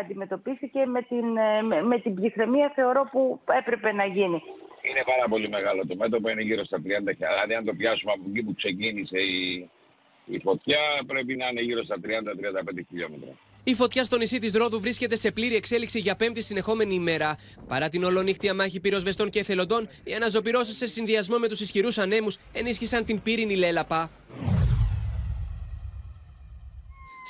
αντιμετωπίστηκε 0.00 0.86
με 0.86 1.02
την, 1.02 1.36
ε, 1.36 1.62
με, 1.62 1.82
με 1.82 1.98
την 1.98 2.14
ψυχραιμία 2.14 2.72
θεωρώ 2.74 3.08
που 3.12 3.40
έπρεπε 3.58 3.92
να 3.92 4.04
γίνει. 4.04 4.42
Είναι 4.82 5.02
πάρα 5.06 5.28
πολύ 5.28 5.48
μεγάλο 5.48 5.86
το 5.86 5.96
μέτωπο, 5.96 6.28
είναι 6.28 6.42
γύρω 6.42 6.64
στα 6.64 6.76
30 6.76 6.80
Δηλαδή 6.80 7.54
αν 7.54 7.64
το 7.64 7.74
πιάσουμε 7.74 8.12
από 8.12 8.22
εκεί 8.28 8.42
που 8.42 8.54
ξεκίνησε 8.54 9.18
η, 9.18 9.70
η 10.24 10.38
φωτιά 10.38 10.80
πρέπει 11.06 11.36
να 11.36 11.48
είναι 11.48 11.60
γύρω 11.60 11.82
στα 11.82 11.96
30-35 11.96 12.84
χιλιόμετρα. 12.88 13.32
Η 13.64 13.74
φωτιά 13.74 14.04
στο 14.04 14.16
νησί 14.16 14.38
της 14.38 14.52
Ρόδου 14.52 14.80
βρίσκεται 14.80 15.16
σε 15.16 15.30
πλήρη 15.30 15.56
εξέλιξη 15.56 15.98
για 15.98 16.16
πέμπτη 16.16 16.42
συνεχόμενη 16.42 16.94
ημέρα. 16.94 17.38
Παρά 17.68 17.88
την 17.88 18.04
ολονύχτια 18.04 18.54
μάχη 18.54 18.80
πυροσβεστών 18.80 19.30
και 19.30 19.38
εθελοντών, 19.38 19.88
οι 20.04 20.14
αναζωπυρώσει 20.14 20.72
σε 20.72 20.86
συνδυασμό 20.86 21.38
με 21.38 21.48
τους 21.48 21.60
ισχυρούς 21.60 21.98
ανέμους 21.98 22.36
ενίσχυσαν 22.52 23.04
την 23.04 23.22
πύρινη 23.22 23.56
λέλαπα. 23.56 24.10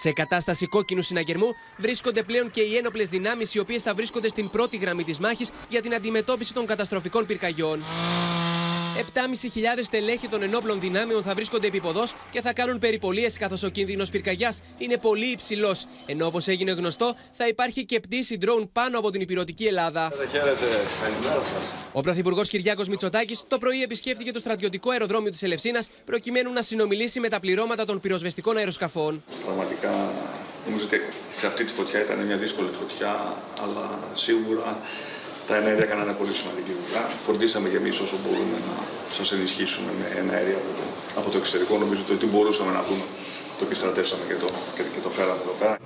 Σε 0.01 0.13
κατάσταση 0.13 0.67
κόκκινου 0.67 1.03
συναγερμού 1.03 1.55
βρίσκονται 1.77 2.23
πλέον 2.23 2.51
και 2.51 2.61
οι 2.61 2.77
ένοπλες 2.77 3.09
δυνάμεις, 3.09 3.55
οι 3.55 3.59
οποίες 3.59 3.83
θα 3.83 3.95
βρίσκονται 3.95 4.29
στην 4.29 4.51
πρώτη 4.51 4.77
γραμμή 4.77 5.05
της 5.05 5.19
μάχης 5.19 5.51
για 5.69 5.83
την 5.83 5.95
αντιμετώπιση 5.95 6.55
των 6.55 6.67
καταστροφικών 6.67 7.27
πυρκαγιών. 7.27 7.81
7.500 8.99 9.03
στελέχη 9.83 10.29
των 10.29 10.43
ενόπλων 10.43 10.81
δυνάμεων 10.81 11.23
θα 11.23 11.35
βρίσκονται 11.35 11.67
επίποδο 11.67 12.03
και 12.31 12.41
θα 12.41 12.53
κάνουν 12.53 12.79
περιπολίες 12.79 13.39
καθώς 13.39 13.63
ο 13.63 13.69
κίνδυνος 13.69 14.11
πυρκαγιάς 14.11 14.61
είναι 14.79 14.97
πολύ 14.97 15.27
υψηλός. 15.27 15.87
Ενώ 16.07 16.27
όπως 16.27 16.49
έγινε 16.49 16.73
γνωστό, 16.73 17.17
θα 17.33 17.47
υπάρχει 17.47 17.85
και 17.85 18.01
πτήση 18.01 18.39
drone 18.43 18.69
πάνω 18.73 18.99
από 18.99 19.11
την 19.11 19.21
υπηρετική 19.21 19.65
Ελλάδα. 19.65 20.13
Ο 21.93 22.01
Πρωθυπουργός 22.01 22.49
Κυριάκος 22.49 22.89
Μητσοτάκης 22.89 23.43
το 23.49 23.59
πρωί 23.59 23.83
επισκέφθηκε 23.83 24.33
το 24.33 24.39
στρατιωτικό 24.39 24.91
αεροδρόμιο 24.91 25.31
της 25.31 25.43
Ελευσίνας 25.43 25.91
προκειμένου 26.05 26.53
να 26.53 26.63
συνομιλήσει 26.63 27.21
με 27.21 27.29
τα 27.29 27.41
πληρώματα 27.41 27.85
των 27.85 28.01
πυροσβεστικών 28.01 28.57
αεροσκαφών. 28.57 29.23
Πραγματικά 29.45 30.13
νομίζω 30.67 30.85
ότι 30.85 31.01
σε 31.35 31.47
αυτή 31.47 31.65
τη 31.65 31.73
φωτιά 31.73 32.03
ήταν 32.03 32.19
μια 32.27 32.37
δύσκολη 32.37 32.69
φωτιά, 32.81 33.35
αλλά 33.63 33.99
σίγουρα 34.15 34.79
τα 35.49 35.57
ενέργεια 35.57 35.85
έκαναν 35.85 36.17
πολύ 36.21 36.35
σημαντική 36.41 36.73
δουλειά. 36.81 37.03
Φροντίσαμε 37.27 37.69
και 37.69 37.77
εμείς 37.77 37.97
όσο 38.05 38.17
μπορούμε 38.23 38.57
να 38.69 38.75
σας 39.17 39.33
ενισχύσουμε 39.33 39.91
με 40.01 40.07
ενέργεια 40.23 40.59
από 40.63 40.71
το, 40.79 40.85
από 41.21 41.31
το 41.31 41.37
εξωτερικό. 41.39 41.79
Νομίζω 41.79 42.01
ότι 42.05 42.13
ό,τι 42.13 42.27
μπορούσαμε 42.27 42.73
να 42.73 42.83
πούμε 42.89 43.05
το 43.59 43.65
επιστρατεύσαμε 43.65 44.23
και 44.29 44.35
το, 44.43 44.49
και, 44.77 44.83
και 44.95 45.01
το 45.03 45.11
φέραμε 45.17 45.41
εδώ 45.47 45.55
πέρα. 45.61 45.77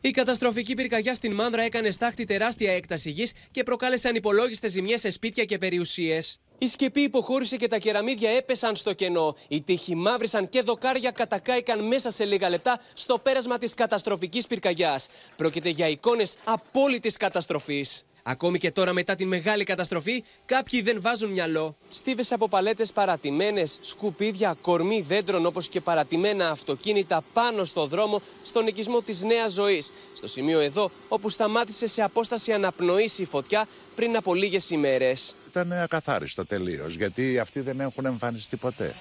Η 0.00 0.10
καταστροφική 0.10 0.74
πυρκαγιά 0.74 1.14
στην 1.14 1.32
Μάνδρα 1.32 1.62
έκανε 1.62 1.90
στάχτη 1.90 2.24
τεράστια 2.24 2.72
έκταση 2.72 3.10
γης 3.10 3.32
και 3.52 3.62
προκάλεσε 3.62 4.08
ανυπολόγιστε 4.08 4.68
ζημιές 4.68 5.00
σε 5.00 5.10
σπίτια 5.10 5.44
και 5.44 5.58
περιουσίες. 5.58 6.38
Η 6.62 6.66
σκεπή 6.66 7.00
υποχώρησε 7.00 7.56
και 7.56 7.68
τα 7.68 7.78
κεραμίδια 7.78 8.30
έπεσαν 8.30 8.76
στο 8.76 8.92
κενό. 8.92 9.36
Οι 9.48 9.60
τείχοι 9.60 9.94
μαύρησαν 9.94 10.48
και 10.48 10.62
δοκάρια 10.62 11.10
κατακάηκαν 11.10 11.86
μέσα 11.86 12.10
σε 12.10 12.24
λίγα 12.24 12.48
λεπτά 12.48 12.80
στο 12.92 13.18
πέρασμα 13.18 13.58
της 13.58 13.74
καταστροφικής 13.74 14.46
πυρκαγιάς. 14.46 15.08
Πρόκειται 15.36 15.68
για 15.68 15.88
εικόνες 15.88 16.36
απόλυτης 16.44 17.16
καταστροφής. 17.16 18.04
Ακόμη 18.22 18.58
και 18.58 18.70
τώρα 18.70 18.92
μετά 18.92 19.16
την 19.16 19.28
μεγάλη 19.28 19.64
καταστροφή, 19.64 20.24
κάποιοι 20.46 20.82
δεν 20.82 21.00
βάζουν 21.00 21.30
μυαλό. 21.30 21.74
Στίβες 21.88 22.32
από 22.32 22.48
παλέτες 22.48 22.92
παρατημένες, 22.92 23.78
σκουπίδια, 23.82 24.56
κορμί 24.62 25.00
δέντρων 25.00 25.46
όπως 25.46 25.68
και 25.68 25.80
παρατημένα 25.80 26.50
αυτοκίνητα 26.50 27.24
πάνω 27.32 27.64
στο 27.64 27.86
δρόμο 27.86 28.22
στον 28.44 28.66
οικισμό 28.66 29.00
της 29.00 29.22
Νέας 29.22 29.52
Ζωής. 29.52 29.92
Στο 30.16 30.28
σημείο 30.28 30.60
εδώ, 30.60 30.90
όπου 31.08 31.28
σταμάτησε 31.28 31.86
σε 31.86 32.02
απόσταση 32.02 32.52
αναπνοής 32.52 33.18
η 33.18 33.24
φωτιά 33.24 33.68
πριν 33.96 34.16
από 34.16 34.34
λίγες 34.34 34.70
ημέρες. 34.70 35.34
Ήταν 35.50 35.72
ακαθάριστο 35.72 36.46
τελείως, 36.46 36.94
γιατί 36.94 37.38
αυτοί 37.38 37.60
δεν 37.60 37.80
έχουν 37.80 38.06
εμφανιστεί 38.06 38.56
ποτέ. 38.56 38.94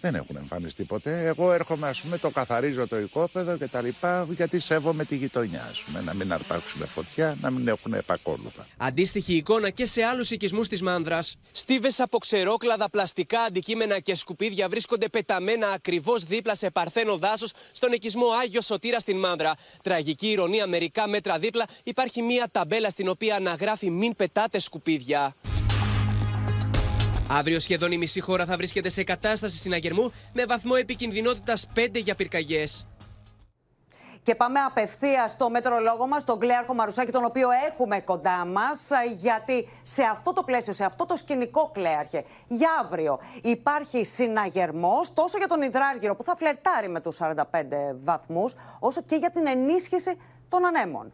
Δεν 0.00 0.14
έχουν 0.14 0.36
εμφανιστεί 0.36 0.84
ποτέ. 0.84 1.26
Εγώ 1.26 1.52
έρχομαι, 1.52 1.88
ας 1.88 2.00
πούμε, 2.00 2.18
το 2.18 2.30
καθαρίζω 2.30 2.86
το 2.88 2.98
οικόπεδο 2.98 3.56
και 3.56 3.66
τα 3.66 3.80
λοιπά, 3.80 4.26
γιατί 4.30 4.58
σέβομαι 4.60 5.04
τη 5.04 5.16
γειτονιά, 5.16 5.68
ας 5.70 5.80
πούμε. 5.80 6.00
Να 6.00 6.14
μην 6.14 6.32
αρπάξουν 6.32 6.86
φωτιά, 6.86 7.36
να 7.40 7.50
μην 7.50 7.68
έχουν 7.68 7.92
επακόλουθα. 7.92 8.66
Αντίστοιχη 8.76 9.34
εικόνα 9.34 9.70
και 9.70 9.86
σε 9.86 10.02
άλλους 10.02 10.30
οικισμούς 10.30 10.68
της 10.68 10.82
Μάνδρας. 10.82 11.36
Στίβες 11.52 12.00
από 12.00 12.18
ξερόκλαδα, 12.18 12.88
πλαστικά 12.90 13.40
αντικείμενα 13.40 13.98
και 13.98 14.14
σκουπίδια 14.14 14.68
βρίσκονται 14.68 15.08
πεταμένα 15.08 15.68
ακριβώς 15.68 16.22
δίπλα 16.24 16.54
σε 16.54 16.70
παρθένο 16.70 17.16
δάσος 17.16 17.52
στον 17.72 17.92
οικισμό 17.92 18.26
Άγιος 18.42 18.64
Σωτήρας 18.64 19.02
στην 19.02 19.18
Μάνδρα. 19.18 19.56
Τραγική 19.82 20.30
ηρωνία, 20.30 20.66
μερικά 20.66 21.08
μέτρα 21.08 21.38
δίπλα 21.38 21.66
υπάρχει 21.82 22.22
μία 22.22 22.48
ταμπέλα 22.52 22.90
στην 22.90 23.08
οποία 23.08 23.36
αναγράφει 23.36 23.90
Μην 23.90 24.16
πετάτε 24.16 24.60
σκουπίδια. 24.60 25.34
Αύριο 27.30 27.60
σχεδόν 27.60 27.92
η 27.92 27.96
μισή 27.96 28.20
χώρα 28.20 28.44
θα 28.44 28.56
βρίσκεται 28.56 28.88
σε 28.88 29.04
κατάσταση 29.04 29.56
συναγερμού 29.56 30.12
με 30.32 30.44
βαθμό 30.44 30.72
επικινδυνότητας 30.78 31.66
5 31.74 31.88
για 31.92 32.14
πυρκαγιές. 32.14 32.86
Και 34.22 34.34
πάμε 34.34 34.60
απευθείας 34.60 35.32
στο 35.32 35.50
μετρολόγο 35.50 36.06
μας, 36.06 36.24
τον 36.24 36.38
Κλέαρχο 36.38 36.74
Μαρουσάκη, 36.74 37.10
τον 37.12 37.24
οποίο 37.24 37.48
έχουμε 37.70 38.00
κοντά 38.00 38.44
μας, 38.44 38.88
γιατί 39.16 39.68
σε 39.82 40.02
αυτό 40.02 40.32
το 40.32 40.42
πλαίσιο, 40.42 40.72
σε 40.72 40.84
αυτό 40.84 41.06
το 41.06 41.16
σκηνικό, 41.16 41.70
Κλέαρχε, 41.72 42.24
για 42.48 42.68
αύριο 42.84 43.20
υπάρχει 43.42 44.04
συναγερμός 44.04 45.14
τόσο 45.14 45.38
για 45.38 45.46
τον 45.46 45.62
Ιδράργυρο 45.62 46.16
που 46.16 46.24
θα 46.24 46.36
φλερτάρει 46.36 46.88
με 46.88 47.00
τους 47.00 47.16
45 47.16 47.44
βαθμούς, 47.94 48.54
όσο 48.78 49.02
και 49.02 49.16
για 49.16 49.30
την 49.30 49.46
ενίσχυση 49.46 50.16
των 50.48 50.66
ανέμων. 50.66 51.12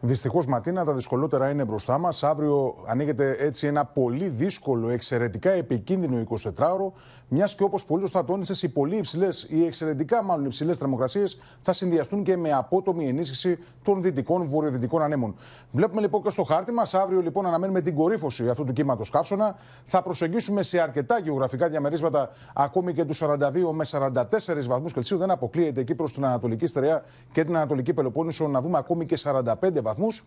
Δυστυχώς, 0.00 0.46
Ματίνα, 0.46 0.84
τα 0.84 0.92
δυσκολότερα 0.92 1.50
είναι 1.50 1.64
μπροστά 1.64 1.98
μας. 1.98 2.22
Αύριο 2.22 2.74
ανοίγεται 2.86 3.36
έτσι 3.38 3.66
ένα 3.66 3.84
πολύ 3.84 4.28
δύσκολο, 4.28 4.88
εξαιρετικά 4.88 5.50
επικίνδυνο 5.50 6.24
24ωρο, 6.28 6.92
μιας 7.28 7.54
και 7.54 7.62
όπως 7.62 7.84
πολύ 7.84 8.00
σωστά 8.00 8.24
τόνισες, 8.24 8.62
οι 8.62 8.68
πολύ 8.68 8.96
υψηλές, 8.96 9.46
οι 9.48 9.64
εξαιρετικά 9.64 10.22
μάλλον 10.22 10.44
υψηλές 10.44 10.78
θερμοκρασίες 10.78 11.38
θα 11.60 11.72
συνδυαστούν 11.72 12.22
και 12.22 12.36
με 12.36 12.52
απότομη 12.52 13.08
ενίσχυση 13.08 13.58
των 13.82 14.02
δυτικών 14.02 14.48
βορειοδυτικών 14.48 15.02
ανέμων. 15.02 15.34
Βλέπουμε 15.70 16.00
λοιπόν 16.00 16.22
και 16.22 16.30
στο 16.30 16.42
χάρτη 16.42 16.72
μας, 16.72 16.94
αύριο 16.94 17.20
λοιπόν 17.20 17.46
αναμένουμε 17.46 17.80
την 17.80 17.94
κορύφωση 17.94 18.48
αυτού 18.48 18.64
του 18.64 18.72
κύματος 18.72 19.10
καύσωνα. 19.10 19.56
Θα 19.84 20.02
προσεγγίσουμε 20.02 20.62
σε 20.62 20.80
αρκετά 20.80 21.18
γεωγραφικά 21.18 21.68
διαμερίσματα 21.68 22.30
ακόμη 22.54 22.92
και 22.92 23.04
τους 23.04 23.22
42 23.22 23.26
με 23.72 23.84
44 23.90 24.24
βαθμούς 24.68 24.92
Κελσίου. 24.92 25.18
Δεν 25.18 25.30
αποκλείεται 25.30 25.80
εκεί 25.80 25.94
προς 25.94 26.12
την 26.12 26.24
Ανατολική 26.24 26.66
Στερεά 26.66 27.02
και 27.32 27.44
την 27.44 27.56
Ανατολική 27.56 27.94
Πελοπόννησο 27.94 28.48
να 28.48 28.60
δούμε 28.60 28.78
ακόμη 28.78 29.06
και 29.06 29.16
45 29.22 29.82
βαθμούς. 29.82 30.24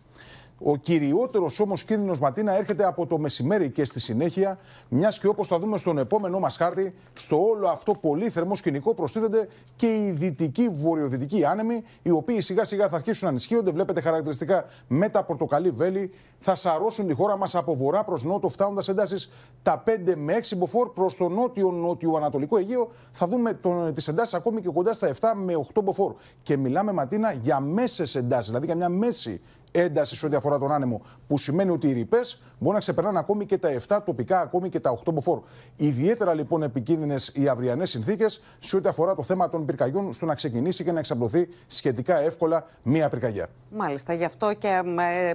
Ο 0.64 0.76
κυριότερος 0.76 1.60
όμως 1.60 1.84
κίνδυνος 1.84 2.18
Ματίνα 2.18 2.56
έρχεται 2.56 2.84
από 2.84 3.06
το 3.06 3.18
μεσημέρι 3.18 3.70
και 3.70 3.84
στη 3.84 4.00
συνέχεια, 4.00 4.58
μιας 4.88 5.18
και 5.18 5.26
όπως 5.26 5.48
θα 5.48 5.58
δούμε 5.58 5.78
στον 5.78 5.98
επόμενό 5.98 6.38
μας 6.38 6.56
χάρτη, 6.56 6.94
στο 7.12 7.44
όλο 7.44 7.68
αυτό 7.68 7.92
πολύ 7.92 8.28
θερμό 8.28 8.56
σκηνικό 8.56 8.94
προστίθενται 8.94 9.48
και 9.76 9.86
οι 9.86 10.10
δυτικοί 10.10 10.68
βορειοδυτικοί 10.68 11.44
άνεμοι, 11.44 11.82
οι 12.02 12.10
οποίοι 12.10 12.40
σιγά 12.40 12.64
σιγά 12.64 12.88
θα 12.88 12.96
αρχίσουν 12.96 13.24
να 13.24 13.30
ενισχύονται. 13.30 13.70
Βλέπετε 13.70 14.00
χαρακτηριστικά 14.00 14.64
με 14.88 15.08
τα 15.08 15.24
πορτοκαλί 15.24 15.70
βέλη, 15.70 16.12
θα 16.38 16.54
σαρώσουν 16.54 17.06
τη 17.06 17.14
χώρα 17.14 17.36
μας 17.36 17.54
από 17.54 17.74
βορρά 17.74 18.04
προς 18.04 18.24
νότο, 18.24 18.48
φτάνοντας 18.48 18.88
εντάσεις 18.88 19.30
τα 19.62 19.82
5 19.86 20.14
με 20.16 20.32
6 20.32 20.56
μποφόρ 20.56 20.88
προς 20.88 21.16
το 21.16 21.28
νότιο-νότιο-ανατολικό 21.28 22.56
Αιγαίο. 22.56 22.90
Θα 23.10 23.26
δούμε 23.26 23.58
τις 23.94 24.08
εντάσεις 24.08 24.34
ακόμη 24.34 24.60
και 24.60 24.68
κοντά 24.68 24.94
στα 24.94 25.08
7 25.20 25.32
με 25.34 25.54
8 25.74 25.82
μποφόρ. 25.82 26.14
Και 26.42 26.56
μιλάμε, 26.56 26.92
Ματίνα, 26.92 27.32
για 27.32 27.60
μέσες 27.60 28.14
εντάσεις, 28.14 28.46
δηλαδή 28.46 28.66
για 28.66 28.74
μια 28.74 28.88
μέση 28.88 29.40
έντασης 29.72 30.18
σε 30.18 30.26
ό,τι 30.26 30.36
αφορά 30.36 30.58
τον 30.58 30.72
άνεμο, 30.72 31.02
που 31.26 31.38
σημαίνει 31.38 31.70
ότι 31.70 31.88
οι 31.88 31.92
ρηπές 31.92 32.42
μπορούν 32.58 32.74
να 32.74 32.80
ξεπερνάνε 32.80 33.18
ακόμη 33.18 33.46
και 33.46 33.58
τα 33.58 33.68
7 33.88 33.98
τοπικά, 34.04 34.40
ακόμη 34.40 34.68
και 34.68 34.80
τα 34.80 34.98
8 35.06 35.12
μποφόρ. 35.12 35.40
Ιδιαίτερα 35.76 36.34
λοιπόν 36.34 36.62
επικίνδυνες 36.62 37.30
οι 37.34 37.48
αυριανές 37.48 37.90
συνθήκες 37.90 38.42
σε 38.58 38.76
ό,τι 38.76 38.88
αφορά 38.88 39.14
το 39.14 39.22
θέμα 39.22 39.48
των 39.48 39.64
πυρκαγιών, 39.64 40.12
στο 40.12 40.26
να 40.26 40.34
ξεκινήσει 40.34 40.84
και 40.84 40.92
να 40.92 40.98
εξαπλωθεί 40.98 41.48
σχετικά 41.66 42.20
εύκολα 42.20 42.66
μία 42.82 43.08
πυρκαγιά. 43.08 43.46
Μάλιστα, 43.70 44.12
γι' 44.12 44.24
αυτό 44.24 44.52
και 44.54 44.82
ε, 44.98 45.32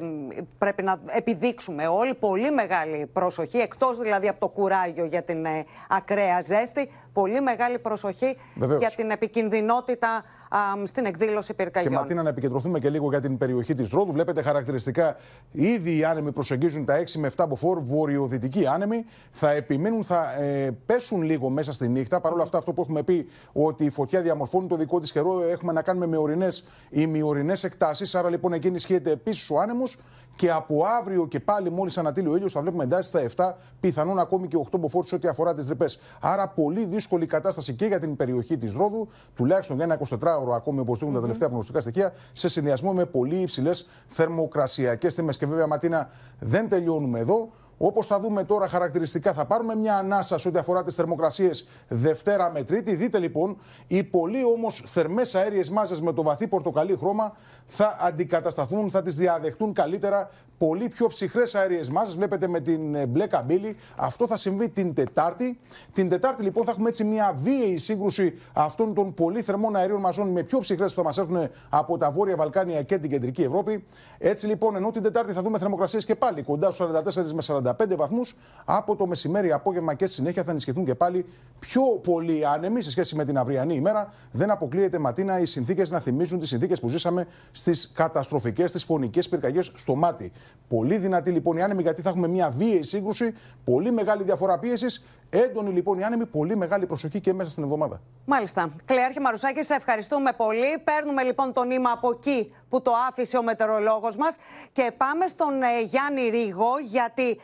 πρέπει 0.57 0.83
να 0.83 0.99
επιδείξουμε 1.05 1.87
όλοι 1.87 2.13
πολύ 2.13 2.51
μεγάλη 2.51 3.05
προσοχή, 3.13 3.57
εκτός 3.57 3.97
δηλαδή 3.97 4.27
από 4.27 4.39
το 4.39 4.47
κουράγιο 4.47 5.05
για 5.05 5.23
την 5.23 5.45
ε, 5.45 5.65
ακραία 5.89 6.41
ζέστη, 6.41 6.91
πολύ 7.21 7.41
μεγάλη 7.41 7.79
προσοχή 7.79 8.37
Βεβαίως. 8.55 8.79
για 8.79 8.89
την 8.95 9.09
επικινδυνότητα 9.11 10.23
α, 10.49 10.59
στην 10.83 11.05
εκδήλωση 11.05 11.53
πυρκαγιών. 11.53 11.93
Και 11.93 11.99
Ματίνα, 11.99 12.23
να 12.23 12.29
επικεντρωθούμε 12.29 12.79
και 12.79 12.89
λίγο 12.89 13.09
για 13.09 13.21
την 13.21 13.37
περιοχή 13.37 13.73
της 13.73 13.89
Ρόδου. 13.89 14.11
Βλέπετε 14.11 14.41
χαρακτηριστικά 14.41 15.15
ήδη 15.51 15.97
οι 15.97 16.03
άνεμοι 16.03 16.31
προσεγγίζουν 16.31 16.85
τα 16.85 17.03
6 17.03 17.11
με 17.15 17.31
7 17.35 17.45
μποφόρ, 17.47 17.79
βορειοδυτικοί 17.81 18.67
άνεμοι. 18.67 19.05
Θα 19.31 19.51
επιμείνουν, 19.51 20.03
θα 20.03 20.41
ε, 20.41 20.71
πέσουν 20.85 21.21
λίγο 21.21 21.49
μέσα 21.49 21.73
στη 21.73 21.87
νύχτα. 21.87 22.21
Παρ' 22.21 22.33
όλα 22.33 22.43
αυτά, 22.43 22.57
αυτό 22.57 22.73
που 22.73 22.81
έχουμε 22.81 23.03
πει 23.03 23.27
ότι 23.53 23.85
η 23.85 23.89
φωτιά 23.89 24.21
διαμορφώνει 24.21 24.67
το 24.67 24.75
δικό 24.75 24.99
της 24.99 25.11
καιρό, 25.11 25.43
έχουμε 25.49 25.73
να 25.73 25.81
κάνουμε 25.81 26.07
με 26.07 26.17
ορεινές 26.17 26.67
ή 26.89 27.07
μειωρινέ 27.07 27.53
εκτάσεις. 27.61 28.15
Άρα 28.15 28.29
λοιπόν 28.29 28.53
εκεί 28.53 28.67
ενισχύεται 28.67 29.11
επίσης 29.11 29.49
ο 29.49 29.59
άνεμος. 29.59 29.99
Και 30.37 30.51
από 30.51 30.85
αύριο 30.99 31.27
και 31.27 31.39
πάλι, 31.39 31.71
μόλις 31.71 31.97
ανατείλει 31.97 32.27
ο 32.27 32.35
ήλιος, 32.35 32.51
θα 32.51 32.61
βλέπουμε 32.61 32.83
εντάσει 32.83 33.09
στα 33.09 33.19
7, 33.19 33.57
πιθανόν 33.79 34.19
ακόμη 34.19 34.47
και 34.47 34.57
8 34.71 34.79
μποφόρ 34.79 35.03
σε 35.03 35.15
ό,τι 35.15 35.27
αφορά 35.27 35.53
τις 35.53 35.67
ρηπές. 35.67 35.99
Άρα, 36.19 36.47
πολύ 36.47 36.85
δύσκολη 36.85 37.25
κατάσταση 37.25 37.73
και 37.73 37.85
για 37.85 37.99
την 37.99 38.15
περιοχή 38.15 38.57
της 38.57 38.73
Ρόδου, 38.75 39.07
τουλάχιστον 39.35 39.75
για 39.75 39.85
ένα 39.85 39.99
24ωρο, 40.09 40.51
ακόμη 40.55 40.79
όπως 40.79 40.99
δείχνουν 40.99 41.15
τα 41.15 41.21
τελευταία 41.21 41.47
προγνωστικά 41.47 41.79
στοιχεία, 41.79 42.13
σε 42.31 42.49
συνδυασμό 42.49 42.93
με 42.93 43.05
πολύ 43.05 43.35
υψηλές 43.35 43.87
θερμοκρασιακές 44.07 45.15
τιμέ. 45.15 45.33
Και 45.33 45.45
βέβαια, 45.45 45.67
Ματίνα, 45.67 46.09
δεν 46.39 46.69
τελειώνουμε 46.69 47.19
εδώ. 47.19 47.49
Όπως 47.77 48.07
θα 48.07 48.19
δούμε 48.19 48.43
τώρα 48.43 48.67
χαρακτηριστικά, 48.67 49.33
θα 49.33 49.45
πάρουμε 49.45 49.75
μια 49.75 49.97
ανάσα 49.97 50.37
σε 50.37 50.47
ό,τι 50.47 50.57
αφορά 50.57 50.83
τις 50.83 50.95
θερμοκρασίες 50.95 51.67
Δευτέρα 51.87 52.51
με 52.51 52.63
Τρίτη. 52.63 52.95
Δείτε 52.95 53.19
λοιπόν, 53.19 53.57
οι 53.87 54.03
πολύ 54.03 54.43
όμως 54.43 54.83
θερμές 54.85 55.35
αέριες 55.35 55.69
μάζες 55.69 56.01
με 56.01 56.13
το 56.13 56.23
βαθύ 56.23 56.47
πορτοκαλί 56.47 56.95
χρώμα 56.97 57.35
θα 57.65 57.97
αντικατασταθούν, 58.01 58.89
θα 58.89 59.01
τις 59.01 59.15
διαδεχτούν 59.15 59.73
καλύτερα 59.73 60.29
πολύ 60.57 60.87
πιο 60.87 61.07
ψυχρές 61.07 61.55
αέριες 61.55 61.89
μάζες. 61.89 62.15
Βλέπετε 62.15 62.47
με 62.47 62.59
την 62.59 62.95
ε, 62.95 63.05
μπλε 63.05 63.27
καμπύλη. 63.27 63.75
Αυτό 63.95 64.27
θα 64.27 64.37
συμβεί 64.37 64.69
την 64.69 64.93
Τετάρτη. 64.93 65.59
Την 65.93 66.09
Τετάρτη 66.09 66.43
λοιπόν 66.43 66.65
θα 66.65 66.71
έχουμε 66.71 66.89
έτσι 66.89 67.03
μια 67.03 67.33
βίαιη 67.35 67.77
σύγκρουση 67.77 68.39
αυτών 68.53 68.93
των 68.93 69.13
πολύ 69.13 69.41
θερμών 69.41 69.75
αερίων 69.75 69.99
μαζών 69.99 70.29
με 70.29 70.43
πιο 70.43 70.59
ψυχρές 70.59 70.93
που 70.93 70.97
θα 70.97 71.03
μας 71.03 71.17
έρθουν 71.17 71.49
από 71.69 71.97
τα 71.97 72.11
Βόρεια 72.11 72.35
Βαλκάνια 72.35 72.81
και 72.81 72.97
την 72.97 73.09
Κεντρική 73.09 73.41
Ευρώπη. 73.41 73.85
Έτσι 74.17 74.47
λοιπόν, 74.47 74.75
ενώ 74.75 74.91
την 74.91 75.03
Τετάρτη 75.03 75.33
θα 75.33 75.41
δούμε 75.41 75.57
θερμοκρασίες 75.57 76.05
και 76.05 76.15
πάλι 76.15 76.43
κοντά 76.43 76.71
στους 76.71 76.87
44 76.87 77.31
με 77.31 77.73
45 77.87 77.95
βαθμούς, 77.95 78.35
από 78.65 78.95
το 78.95 79.07
μεσημέρι, 79.07 79.51
απόγευμα 79.51 79.93
και 79.93 80.05
στη 80.05 80.15
συνέχεια 80.15 80.43
θα 80.43 80.51
ενισχυθούν 80.51 80.85
και 80.85 80.95
πάλι 80.95 81.25
πιο 81.59 81.83
πολύ 81.83 82.45
άνεμοι 82.45 82.81
σε 82.81 82.89
σχέση 82.89 83.15
με 83.15 83.25
την 83.25 83.37
αυριανή 83.37 83.75
ημέρα. 83.75 84.13
Δεν 84.31 84.51
αποκλείεται 84.51 84.99
ματίνα 84.99 85.39
οι 85.39 85.45
συνθήκες 85.45 85.89
να 85.89 85.99
θυμίζουν 85.99 86.39
τις 86.39 86.49
συνθήκες 86.49 86.79
που 86.79 86.89
ζήσαμε 86.89 87.27
στις 87.51 87.91
καταστροφικές, 87.93 88.69
στι 88.69 88.79
φωνικές 88.79 89.29
πυρκαγιές 89.29 89.71
στο 89.75 89.95
μάτι. 89.95 90.31
Πολύ 90.67 90.97
δυνατή 90.97 91.31
λοιπόν 91.31 91.57
η 91.57 91.63
άνεμη, 91.63 91.81
γιατί 91.81 92.01
θα 92.01 92.09
έχουμε 92.09 92.27
μια 92.27 92.49
βίαιη 92.49 92.83
σύγκρουση, 92.83 93.33
πολύ 93.63 93.91
μεγάλη 93.91 94.23
διαφορά 94.23 94.59
πίεσης. 94.59 95.05
Έντονη 95.29 95.69
λοιπόν 95.69 95.99
η 95.99 96.03
άνεμη, 96.03 96.25
πολύ 96.25 96.55
μεγάλη 96.55 96.85
προσοχή 96.85 97.19
και 97.19 97.33
μέσα 97.33 97.49
στην 97.49 97.63
εβδομάδα. 97.63 98.01
Μάλιστα. 98.25 98.69
Κλεάρχη 98.85 99.19
Μαρουσάκη, 99.19 99.63
σε 99.63 99.73
ευχαριστούμε 99.73 100.31
πολύ. 100.37 100.79
Παίρνουμε 100.83 101.23
λοιπόν 101.23 101.53
το 101.53 101.63
νήμα 101.63 101.91
από 101.91 102.09
εκεί 102.09 102.53
που 102.69 102.81
το 102.81 102.91
άφησε 103.09 103.37
ο 103.37 103.43
μετεωρολόγος 103.43 104.17
μας 104.17 104.37
και 104.71 104.91
πάμε 104.97 105.27
στον 105.27 105.61
ε, 105.61 105.81
Γιάννη 105.85 106.29
Ρίγο 106.29 106.79
γιατί 106.83 107.37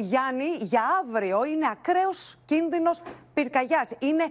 Γιάννη 0.00 0.44
για 0.60 0.82
αύριο 1.02 1.44
είναι 1.44 1.66
ακραίος 1.70 2.38
κίνδυνος 2.44 3.02
πυρκαγιάς. 3.34 3.90
Είναι 3.98 4.24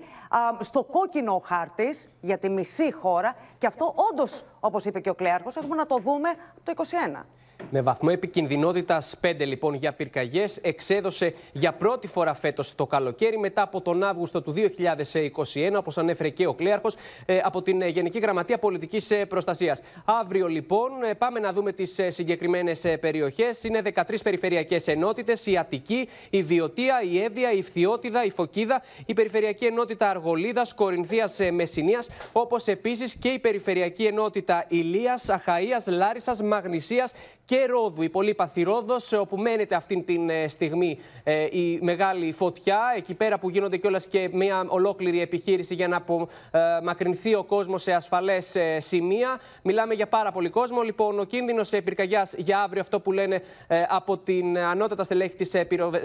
στο 0.60 0.84
κόκκινο 0.84 1.34
ο 1.34 1.42
χάρτης 1.46 2.10
για 2.22 2.38
τη 2.38 2.50
μισή 2.50 2.92
χώρα 2.92 3.36
και 3.58 3.68
αυτό 3.68 3.94
όντως 4.12 4.46
όπως 4.60 4.86
είπε 4.86 5.00
και 5.00 5.10
ο 5.10 5.16
Κλέαρχος 5.16 5.56
έχουμε 5.56 5.76
να 5.76 5.86
το 5.86 5.98
δούμε 5.98 6.30
το 6.64 6.74
2021. 7.18 7.24
Με 7.70 7.82
βαθμό 7.82 8.10
επικινδυνότητας 8.12 9.20
5 9.22 9.34
λοιπόν 9.38 9.74
για 9.74 9.94
πυρκαγιές, 9.94 10.58
εξέδωσε 10.62 11.34
για 11.52 11.74
πρώτη 11.74 12.08
φορά 12.08 12.34
φέτος 12.34 12.76
το 12.76 12.86
καλοκαίρι 12.86 13.38
μετά 13.38 13.62
από 13.62 13.82
τον 13.82 14.04
Αύγουστο 14.04 14.42
του 14.42 14.54
2021, 14.54 15.78
όπως 15.78 15.98
ανέφερε 15.98 16.30
και 16.30 16.48
ο 16.48 16.54
Κλέαρχος, 16.54 16.96
ε, 17.26 17.40
από 17.44 17.62
την 17.62 17.82
Γενική 17.82 18.20
Γραμματεία 18.20 18.58
Πολιτικής 18.58 19.12
ε, 19.12 19.26
Προστασίας. 19.26 19.82
Αύριο 20.06 20.48
λοιπόν 20.48 21.04
ε, 21.10 21.14
πάμε 21.14 21.40
να 21.40 21.54
δούμε 21.54 21.72
τις 21.72 22.00
συγκεκριμένες 22.08 22.86
περιοχές. 23.00 23.64
Είναι 23.64 23.82
13 23.96 24.02
περιφερειακές 24.24 24.88
ενότητες: 24.88 25.46
η 25.46 25.58
Αττική, 25.58 26.10
η 26.30 26.44
Βιωτία, 26.44 27.02
η 27.12 27.24
Εύβοια, 27.24 27.52
η 27.52 27.62
Φθιώτιδα, 27.62 28.26
η 28.26 28.30
Φωκίδα, 28.30 28.84
η 29.06 29.14
Περιφερειακή 29.14 29.66
Ενότητα 29.66 30.10
Αργολίδας, 30.10 30.74
Κορινθίας 30.74 31.38
Μεσσηνίας, 31.52 32.10
όπως 32.32 32.68
επίσης 32.68 33.16
και 33.16 33.30
η 33.30 33.40
Περιφερειακή 33.40 34.04
Ενότητα 34.04 34.66
Ηλίας, 34.68 35.30
Αχαία, 35.30 35.82
Λάρισας, 35.86 36.42
Μαγνησίας 36.42 37.14
και 37.52 37.66
Ρόδου, 37.66 38.02
η 38.02 38.10
πολύ 38.10 38.36
Ρόδος, 38.56 39.14
όπου 39.14 39.38
μένεται 39.38 39.76
αυτή 39.76 40.02
τη 40.02 40.16
ε, 40.30 40.48
στιγμή 40.48 41.00
ε, 41.24 41.44
η 41.52 41.80
μεγάλη 41.82 42.32
φωτιά. 42.32 42.80
Εκεί 42.96 43.14
πέρα 43.14 43.40
που 43.40 43.50
γίνονται 43.50 43.78
κιόλας 43.78 44.08
και 44.08 44.30
μια 44.34 44.66
ολόκληρη 44.68 45.22
επιχείρηση 45.22 45.74
για 45.74 45.88
να 45.88 45.98
απομακρυνθεί 45.98 47.36
ο 47.36 47.44
κόσμος 47.44 47.82
σε 47.82 47.94
ασφαλές 47.94 48.56
ε, 48.56 48.80
σημεία. 48.80 49.40
Μιλάμε 49.64 49.94
για 49.94 50.08
πάρα 50.08 50.32
πολύ 50.32 50.50
κόσμο. 50.50 50.82
Λοιπόν, 50.82 51.20
ο 51.20 51.24
κίνδυνος 51.24 51.70
πυρκαγιάς 51.70 52.34
για 52.38 52.62
αύριο, 52.62 52.82
αυτό 52.82 53.00
που 53.00 53.12
λένε 53.12 53.42
από 53.88 54.18
την 54.18 54.58
ανώτατα 54.58 55.04
στελέχη 55.04 55.36
της 55.36 55.52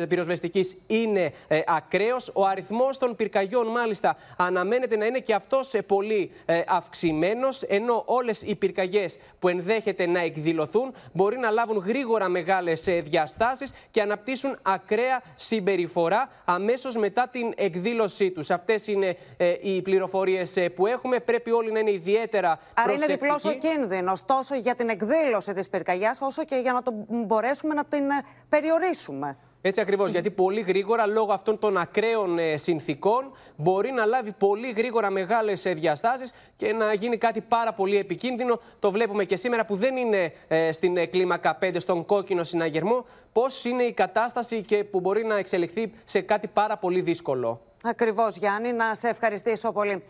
πυροσβεστικής, 0.09 0.76
είναι 0.86 1.32
ακραίος. 1.66 2.30
Ο 2.34 2.47
αριθμός 2.47 2.99
των 2.99 3.16
πυρκαγιών, 3.16 3.66
μάλιστα, 3.66 4.16
αναμένεται 4.36 4.97
να 4.97 5.07
είναι 5.07 5.18
και 5.18 5.34
αυτό 5.34 5.61
πολύ 5.86 6.30
αυξημένος, 6.66 7.62
ενώ 7.62 8.03
όλες 8.07 8.42
οι 8.42 8.55
πυρκαγιές 8.55 9.18
που 9.38 9.49
ενδέχεται 9.49 10.07
να 10.07 10.20
εκδηλωθούν 10.20 10.94
μπορεί 11.12 11.36
να 11.37 11.51
λάβουν 11.51 11.76
γρήγορα 11.76 12.28
μεγάλες 12.28 12.84
διαστάσεις 13.03 13.72
και 13.91 14.01
αναπτύσσουν 14.01 14.59
ακραία 14.62 15.22
συμπεριφορά 15.34 16.28
αμέσως 16.45 16.97
μετά 16.97 17.28
την 17.28 17.53
εκδήλωσή 17.57 18.30
τους. 18.30 18.51
Αυτές 18.51 18.87
είναι 18.87 19.16
ε, 19.37 19.55
οι 19.61 19.82
πληροφορίες 19.82 20.57
ε, 20.57 20.68
που 20.68 20.87
έχουμε. 20.87 21.20
Πρέπει 21.20 21.51
όλοι 21.51 21.72
να 21.72 21.78
είναι 21.78 21.93
ιδιαίτερα 21.93 22.59
Άρα 22.74 22.93
είναι 22.93 23.07
διπλός 23.07 23.45
ο 23.45 23.53
κίνδυνος 23.53 24.24
τόσο 24.24 24.55
για 24.55 24.74
την 24.74 24.89
εκδήλωση 24.89 25.53
της 25.53 25.68
πυρκαγιάς, 25.68 26.18
όσο 26.20 26.45
και 26.45 26.57
για 26.57 26.72
να 26.72 26.82
το 26.82 26.93
μπορέσουμε 27.09 27.74
να 27.74 27.84
την 27.84 28.11
ε, 28.11 28.24
περιορίσουμε. 28.49 29.37
Έτσι 29.66 29.80
ακριβώς, 29.80 30.10
γιατί 30.10 30.30
πολύ 30.30 30.60
γρήγορα 30.60 31.06
λόγω 31.06 31.32
αυτών 31.32 31.58
των 31.58 31.76
ακραίων 31.76 32.38
ε, 32.38 32.56
συνθήκων 32.56 33.32
μπορεί 33.56 33.90
να 33.90 34.04
λάβει 34.04 34.32
πολύ 34.32 34.70
γρήγορα 34.70 35.10
μεγάλες 35.10 35.62
διαστάσεις 35.62 36.32
και 36.56 36.72
να 36.72 36.92
γίνει 36.92 37.18
κάτι 37.18 37.40
πάρα 37.40 37.72
πολύ 37.72 37.96
επικίνδυνο. 37.96 38.60
Το 38.78 38.90
βλέπουμε 38.90 39.24
και 39.24 39.36
σήμερα 39.36 39.64
που 39.64 39.76
δεν 39.76 39.96
είναι 39.96 40.32
ε, 40.48 40.72
στην 40.72 40.96
ε, 40.96 41.06
κλίμακα 41.06 41.58
5, 41.62 41.74
στον 41.76 42.04
κόκκινο 42.04 42.44
συναγερμό, 42.44 43.06
πώς 43.32 43.64
είναι 43.64 43.82
η 43.82 43.92
κατάσταση 43.92 44.62
και 44.62 44.84
που 44.84 45.00
μπορεί 45.00 45.24
να 45.24 45.36
εξελιχθεί 45.36 45.92
σε 46.04 46.20
κάτι 46.20 46.46
πάρα 46.46 46.76
πολύ 46.76 47.00
δύσκολο. 47.00 47.60
Ακριβώς, 47.84 48.36
Γιάννη, 48.36 48.72
να 48.72 48.94
σε 48.94 49.08
ευχαριστήσω 49.08 49.72
πολύ. 49.72 50.02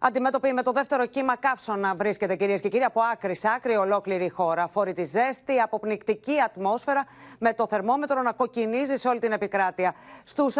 Αντιμέτωπη 0.00 0.52
με 0.52 0.62
το 0.62 0.72
δεύτερο 0.72 1.06
κύμα 1.06 1.36
καύσωνα 1.36 1.94
βρίσκεται 1.94 2.36
κυρίες 2.36 2.60
και 2.60 2.68
κύριοι 2.68 2.84
από 2.84 3.00
άκρη 3.12 3.34
σε 3.34 3.48
άκρη 3.56 3.76
ολόκληρη 3.76 4.24
η 4.24 4.28
χώρα. 4.28 4.66
Φόρητη 4.66 5.04
ζέστη, 5.04 5.60
αποπνικτική 5.60 6.40
ατμόσφαιρα 6.40 7.06
με 7.38 7.52
το 7.52 7.66
θερμόμετρο 7.66 8.22
να 8.22 8.32
κοκκινίζει 8.32 8.96
σε 8.96 9.08
όλη 9.08 9.18
την 9.18 9.32
επικράτεια. 9.32 9.94
Στους 10.24 10.54
44 10.54 10.58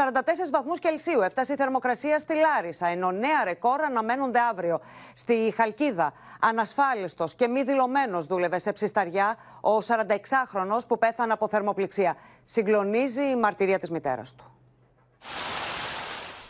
βαθμούς 0.51 0.78
Κελσίου 0.78 1.20
έφτασε 1.20 1.53
η 1.53 1.57
θερμοκρασία 1.57 2.18
στη 2.18 2.34
Λάρισα, 2.34 2.86
ενώ 2.86 3.11
νέα 3.11 3.45
ρεκόρ 3.45 3.80
αναμένονται 3.80 4.39
αύριο. 4.41 4.80
Στη 5.14 5.53
Χαλκίδα, 5.57 6.12
ανασφάλιστος 6.41 7.34
και 7.34 7.49
μη 7.49 7.62
δηλωμένος 7.62 8.26
δούλευε 8.26 8.59
σε 8.59 8.72
ψισταριά 8.72 9.36
ο 9.61 9.78
46χρονο 9.78 10.78
που 10.89 10.99
πέθανε 10.99 11.32
από 11.32 11.49
θερμοπληξία. 11.49 12.16
Συγκλονίζει 12.45 13.22
η 13.22 13.36
μαρτυρία 13.36 13.78
της 13.78 13.91
μητέρας 13.91 14.34
του. 14.34 14.53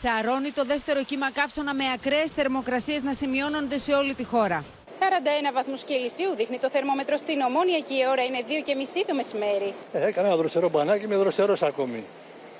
Σαρώνει 0.01 0.51
το 0.51 0.63
δεύτερο 0.65 1.03
κύμα 1.03 1.31
καύσωνα 1.31 1.73
με 1.73 1.83
ακραίες 1.95 2.31
θερμοκρασίες 2.31 3.01
να 3.03 3.13
σημειώνονται 3.13 3.77
σε 3.77 3.91
όλη 3.93 4.13
τη 4.13 4.23
χώρα. 4.23 4.65
41 4.99 5.53
βαθμούς 5.53 5.83
Κελσίου 5.83 6.35
δείχνει 6.35 6.57
το 6.59 6.69
θερμόμετρο 6.69 7.17
στην 7.17 7.39
Ομόνια 7.41 7.79
και 7.79 7.93
η 7.93 8.03
ώρα 8.11 8.23
είναι 8.23 8.39
2.30 8.47 9.03
το 9.07 9.13
μεσημέρι. 9.15 9.73
Ε, 9.93 10.05
έκανα 10.05 10.27
ένα 10.27 10.37
δροσερό 10.37 10.69
μπανάκι, 10.69 11.07
με 11.07 11.15
δροσερό 11.15 11.55
ακόμη. 11.61 12.03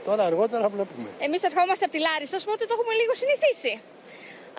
Τώρα 0.06 0.24
αργότερα 0.24 0.70
βλέπουμε. 0.70 1.10
Εμείς 1.20 1.44
ερχόμαστε 1.44 1.86
από 1.86 1.94
τη 1.94 2.00
Λάρισα, 2.08 2.38
οπότε 2.46 2.66
το 2.66 2.74
έχουμε 2.78 2.94
λίγο 3.02 3.14
συνηθίσει 3.22 3.82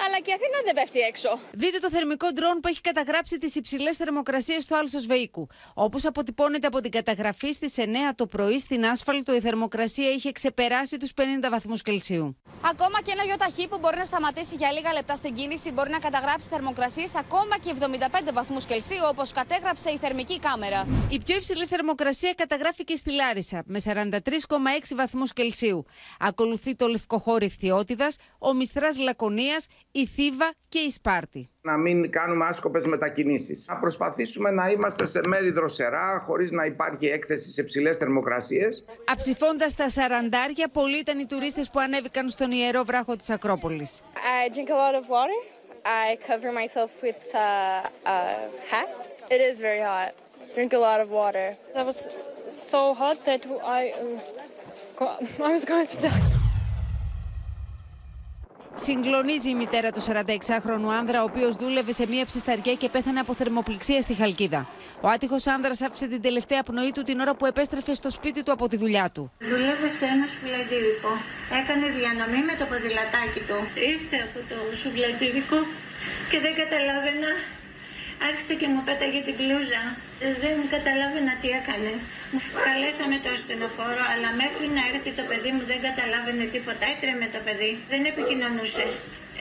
αλλά 0.05 0.19
και 0.25 0.31
η 0.31 0.35
Αθήνα 0.39 0.59
δεν 0.65 0.75
πέφτει 0.75 1.01
έξω. 1.01 1.39
Δείτε 1.53 1.79
το 1.79 1.91
θερμικό 1.91 2.27
ντρόν 2.33 2.61
που 2.61 2.69
έχει 2.69 2.81
καταγράψει 2.81 3.39
τις 3.39 3.55
υψηλές 3.55 3.97
θερμοκρασίες 3.97 4.67
του 4.67 4.77
Άλσος 4.77 5.07
Βεϊκού. 5.07 5.47
Όπως 5.75 6.05
αποτυπώνεται 6.05 6.67
από 6.67 6.81
την 6.81 6.91
καταγραφή 6.91 7.53
στις 7.53 7.75
9 7.77 7.83
το 8.15 8.27
πρωί 8.27 8.59
στην 8.59 8.85
άσφαλτο, 8.87 9.35
η 9.35 9.41
θερμοκρασία 9.41 10.11
είχε 10.11 10.33
ξεπεράσει 10.33 10.97
τους 10.97 11.13
50 11.17 11.23
βαθμούς 11.51 11.83
Κελσίου. 11.83 12.37
Ακόμα 12.73 13.03
και 13.03 13.13
ένα 13.13 13.23
γιοταχή 13.23 13.69
που 13.69 13.79
μπορεί 13.79 13.97
να 13.97 14.05
σταματήσει 14.05 14.55
για 14.55 14.73
λίγα 14.73 14.93
λεπτά 14.93 15.15
στην 15.15 15.35
κίνηση 15.35 15.73
μπορεί 15.73 15.91
να 15.91 15.99
καταγράψει 15.99 16.49
θερμοκρασίες 16.49 17.15
ακόμα 17.15 17.59
και 17.59 17.75
75 17.81 18.33
βαθμούς 18.33 18.65
Κελσίου, 18.65 19.05
όπως 19.13 19.33
κατέγραψε 19.33 19.91
η 19.91 19.97
θερμική 19.99 20.39
κάμερα. 20.39 20.87
Η 21.09 21.21
πιο 21.25 21.37
υψηλή 21.37 21.67
θερμοκρασία 21.67 22.33
καταγράφηκε 22.33 22.95
στη 22.97 23.13
Λάρισα 23.13 23.63
με 23.67 23.81
43,6 23.85 24.95
βαθμούς 24.97 25.33
Κελσίου. 25.33 25.85
Ακολουθεί 26.19 26.75
το 26.75 26.87
λευκοχώρι 26.87 27.49
Φθιώτιδα, 27.49 28.09
ο 28.39 28.55
Μιστρά 28.55 28.89
Λακωνίας, 29.03 29.67
η 29.93 30.07
Θήβα 30.07 30.53
και 30.69 30.79
η 30.79 30.91
Σπάρτη. 30.91 31.49
Να 31.63 31.77
μην 31.77 32.11
κάνουμε 32.11 32.45
άσκοπες 32.45 32.87
μετακινήσεις. 32.87 33.67
Να 33.69 33.79
προσπαθήσουμε 33.79 34.51
να 34.51 34.69
είμαστε 34.69 35.07
σε 35.07 35.21
μέρη 35.27 35.51
δροσερά, 35.51 36.23
χωρίς 36.27 36.51
να 36.51 36.65
υπάρχει 36.65 37.07
έκθεση 37.07 37.51
σε 37.51 37.63
ψηλές 37.63 37.99
θερμοκρασίες. 37.99 38.85
Αψηφώντας 39.05 39.75
τα 39.75 39.89
σαραντάρια, 39.89 40.69
πολλοί 40.69 40.99
ήταν 40.99 41.19
οι 41.19 41.27
τουρίστες 41.27 41.71
που 41.71 41.81
ανέβηκαν 41.81 42.29
στον 42.29 42.51
ιερό 42.51 42.85
βράχο 42.85 43.17
της 43.17 43.31
Ακρόπολης. 43.31 44.01
I 44.15 44.55
drink 44.55 44.69
a 44.69 44.79
lot 44.85 44.95
of 45.01 45.09
water. 45.09 45.39
I 45.85 46.17
cover 46.29 46.53
myself 46.53 46.91
with 47.03 47.23
a, 47.35 47.51
a 48.15 48.17
hat. 48.71 48.89
It 49.35 49.41
is 49.51 49.61
very 49.61 49.83
hot. 49.91 50.13
Drink 50.55 50.73
a 50.73 50.83
lot 50.89 51.01
of 51.05 51.09
water. 51.21 51.47
That 51.75 51.87
was 51.87 51.99
so 52.73 52.95
hot 53.01 53.19
that 53.29 53.43
I, 53.79 53.83
uh, 55.01 55.45
I 55.49 55.53
was 55.57 55.65
going 55.65 55.87
to 55.95 55.99
die. 56.09 56.40
Συγκλονίζει 58.87 59.51
η 59.51 59.55
μητέρα 59.55 59.91
του 59.93 60.03
46χρονου 60.09 60.91
άνδρα, 60.99 61.19
ο 61.23 61.25
οποίος 61.31 61.57
δούλευε 61.57 61.93
σε 61.93 62.07
μία 62.07 62.25
ψισταριά 62.27 62.75
και 62.75 62.89
πέθανε 62.89 63.21
από 63.21 63.35
θερμοπληξία 63.35 64.01
στη 64.01 64.15
Χαλκίδα. 64.15 64.69
Ο 65.01 65.09
άτυχος 65.09 65.47
άνδρας 65.47 65.83
άφησε 65.83 66.07
την 66.07 66.23
τελευταία 66.23 66.63
πνοή 66.63 66.93
του 66.93 67.03
την 67.03 67.21
ώρα 67.21 67.35
που 67.35 67.47
επέστρεφε 67.47 67.95
στο 67.95 68.11
σπίτι 68.11 68.43
του 68.43 68.53
από 68.53 68.69
τη 68.69 68.77
δουλειά 68.77 69.11
του. 69.15 69.33
Δουλεύε 69.39 69.89
σε 69.89 70.05
ένα 70.15 70.27
σουβλατζίδικο. 70.33 71.13
Έκανε 71.61 71.87
διανομή 71.99 72.41
με 72.49 72.55
το 72.61 72.65
ποδηλατάκι 72.71 73.41
του. 73.49 73.59
Ήρθε 73.93 74.17
από 74.27 74.39
το 74.51 74.77
σουβλατζίδικο 74.81 75.59
και 76.31 76.39
δεν 76.45 76.53
καταλάβαινα 76.61 77.31
άρχισε 78.29 78.55
και 78.61 78.69
μου 78.73 78.83
πέταγε 78.89 79.21
την 79.29 79.37
πλούζα. 79.41 79.83
Ε, 80.25 80.27
Δεν 80.43 80.55
καταλάβαινα 80.75 81.33
τι 81.41 81.49
έκανε. 81.61 81.93
Καλέσαμε 82.69 83.17
το 83.25 83.29
ασθενοφόρο, 83.37 84.03
αλλά 84.13 84.29
μέχρι 84.43 84.67
να 84.77 84.83
έρθει 84.91 85.11
το 85.21 85.25
παιδί 85.31 85.51
μου 85.55 85.63
δεν 85.71 85.79
καταλάβαινε 85.89 86.45
τίποτα. 86.55 86.85
Έτρεμε 86.93 87.27
το 87.35 87.41
παιδί, 87.47 87.71
δεν 87.93 88.03
επικοινωνούσε. 88.13 88.87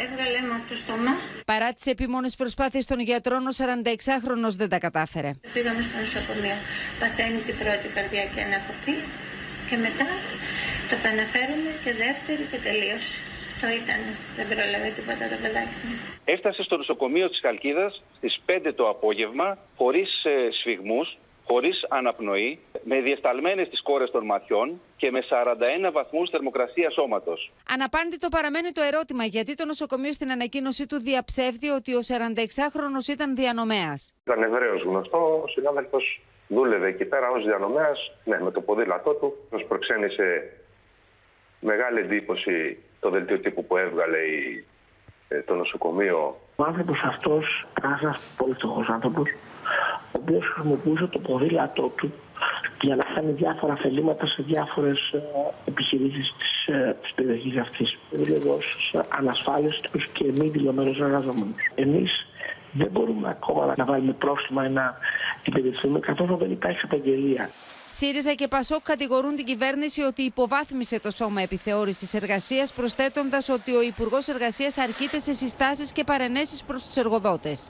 Έβγαλε 0.06 0.38
αίμα 0.42 0.56
από 0.60 0.68
το 0.72 0.76
στόμα. 0.84 1.14
Παρά 1.52 1.70
τις 1.76 1.86
επίμονε 1.94 2.30
προσπάθειες 2.42 2.86
των 2.92 3.00
γιατρών, 3.10 3.42
ο 3.52 3.54
46χρονο 3.62 4.50
δεν 4.62 4.70
τα 4.74 4.80
κατάφερε. 4.86 5.32
Πήγαμε 5.56 5.82
στο 5.88 5.96
νοσοκομείο. 6.04 6.58
Παθαίνει 7.02 7.40
την 7.48 7.56
πρώτη 7.62 7.88
καρδιακή 7.96 8.40
ανακοπή 8.48 8.96
και 9.70 9.78
μετά 9.86 10.08
το 10.90 10.94
επαναφέρουμε 11.00 11.72
και 11.84 11.92
δεύτερη 12.04 12.44
και 12.52 12.60
τελείωσε. 12.68 13.18
Αυτό 13.62 13.72
ήταν. 13.84 14.02
Δεν 14.38 14.48
πρόλαβε 14.52 14.90
τίποτα 14.98 15.24
το 15.34 15.38
παιδάκι 15.44 15.78
μας. 15.90 16.02
Έφτασε 16.26 16.64
στο 16.64 16.78
νοσοκομείο 16.78 17.30
της 17.30 17.40
Χαλκίδας 17.40 18.04
στις 18.18 18.42
5 18.46 18.74
το 18.76 18.90
απόγευμα, 18.90 19.58
χωρίς 19.78 20.10
ε, 20.26 20.52
σφιγμούς, 20.60 21.18
χωρίς 21.46 21.86
αναπνοή, 21.90 22.60
με 22.84 23.02
διεσταλμένες 23.02 23.70
τις 23.70 23.82
κόρες 23.82 24.12
των 24.12 24.26
ματιών 24.26 24.82
και 24.98 25.12
με 25.12 25.22
41 25.88 25.92
βαθμούς 25.92 26.30
θερμοκρασίας 26.30 26.94
σώματος. 26.94 27.52
Αναπάντητο 27.70 28.28
παραμένει 28.30 28.72
το 28.72 28.82
ερώτημα 28.82 29.24
γιατί 29.24 29.56
το 29.56 29.66
νοσοκομείο 29.66 30.14
στην 30.14 30.32
ανακοίνωσή 30.32 30.86
του 30.86 31.00
διαψεύδει 31.00 31.70
ότι 31.70 31.96
ο 31.96 32.00
46χρονο 32.12 33.10
ήταν 33.10 33.36
διανομέας. 33.36 34.14
Ήταν 34.24 34.44
ευρέως 34.44 34.82
γνωστό. 34.82 35.42
Ο 35.44 35.48
συνάδελφος 35.48 36.22
δούλευε 36.48 36.88
εκεί 36.88 37.06
πέρα 37.06 37.30
ως 37.30 37.44
διανομέας, 37.46 38.12
ναι, 38.24 38.40
με 38.42 38.52
το 38.52 38.62
ποδήλατό 38.62 39.14
του. 39.14 39.48
Μα 39.52 39.58
προξένησε 39.68 40.26
μεγάλη 41.60 42.00
εντύπωση 42.00 42.78
το 43.00 43.10
δελτίο 43.10 43.40
τύπου 43.40 43.66
που 43.66 43.78
έβγαλε 43.78 44.18
η, 44.18 44.66
ε, 45.28 45.42
το 45.42 45.56
νοσοκομείο. 45.56 46.40
Ο 46.56 46.64
άνθρωπος 46.64 47.02
αυτός 47.04 47.68
ήταν 47.78 47.98
ένας 48.02 48.22
πολύ 48.38 48.54
φτωχό 48.54 48.86
άνθρωπος, 48.88 49.30
ο 50.12 50.20
οποίος 50.22 50.46
χρησιμοποιούσε 50.46 51.08
το 51.08 51.20
ποδήλατό 51.20 51.92
του 51.96 52.14
για 52.82 52.96
να 52.96 53.04
κάνει 53.04 53.32
διάφορα 53.32 53.76
θελήματα 53.76 54.28
σε 54.28 54.42
διάφορες 54.42 55.14
επιχειρήσεις 55.66 56.34
της 56.38 56.60
της 57.02 57.14
περιοχής 57.16 57.58
αυτής. 57.58 57.98
Δούλευε 58.12 58.50
ω 58.50 58.60
ανασφάλιστο 59.10 59.90
και 60.14 60.24
μη 60.32 60.50
δηλωμένο 60.50 60.90
εργαζόμενο. 60.90 61.54
Εμείς 61.76 62.28
δεν 62.72 62.88
μπορούμε 62.92 63.30
ακόμα 63.30 63.74
να 63.78 63.86
βάλουμε 63.86 64.14
πρόστιμα 64.14 64.66
ή 64.66 64.70
να 64.70 64.98
την 65.44 65.54
περιφέρουμε 65.54 66.00
καθόλου 66.00 66.38
δεν 66.38 66.52
υπάρχει 66.52 66.80
απαγγελία. 66.84 67.50
ΣΥΡΙΖΑ 67.92 68.34
και 68.34 68.48
ΠΑΣΟΚ 68.48 68.82
κατηγορούν 68.84 69.36
την 69.36 69.46
κυβέρνηση 69.46 70.02
ότι 70.02 70.22
υποβάθμισε 70.22 71.00
το 71.00 71.12
σώμα 71.12 71.42
επιθεώρησης 71.42 72.14
εργασίας, 72.14 72.74
προσθέτοντας 72.74 73.50
ότι 73.50 73.76
ο 73.76 73.82
Υπουργός 73.82 74.28
Εργασίας 74.28 74.78
αρκείται 74.78 75.20
σε 75.20 75.34
συστάσεις 75.34 75.92
και 75.92 76.04
παρενέσεις 76.04 76.64
προς 76.64 76.84
τους 76.84 76.96
εργοδότες. 76.96 77.70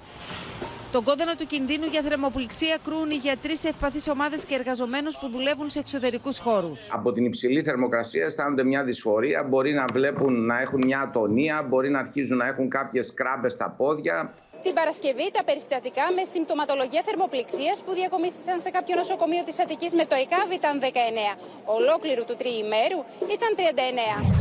Τον 0.91 1.03
κόδωνα 1.03 1.35
του 1.35 1.45
κινδύνου 1.45 1.85
για 1.85 2.01
θερμοπληξία 2.01 2.77
κρούν 2.83 3.09
οι 3.09 3.15
γιατροί 3.15 3.57
σε 3.57 3.67
ευπαθείς 3.67 4.07
ομάδες 4.07 4.45
και 4.45 4.55
εργαζομένους 4.55 5.17
που 5.17 5.29
δουλεύουν 5.29 5.69
σε 5.69 5.79
εξωτερικούς 5.79 6.39
χώρους. 6.39 6.87
Από 6.91 7.11
την 7.11 7.25
υψηλή 7.25 7.63
θερμοκρασία 7.63 8.25
αισθάνονται 8.25 8.63
μια 8.63 8.83
δυσφορία, 8.83 9.45
μπορεί 9.49 9.73
να 9.73 9.85
βλέπουν 9.91 10.45
να 10.45 10.59
έχουν 10.59 10.81
μια 10.85 10.99
ατονία, 10.99 11.65
μπορεί 11.69 11.89
να 11.89 11.99
αρχίζουν 11.99 12.37
να 12.37 12.45
έχουν 12.45 12.69
κάποιες 12.69 13.13
κράμπες 13.13 13.53
στα 13.53 13.69
πόδια. 13.77 14.33
Την 14.63 14.73
Παρασκευή, 14.73 15.31
τα 15.31 15.43
περιστατικά 15.43 16.11
με 16.15 16.23
συμπτωματολογία 16.23 17.01
θερμοπληξίας 17.05 17.83
που 17.83 17.93
διακομίστησαν 17.93 18.61
σε 18.61 18.69
κάποιο 18.69 18.95
νοσοκομείο 18.95 19.43
της 19.43 19.59
Αττικής 19.59 19.93
με 19.93 20.05
το 20.05 20.15
ΕΚΑΒ 20.15 20.51
ήταν 20.51 20.79
19. 20.79 21.37
Ολόκληρου 21.65 22.25
του 22.25 22.35
τριημέρου 22.35 22.99
ήταν 23.35 23.55
39. 23.55 24.39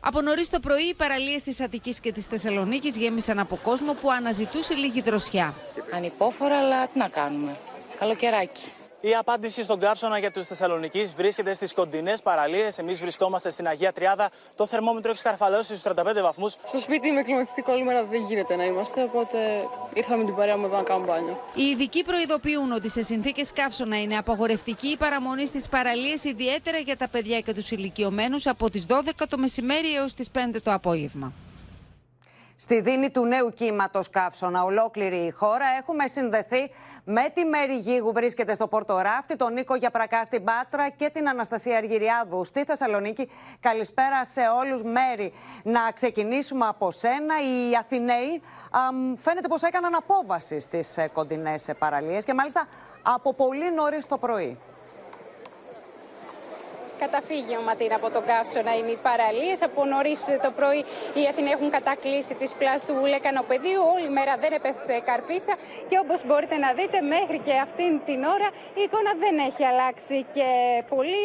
Από 0.00 0.20
νωρίς 0.20 0.50
το 0.50 0.60
πρωί, 0.60 0.82
οι 0.82 0.94
παραλίες 0.94 1.42
της 1.42 1.60
Αττικής 1.60 2.00
και 2.00 2.12
της 2.12 2.24
Θεσσαλονίκης 2.24 2.96
γέμισαν 2.96 3.38
από 3.38 3.58
κόσμο 3.62 3.92
που 3.92 4.10
αναζητούσε 4.10 4.74
λίγη 4.74 5.00
δροσιά. 5.00 5.54
Ανυπόφορα, 5.94 6.56
αλλά 6.58 6.86
τι 6.86 6.98
να 6.98 7.08
κάνουμε. 7.08 7.56
Καλοκαιράκι. 7.98 8.72
Η 9.00 9.14
απάντηση 9.14 9.62
στον 9.62 9.78
καύσωνα 9.78 10.18
για 10.18 10.30
τους 10.30 10.46
Θεσσαλονίκη 10.46 11.12
βρίσκεται 11.16 11.54
στις 11.54 11.74
κοντινές 11.74 12.22
παραλίες. 12.22 12.78
Εμείς 12.78 12.98
βρισκόμαστε 12.98 13.50
στην 13.50 13.66
Αγία 13.66 13.92
Τριάδα. 13.92 14.30
Το 14.54 14.66
θερμόμετρο 14.66 15.10
έχει 15.10 15.18
σκαρφαλώσει 15.18 15.76
στους 15.76 15.82
35 15.82 16.22
βαθμούς. 16.22 16.56
Στο 16.66 16.78
σπίτι 16.78 17.10
με 17.10 17.22
κλιματιστικό 17.22 17.72
όλη 17.72 17.84
μέρα 17.84 18.04
δεν 18.04 18.20
γίνεται 18.20 18.56
να 18.56 18.64
είμαστε, 18.64 19.02
οπότε 19.02 19.38
ήρθαμε 19.94 20.24
την 20.24 20.34
παρέα 20.34 20.56
μου 20.56 20.64
εδώ 20.64 20.76
να 20.76 20.82
κάνουμε 20.82 21.06
μπάνιο. 21.06 21.38
Οι 21.54 21.62
ειδικοί 21.62 22.04
προειδοποιούν 22.04 22.72
ότι 22.72 22.88
σε 22.88 23.02
συνθήκες 23.02 23.52
καύσωνα 23.52 24.00
είναι 24.00 24.16
απαγορευτική 24.16 24.88
η 24.88 24.96
παραμονή 24.96 25.46
στις 25.46 25.68
παραλίες, 25.68 26.24
ιδιαίτερα 26.24 26.78
για 26.78 26.96
τα 26.96 27.08
παιδιά 27.08 27.40
και 27.40 27.54
τους 27.54 27.70
ηλικιωμένους 27.70 28.46
από 28.46 28.70
τις 28.70 28.86
12 28.88 29.26
το 29.28 29.38
μεσημέρι 29.38 29.94
έως 29.94 30.14
τις 30.14 30.30
5 30.30 30.62
το 30.62 30.72
απόγευμα. 30.72 31.32
Στη 32.58 32.80
δίνη 32.80 33.10
του 33.10 33.24
νέου 33.24 33.50
κύματος 33.50 34.10
καύσωνα, 34.10 34.62
ολόκληρη 34.62 35.16
η 35.16 35.30
χώρα, 35.30 35.64
έχουμε 35.78 36.06
συνδεθεί 36.06 36.70
με 37.04 37.22
τη 37.34 37.44
Μέρη 37.44 37.76
Γη 37.76 38.00
που 38.00 38.12
βρίσκεται 38.12 38.54
στο 38.54 38.68
Πόρτο 38.68 38.98
Ράφτη, 38.98 39.36
τον 39.36 39.52
Νίκο 39.52 39.74
Γιαπρακά 39.74 40.24
στην 40.24 40.44
Πάτρα 40.44 40.88
και 40.88 41.10
την 41.12 41.28
Αναστασία 41.28 41.76
Αργυριάδου 41.76 42.44
στη 42.44 42.64
Θεσσαλονίκη. 42.64 43.30
Καλησπέρα 43.60 44.24
σε 44.24 44.40
όλους. 44.60 44.82
Μέρη, 44.82 45.32
να 45.62 45.80
ξεκινήσουμε 45.94 46.66
από 46.66 46.90
σένα. 46.90 47.34
Οι 47.40 47.76
Αθηναίοι 47.76 48.42
αμ, 48.70 49.16
φαίνεται 49.16 49.48
πως 49.48 49.62
έκαναν 49.62 49.94
απόβαση 49.94 50.60
στις 50.60 50.96
ε, 50.96 51.08
κοντινές 51.12 51.68
ε, 51.68 51.74
παραλίες 51.74 52.24
και 52.24 52.34
μάλιστα 52.34 52.66
από 53.02 53.34
πολύ 53.34 53.72
νωρίς 53.74 54.06
το 54.06 54.18
πρωί. 54.18 54.58
Καταφύγιο 57.04 57.60
Ματίνα 57.68 57.96
από 58.00 58.08
τον 58.10 58.24
Καύσωνα 58.30 58.72
είναι 58.78 58.90
οι 58.96 59.00
παραλίες. 59.08 59.58
Από 59.68 59.80
νωρίς 59.84 60.20
το 60.44 60.50
πρωί 60.58 60.80
οι 61.18 61.22
Αθηναίοι 61.30 61.52
έχουν 61.56 61.70
κατακλείσει 61.78 62.34
τις 62.40 62.50
πλάσει 62.58 62.84
του 62.88 62.96
Λεκανοπεδίου. 63.14 63.82
Όλη 63.94 64.08
μέρα 64.18 64.32
δεν 64.42 64.52
επέφτει 64.58 65.02
καρφίτσα 65.10 65.54
και 65.88 65.96
όπως 66.04 66.18
μπορείτε 66.26 66.56
να 66.64 66.70
δείτε, 66.78 66.98
μέχρι 67.14 67.38
και 67.46 67.54
αυτήν 67.66 67.92
την 68.08 68.20
ώρα 68.34 68.48
η 68.78 68.82
εικόνα 68.86 69.12
δεν 69.24 69.34
έχει 69.48 69.62
αλλάξει 69.70 70.16
και 70.36 70.48
πολύ. 70.94 71.24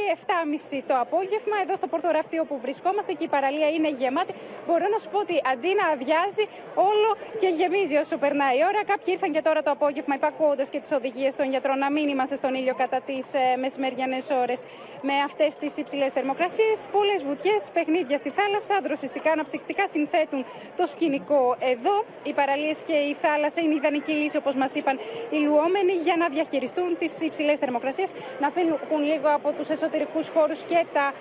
7.30 0.76 0.82
το 0.90 0.96
απόγευμα 1.06 1.56
εδώ 1.64 1.76
στο 1.76 1.88
Πορτοράφτη 1.94 2.38
όπου 2.40 2.56
βρισκόμαστε 2.66 3.12
και 3.18 3.24
η 3.30 3.32
παραλία 3.36 3.70
είναι 3.76 3.90
γεμάτη. 4.00 4.34
Μπορώ 4.68 4.86
να 4.94 4.98
σου 5.02 5.10
πω 5.14 5.20
ότι 5.26 5.36
αντί 5.52 5.72
να 5.82 5.86
αδειάζει, 5.94 6.46
όλο 6.92 7.10
και 7.42 7.48
γεμίζει 7.58 7.96
όσο 8.04 8.16
περνάει 8.24 8.58
η 8.58 8.64
ώρα. 8.70 8.82
Κάποιοι 8.92 9.10
ήρθαν 9.16 9.32
και 9.36 9.42
τώρα 9.42 9.62
το 9.68 9.72
απόγευμα 9.72 10.16
υπακούοντας 10.16 10.70
και 10.70 10.80
τις 10.80 10.92
οδηγίες 10.92 11.36
των 11.36 11.46
γιατρών 11.50 11.78
να 11.78 11.90
μην 11.92 12.08
είμαστε 12.14 12.36
στον 12.36 12.54
ήλιο 12.54 12.76
κατά 12.76 13.00
τις 13.10 13.34
ε, 13.34 13.58
μεσημεριανές 13.64 14.30
ώρες 14.42 14.60
με 15.02 15.14
αυτές 15.26 15.56
τις 15.62 15.78
υψηλές 15.78 16.12
θερμοκρασίες. 16.18 16.78
Πολλές 16.92 17.20
βουτιές, 17.28 17.62
παιχνίδια 17.74 18.18
στη 18.18 18.30
θάλασσα, 18.30 18.76
δροσιστικά 18.84 19.32
αναψυκτικά 19.32 19.84
συνθέτουν 19.88 20.46
το 20.78 20.86
σκηνικό 20.94 21.56
εδώ. 21.74 21.96
Οι 22.24 22.34
παραλίες 22.40 22.78
και 22.88 22.98
η 23.12 23.14
θάλασσα 23.24 23.60
είναι 23.62 23.76
ιδανική 23.82 24.12
λύση, 24.12 24.38
όπως 24.38 24.56
μας 24.56 24.72
είπαν 24.76 25.00
οι 25.34 25.38
λουόμενοι, 25.46 25.94
για 26.08 26.16
να 26.22 26.28
διαχειριστούν 26.36 26.98
τις 27.00 27.22
υψηλές 27.22 27.58
θερμοκρασίες, 27.60 28.12
να 28.40 28.50
φύγουν 28.50 29.02
λίγο 29.12 29.28
από 29.38 29.52
τους 29.52 29.70
εσωτερικούς 29.70 30.28
χώρους 30.36 30.60
και 30.64 30.86
τα 30.94 31.06
α, 31.06 31.14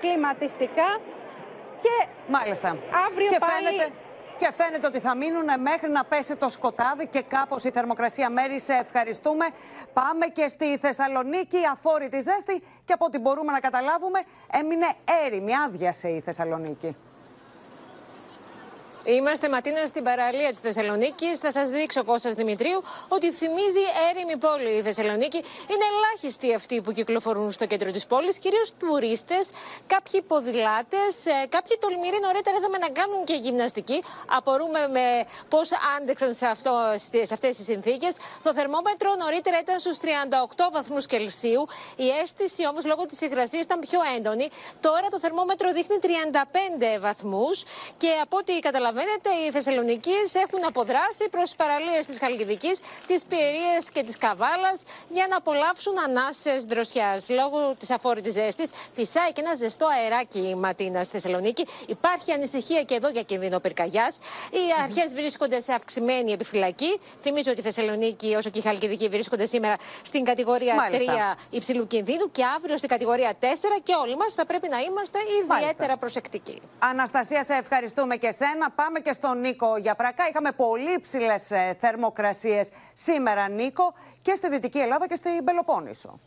κλιματιστικά. 0.00 0.88
Και 1.82 2.06
Μάλιστα. 2.28 2.68
αύριο 3.06 3.28
και 3.28 3.38
πάλι... 3.38 3.66
φαίνεται, 3.66 3.86
και 4.42 4.52
φαίνεται 4.52 4.86
ότι 4.86 5.00
θα 5.00 5.16
μείνουν 5.16 5.60
μέχρι 5.60 5.90
να 5.90 6.04
πέσει 6.04 6.36
το 6.36 6.48
σκοτάδι 6.48 7.06
και 7.06 7.22
κάπως 7.22 7.64
η 7.64 7.70
θερμοκρασία. 7.70 8.30
Μέρη, 8.30 8.60
σε 8.60 8.72
ευχαριστούμε. 8.72 9.46
Πάμε 9.92 10.26
και 10.26 10.48
στη 10.48 10.78
Θεσσαλονίκη, 10.78 11.56
αφόρητη 11.72 12.16
ζέστη 12.16 12.62
και 12.84 12.92
από 12.92 13.04
ό,τι 13.04 13.18
μπορούμε 13.18 13.52
να 13.52 13.60
καταλάβουμε 13.60 14.20
έμεινε 14.52 14.86
έρημη, 15.26 15.52
άδειασε 15.66 16.08
η 16.08 16.20
Θεσσαλονίκη. 16.20 16.96
Είμαστε 19.04 19.48
ματίνα 19.48 19.86
στην 19.86 20.02
παραλία 20.04 20.48
της 20.48 20.58
Θεσσαλονίκη. 20.58 21.36
Θα 21.36 21.52
σας 21.52 21.70
δείξω 21.70 22.04
Κώστας 22.04 22.34
Δημητρίου 22.34 22.82
ότι 23.08 23.32
θυμίζει 23.32 23.84
έρημη 24.10 24.36
πόλη 24.36 24.70
η 24.70 24.82
Θεσσαλονίκη. 24.82 25.36
Είναι 25.72 25.84
ελάχιστοι 25.92 26.54
αυτοί 26.54 26.80
που 26.80 26.92
κυκλοφορούν 26.92 27.50
στο 27.50 27.66
κέντρο 27.66 27.90
της 27.90 28.06
πόλης, 28.06 28.38
κυρίως 28.38 28.72
τουρίστες, 28.78 29.50
κάποιοι 29.86 30.22
ποδηλάτες, 30.22 31.14
κάποιοι 31.48 31.76
τολμηροί 31.80 32.18
νωρίτερα 32.22 32.56
είδαμε 32.56 32.78
να 32.78 32.88
κάνουν 32.88 33.24
και 33.24 33.34
γυμναστική. 33.34 34.02
Απορούμε 34.36 34.88
με 34.88 35.24
πώς 35.48 35.70
άντεξαν 35.96 36.34
σε, 36.34 36.46
αυτό, 36.46 36.72
σε 37.26 37.34
αυτές 37.34 37.56
τις 37.56 37.64
συνθήκες. 37.64 38.16
Το 38.42 38.54
θερμόμετρο 38.54 39.14
νωρίτερα 39.18 39.58
ήταν 39.58 39.78
στους 39.78 39.98
38 39.98 40.68
βαθμούς 40.72 41.06
Κελσίου. 41.06 41.66
Η 41.96 42.08
αίσθηση 42.22 42.66
όμως 42.66 42.84
λόγω 42.84 43.06
της 43.06 43.20
υγρασίας 43.20 43.64
ήταν 43.64 43.78
πιο 43.80 44.00
έντονη. 44.16 44.48
Τώρα 44.80 45.08
το 45.10 45.18
θερμόμετρο 45.18 45.72
δείχνει 45.72 45.96
35 46.02 46.98
βαθμούς 47.00 47.62
και 47.96 48.08
από 48.22 48.36
ό,τι 48.36 48.52
καταλαβαίνετε 48.58 48.90
καταλαβαίνετε, 48.92 49.30
οι 49.46 49.50
Θεσσαλονικοί 49.50 50.18
έχουν 50.44 50.64
αποδράσει 50.66 51.28
προς 51.30 51.42
τις 51.42 51.54
παραλίες 51.54 52.06
της 52.06 52.18
Χαλκιδικής, 52.18 52.80
τις 53.06 53.24
Πιερίες 53.24 53.90
και 53.92 54.02
της 54.02 54.18
Καβάλας 54.18 54.84
για 55.08 55.26
να 55.30 55.36
απολαύσουν 55.36 55.94
ανάσες 55.98 56.64
δροσιάς. 56.64 57.28
Λόγω 57.28 57.74
της 57.78 57.90
αφόρητης 57.90 58.32
ζέστης, 58.32 58.70
φυσάει 58.92 59.32
και 59.32 59.40
ένα 59.44 59.54
ζεστό 59.54 59.86
αεράκι 59.86 60.38
η 60.38 60.54
Ματίνα 60.54 61.04
στη 61.04 61.12
Θεσσαλονίκη. 61.12 61.66
Υπάρχει 61.86 62.32
ανησυχία 62.32 62.82
και 62.82 62.94
εδώ 62.94 63.08
για 63.08 63.22
κίνδυνο 63.22 63.60
πυρκαγιάς. 63.60 64.18
Οι 64.50 64.82
αρχές 64.82 65.14
βρίσκονται 65.14 65.60
σε 65.60 65.72
αυξημένη 65.72 66.32
επιφυλακή. 66.32 67.00
Θυμίζω 67.20 67.50
ότι 67.50 67.60
η 67.60 67.62
Θεσσαλονίκη, 67.62 68.34
όσο 68.34 68.50
και 68.50 68.58
η 68.58 68.62
Χαλκιδική, 68.62 69.08
βρίσκονται 69.08 69.46
σήμερα 69.46 69.76
στην 70.02 70.24
κατηγορία 70.24 70.74
Μάλιστα. 70.74 71.12
3 71.12 71.38
υψηλού 71.50 71.86
κινδύνου 71.86 72.30
και 72.30 72.44
αύριο 72.56 72.76
στην 72.76 72.88
κατηγορία 72.88 73.34
4 73.40 73.44
και 73.82 73.94
όλοι 74.02 74.16
μας 74.16 74.34
θα 74.34 74.46
πρέπει 74.46 74.68
να 74.68 74.78
είμαστε 74.78 75.18
ιδιαίτερα 75.42 75.96
προσεκτικοί. 75.96 76.60
Αναστασία, 76.78 77.44
σε 77.44 77.54
ευχαριστούμε 77.54 78.16
και 78.16 78.32
σένα. 78.32 78.70
Πάμε 78.84 79.00
και 79.00 79.12
στον 79.12 79.40
Νίκο 79.40 79.76
Γιαπρακά. 79.76 80.28
Είχαμε 80.28 80.52
πολύ 80.52 80.98
ψηλές 81.00 81.50
θερμοκρασίες 81.78 82.70
σήμερα, 82.92 83.48
Νίκο, 83.48 83.94
και 84.22 84.34
στη 84.34 84.48
Δυτική 84.48 84.78
Ελλάδα 84.78 85.06
και 85.06 85.16
στην 85.16 85.44
Πελοπόννησο. 85.44 86.18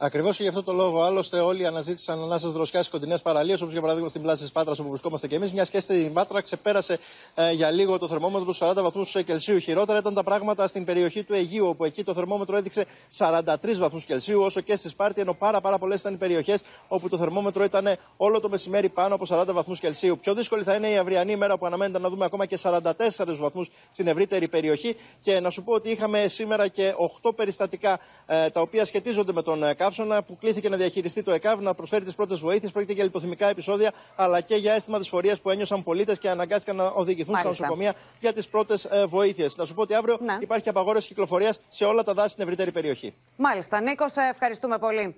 Ακριβώς 0.00 0.36
και 0.36 0.42
γι' 0.42 0.48
αυτό 0.48 0.62
το 0.62 0.72
λόγο, 0.72 1.02
άλλωστε, 1.02 1.40
όλοι 1.40 1.66
αναζήτησαν 1.66 2.22
ανάσα 2.22 2.48
δροσιά 2.48 2.78
στις 2.78 2.90
κοντινές 2.90 3.22
παραλίες, 3.22 3.60
όπως 3.60 3.72
για 3.72 3.80
παράδειγμα 3.80 4.08
στην 4.08 4.22
πλάση 4.22 4.42
της 4.42 4.52
Πάτρας 4.52 4.78
όπου 4.78 4.88
βρισκόμαστε 4.88 5.26
και 5.26 5.34
εμείς. 5.34 5.52
Μιας 5.52 5.70
και 5.70 5.80
στην 5.80 6.12
Πάτρα 6.12 6.40
ξεπέρασε 6.40 6.98
ε, 7.34 7.52
για 7.52 7.70
λίγο 7.70 7.98
το 7.98 8.08
θερμόμετρο 8.08 8.52
του 8.52 8.56
40 8.56 8.72
βαθμούς 8.74 9.16
Κελσίου. 9.24 9.58
Χειρότερα 9.58 9.98
ήταν 9.98 10.14
τα 10.14 10.22
πράγματα 10.22 10.66
στην 10.66 10.84
περιοχή 10.84 11.22
του 11.22 11.34
Αιγείου, 11.34 11.66
όπου 11.66 11.84
εκεί 11.84 12.04
το 12.04 12.14
θερμόμετρο 12.14 12.56
έδειξε 12.56 12.86
43 13.18 13.42
βαθμούς 13.78 14.04
Κελσίου, 14.04 14.42
όσο 14.42 14.60
και 14.60 14.76
στη 14.76 14.88
Σπάρτη, 14.88 15.20
ενώ 15.20 15.34
πάρα, 15.34 15.60
πάρα 15.60 15.78
πολλές 15.78 16.00
ήταν 16.00 16.14
οι 16.14 16.16
περιοχές 16.16 16.62
όπου 16.88 17.08
το 17.08 17.18
θερμόμετρο 17.18 17.64
ήταν 17.64 17.96
όλο 18.16 18.40
το 18.40 18.48
μεσημέρι 18.48 18.88
πάνω 18.88 19.14
από 19.14 19.26
40 19.28 19.44
βαθμούς 19.46 19.78
Κελσίου. 19.78 20.18
Πιο 20.18 20.34
δύσκολη 20.34 20.62
θα 20.62 20.74
είναι 20.74 20.90
η 20.90 20.96
αυριανή 20.98 21.32
ημέρα 21.32 21.58
που 21.58 21.66
αναμένεται 21.66 21.98
να 21.98 22.08
δούμε 22.08 22.24
ακόμα 22.24 22.46
και 22.46 22.58
44 22.62 22.90
βαθμούς 23.38 23.70
στην 23.90 24.06
ευρύτερη 24.06 24.48
περιοχή. 24.48 24.96
Και 25.20 25.40
να 25.40 25.50
σου 25.50 25.62
πω 25.62 25.72
ότι 25.72 25.90
είχαμε 25.90 26.28
σήμερα 26.28 26.68
και 26.68 26.94
8 27.22 27.30
περιστατικά 27.36 27.98
ε, 28.26 28.50
τα 28.50 28.60
οποία 28.60 28.84
σχετίζονται 28.84 29.32
με 29.32 29.42
τον 29.42 29.62
ε, 29.62 29.74
καύσωνα 29.88 30.22
που 30.22 30.36
κλήθηκε 30.38 30.68
να 30.68 30.76
διαχειριστεί 30.76 31.22
το 31.22 31.30
ΕΚΑΒ, 31.32 31.60
να 31.60 31.74
προσφέρει 31.74 32.04
τις 32.04 32.14
πρώτες 32.14 32.38
βοήθειες. 32.40 32.72
Πρόκειται 32.72 32.92
για 32.92 33.04
λιποθυμικά 33.04 33.48
επεισόδια, 33.48 33.92
αλλά 34.16 34.40
και 34.40 34.54
για 34.54 34.72
αίσθημα 34.74 34.98
δυσφορίας 34.98 35.40
που 35.40 35.50
ένιωσαν 35.50 35.82
πολίτες 35.82 36.18
και 36.18 36.30
αναγκάστηκαν 36.30 36.76
να 36.76 36.86
οδηγηθούν 36.86 37.32
Μάλιστα. 37.34 37.52
στα 37.54 37.62
νοσοκομεία 37.62 37.94
για 38.20 38.32
τις 38.32 38.48
πρώτες 38.48 38.88
βοήθειες. 39.06 39.56
Να 39.56 39.64
σου 39.64 39.74
πω 39.74 39.82
ότι 39.82 39.94
αύριο 39.94 40.18
Ναι. 40.20 40.38
υπάρχει 40.40 40.68
απαγόρευση 40.68 41.08
κυκλοφορίας 41.08 41.58
σε 41.68 41.84
όλα 41.84 42.02
τα 42.02 42.14
δάση 42.14 42.28
στην 42.28 42.42
ευρύτερη 42.42 42.72
περιοχή. 42.72 43.14
Μάλιστα. 43.36 43.80
Νίκος, 43.80 44.12
σε 44.12 44.20
ευχαριστούμε 44.30 44.78
πολύ. 44.78 45.16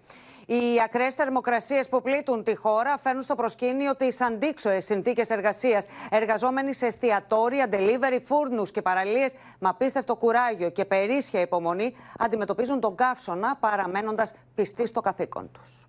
Οι 0.52 0.80
ακραίες 0.84 1.14
θερμοκρασίες 1.14 1.88
που 1.88 2.02
πλήττουν 2.02 2.44
τη 2.44 2.56
χώρα 2.56 2.98
φέρνουν 2.98 3.22
στο 3.22 3.34
προσκήνιο 3.34 3.96
τις 3.96 4.20
αντίξωες 4.20 4.84
συνθήκες 4.84 5.30
εργασίας. 5.30 5.86
Εργαζόμενοι 6.10 6.74
σε 6.74 6.86
εστιατόρια, 6.86 7.66
delivery, 7.70 8.18
φούρνους 8.24 8.70
και 8.70 8.82
παραλίες 8.82 9.32
με 9.58 9.68
απίστευτο 9.68 10.16
κουράγιο 10.16 10.70
και 10.70 10.84
περίσσια 10.84 11.40
υπομονή 11.40 11.96
αντιμετωπίζουν 12.18 12.80
τον 12.80 12.94
καύσωνα 12.94 13.56
παραμένοντας 13.56 14.34
πιστοί 14.54 14.86
στο 14.86 15.00
καθήκον 15.00 15.50
τους. 15.52 15.86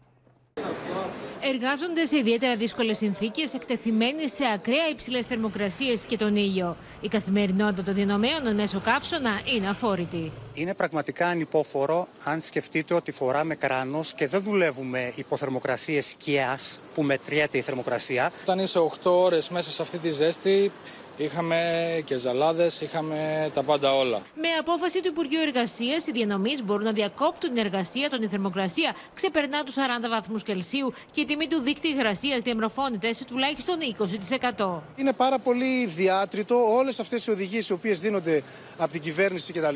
Εργάζονται 1.54 2.06
σε 2.06 2.18
ιδιαίτερα 2.18 2.56
δύσκολες 2.56 2.98
συνθήκες, 2.98 3.54
εκτεθειμένοι 3.54 4.30
σε 4.30 4.44
ακραία 4.54 4.88
υψηλές 4.90 5.26
θερμοκρασίες 5.26 6.06
και 6.06 6.18
τον 6.18 6.36
ήλιο. 6.36 6.78
Η 7.02 7.08
καθημερινότητα 7.08 7.84
των 7.84 7.94
διανομέων 7.94 8.56
μέσω 8.56 8.80
καύσωνα 8.80 9.42
είναι 9.56 9.68
αφόρητη. 9.68 10.32
Είναι 10.54 10.74
πραγματικά 10.74 11.28
ανυπόφορο 11.28 12.08
αν 12.24 12.42
σκεφτείτε 12.42 12.94
ότι 12.94 13.12
φοράμε 13.12 13.56
κράνος 13.56 14.14
και 14.14 14.28
δεν 14.28 14.42
δουλεύουμε 14.42 15.12
υπό 15.16 15.38
θερμοκρασίες 15.38 16.06
σκιάς 16.08 16.80
που 16.96 17.04
μετριέται 17.04 17.58
η 17.58 17.62
θερμοκρασία. 17.62 18.32
Όταν 18.42 18.60
είσαι 18.60 18.80
8 18.80 18.90
ώρες 19.04 19.50
μέσα 19.50 19.72
σε 19.72 19.82
αυτή 19.82 19.98
τη 19.98 20.12
ζέστη, 20.12 20.72
είχαμε 21.24 22.02
και 22.06 22.18
ζαλάδες, 22.18 22.82
είχαμε 22.82 23.52
τα 23.54 23.64
πάντα 23.64 23.96
όλα. 23.96 24.22
Με 24.36 24.48
απόφαση 24.60 25.02
του 25.02 25.08
Υπουργείου 25.08 25.42
Εργασίας, 25.42 26.08
οι 26.08 26.12
διανομής 26.12 26.64
μπορούν 26.64 26.84
να 26.84 26.92
διακόπτουν 26.92 27.50
την 27.54 27.66
εργασία 27.66 28.06
όταν 28.06 28.22
η 28.22 28.28
θερμοκρασία 28.28 28.96
ξεπερνά 29.14 29.64
τους 29.64 29.76
40 29.76 30.10
βαθμούς 30.10 30.44
Κελσίου 30.44 30.94
και 31.12 31.22
η 31.22 31.26
τιμή 31.26 31.48
του 31.48 31.62
δίκτυου 31.62 31.90
υγρασίας 31.90 32.42
διαμορφώνεται 32.42 33.14
σε 33.14 33.26
τουλάχιστον 33.26 33.76
20%. 34.58 34.82
Είναι 34.96 35.14
πάρα 35.14 35.40
πολύ 35.40 35.86
διάτριτο 35.86 36.74
όλες 36.76 37.00
αυτές 37.00 37.26
οι 37.26 37.32
οδηγίες 37.32 37.70
οι 37.70 37.74
οποίες 37.74 38.00
δίνονται 38.00 38.44
από 38.78 38.92
την 38.92 39.02
κυβέρνηση 39.02 39.54
κτλ. 39.54 39.76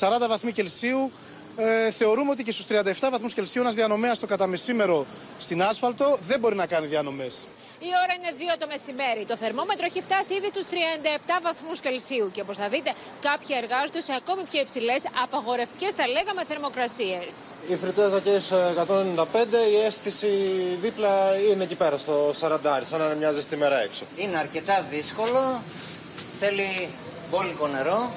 40 0.00 0.28
βαθμοί 0.28 0.52
Κελσίου. 0.52 1.10
Ε, 1.56 1.90
θεωρούμε 1.90 2.30
ότι 2.30 2.42
και 2.42 2.52
στους 2.52 2.66
37 2.66 3.08
βαθμούς 3.10 3.34
Κελσίου 3.34 3.62
ένας 3.62 3.74
διανομέας 3.74 4.18
το 4.18 4.26
καταμεσήμερο 4.26 5.06
στην 5.38 5.62
άσφαλτο 5.62 6.18
δεν 6.26 6.40
μπορεί 6.40 6.56
να 6.56 6.66
κάνει 6.66 6.86
διανομές. 6.86 7.46
Η 7.80 7.90
ώρα 8.02 8.12
είναι 8.18 8.30
2 8.38 8.56
το 8.58 8.66
μεσημέρι. 8.72 9.24
Το 9.24 9.36
θερμόμετρο 9.36 9.84
έχει 9.90 10.00
φτάσει 10.02 10.34
ήδη 10.34 10.50
του 10.50 10.62
37 10.70 11.40
βαθμούς 11.42 11.80
Κελσίου. 11.80 12.30
Και 12.34 12.40
όπως 12.40 12.56
θα 12.56 12.68
δείτε, 12.68 12.90
κάποιοι 13.20 13.52
εργάζονται 13.62 14.00
σε 14.00 14.12
ακόμη 14.20 14.42
πιο 14.50 14.60
υψηλές, 14.60 15.02
απαγορευτικές 15.24 15.94
θα 15.94 16.08
λέγαμε 16.08 16.44
θερμοκρασίες. 16.44 17.32
Η 17.68 17.76
φρυτέζα 17.76 18.20
και 18.20 18.30
195, 18.30 19.60
η 19.74 19.76
αίσθηση 19.86 20.28
δίπλα 20.80 21.12
είναι 21.50 21.64
εκεί 21.64 21.74
πέρα 21.74 21.96
στο 21.98 22.16
40, 22.40 22.58
σαν 22.84 22.98
να 23.00 23.04
είναι 23.04 23.16
μια 23.22 23.30
ζεστή 23.32 23.56
μέρα 23.56 23.78
έξω. 23.82 24.04
Είναι 24.16 24.36
αρκετά 24.38 24.86
δύσκολο. 24.90 25.62
Θέλει 26.40 26.88
μπόλικο 27.30 27.66
νερό, 27.66 28.10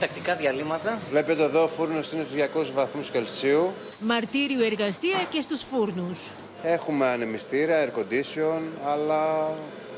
τακτικά 0.00 0.34
διαλύματα. 0.34 0.98
Βλέπετε 1.10 1.42
εδώ 1.42 1.62
ο 1.62 1.68
φούρνος 1.68 2.12
είναι 2.12 2.24
στους 2.24 2.34
200 2.34 2.72
βαθμούς 2.74 3.10
Κελσίου. 3.10 3.72
Μαρτύριο 4.00 4.64
εργασία 4.64 5.26
και 5.30 5.40
στους 5.40 5.62
φούρνους. 5.62 6.32
Έχουμε 6.62 7.06
ανεμιστήρα, 7.06 7.84
air 7.84 7.98
condition, 7.98 8.60
αλλά 8.84 9.54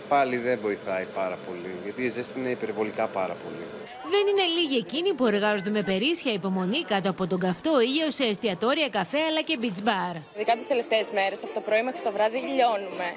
πάλι 0.08 0.36
δεν 0.36 0.58
βοηθάει 0.62 1.04
πάρα 1.14 1.38
πολύ, 1.46 1.74
γιατί 1.84 2.02
η 2.02 2.08
ζέστη 2.08 2.38
είναι 2.38 2.50
υπερβολικά 2.50 3.06
πάρα 3.06 3.36
πολύ. 3.44 3.66
Δεν 4.10 4.26
είναι 4.26 4.60
λίγοι 4.60 4.76
εκείνοι 4.76 5.14
που 5.14 5.26
εργάζονται 5.26 5.70
με 5.70 5.82
περίσσια 5.82 6.32
υπομονή 6.32 6.82
κάτω 6.82 7.10
από 7.10 7.26
τον 7.26 7.38
καυτό 7.38 7.80
ήλιο 7.80 8.10
σε 8.10 8.24
εστιατόρια, 8.24 8.88
καφέ 8.88 9.18
αλλά 9.18 9.42
και 9.42 9.58
beach 9.62 9.80
bar. 9.88 10.16
Ειδικά 10.34 10.56
τις 10.56 10.66
τελευταίες 10.66 11.10
μέρες, 11.10 11.44
από 11.44 11.54
το 11.54 11.60
πρωί 11.60 11.82
μέχρι 11.82 12.00
το 12.00 12.12
βράδυ, 12.12 12.38
λιώνουμε 12.38 13.08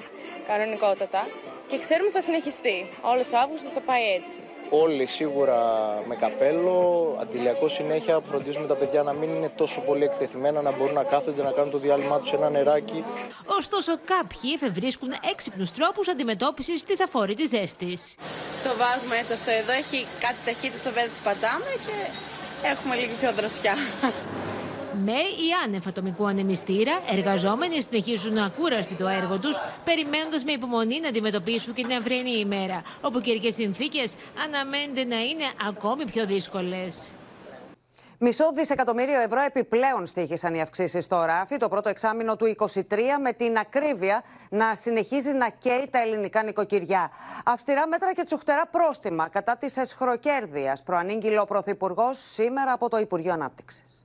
κανονικότατα 0.48 1.28
και 1.66 1.78
ξέρουμε 1.78 2.06
ότι 2.08 2.16
θα 2.16 2.22
συνεχιστεί. 2.22 2.86
Όλος 3.00 3.32
ο 3.32 3.38
Αύγουστος 3.38 3.72
θα 3.72 3.80
πάει 3.80 4.04
έτσι. 4.18 4.40
Όλοι 4.74 5.06
σίγουρα 5.06 5.58
με 6.06 6.16
καπέλο, 6.16 7.16
αντιλιακό 7.20 7.68
συνέχεια, 7.68 8.20
φροντίζουμε 8.20 8.66
τα 8.66 8.74
παιδιά 8.74 9.02
να 9.02 9.12
μην 9.12 9.28
είναι 9.34 9.48
τόσο 9.48 9.80
πολύ 9.80 10.04
εκτεθειμένα, 10.04 10.62
να 10.62 10.72
μπορούν 10.72 10.94
να 10.94 11.02
κάθονται 11.02 11.42
να 11.42 11.50
κάνουν 11.50 11.70
το 11.70 11.78
διάλειμμα 11.78 12.18
τους 12.18 12.28
σε 12.28 12.36
ένα 12.36 12.50
νεράκι. 12.50 13.04
Ωστόσο, 13.44 13.92
κάποιοι 14.04 14.50
εφευρίσκουν 14.54 15.12
έξυπνους 15.30 15.70
τρόπους 15.72 16.08
αντιμετώπισης 16.08 16.84
της 16.84 17.00
αφόρητης 17.00 17.48
ζέστης. 17.48 18.14
Το 18.64 18.70
βάζουμε 18.78 19.16
έτσι 19.16 19.32
αυτό 19.32 19.50
εδώ, 19.50 19.72
έχει 19.72 20.06
κάτι 20.20 20.36
ταχύτητα 20.44 20.78
στο 20.78 20.90
βέλο 20.90 21.08
της 21.08 21.20
παντάμε 21.20 21.72
και 21.86 21.96
έχουμε 22.72 22.94
λίγο 22.94 23.12
πιο 23.20 23.32
δροσιά. 23.32 23.74
Με 24.94 25.12
ή 25.12 25.48
άνευ 25.64 25.88
ατομικού 25.88 26.26
ανεμιστήρα, 26.26 26.92
εργαζόμενοι 27.10 27.82
συνεχίζουν 27.82 28.38
ακούραστοι 28.38 28.94
το 28.94 29.08
έργο 29.08 29.38
τους, 29.38 29.58
περιμένοντας 29.84 30.44
με 30.44 30.52
υπομονή 30.52 31.00
να 31.00 31.08
αντιμετωπίσουν 31.08 31.74
και 31.74 31.82
την 31.82 31.96
αυριανή 31.96 32.38
ημέρα, 32.38 32.82
όπου 33.00 33.20
καιρικές 33.20 33.54
συνθήκες 33.54 34.14
αναμένεται 34.44 35.04
να 35.04 35.20
είναι 35.20 35.44
ακόμη 35.68 36.04
πιο 36.04 36.26
δύσκολες. 36.26 37.12
Μισό 38.18 38.52
δισεκατομμύριο 38.52 39.20
ευρώ 39.20 39.40
επιπλέον 39.40 40.06
στήχησαν 40.06 40.54
οι 40.54 40.60
αυξήσεις 40.60 41.04
στο 41.04 41.24
ράφι 41.24 41.56
το 41.56 41.68
πρώτο 41.68 41.88
εξάμεινο 41.88 42.36
του 42.36 42.54
2023 42.58 42.80
με 43.22 43.32
την 43.32 43.56
ακρίβεια 43.56 44.22
να 44.48 44.74
συνεχίζει 44.74 45.32
να 45.32 45.48
καίει 45.48 45.88
τα 45.90 45.98
ελληνικά 46.00 46.42
νοικοκυριά. 46.42 47.10
Αυστηρά 47.44 47.88
μέτρα 47.88 48.12
και 48.12 48.24
τσουχτερά 48.24 48.66
πρόστιμα 48.66 49.28
κατά 49.28 49.56
της 49.56 49.76
εσχροκέρδειας, 49.76 50.82
προανήγγειλε 50.82 51.40
ο 51.40 51.44
Πρωθυπουργός 51.44 52.18
σήμερα 52.32 52.72
από 52.72 52.88
το 52.88 52.98
Υπουργείο 52.98 53.32
Ανάπτυξης. 53.32 54.01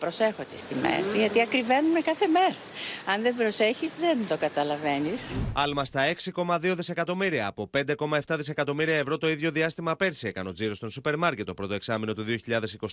Προσέχω 0.00 0.42
τις 0.42 0.64
τιμές, 0.64 1.14
γιατί 1.16 1.40
ακριβένουμε 1.40 2.00
κάθε 2.00 2.26
μέρα. 2.26 2.54
Αν 3.14 3.22
δεν 3.22 3.34
προσέχεις, 3.36 3.94
δεν 3.94 4.18
το 4.28 4.36
καταλαβαίνεις. 4.36 5.22
Άλμα 5.52 5.84
στα 5.84 6.00
6,2 6.06 6.74
δισεκατομμύρια 6.76 7.46
από 7.46 7.70
5,7 7.70 8.36
δισεκατομμύρια 8.36 8.96
ευρώ 8.96 9.18
το 9.18 9.30
ίδιο 9.30 9.50
διάστημα 9.50 9.96
πέρσι 9.96 10.26
έκανε 10.26 10.48
ο 10.48 10.52
τζίρος 10.52 10.78
των 10.78 10.90
σούπερ 10.90 11.16
μάρκετ 11.16 11.46
το 11.46 11.54
πρώτο 11.54 11.74
εξάμεινο 11.74 12.14
του 12.14 12.24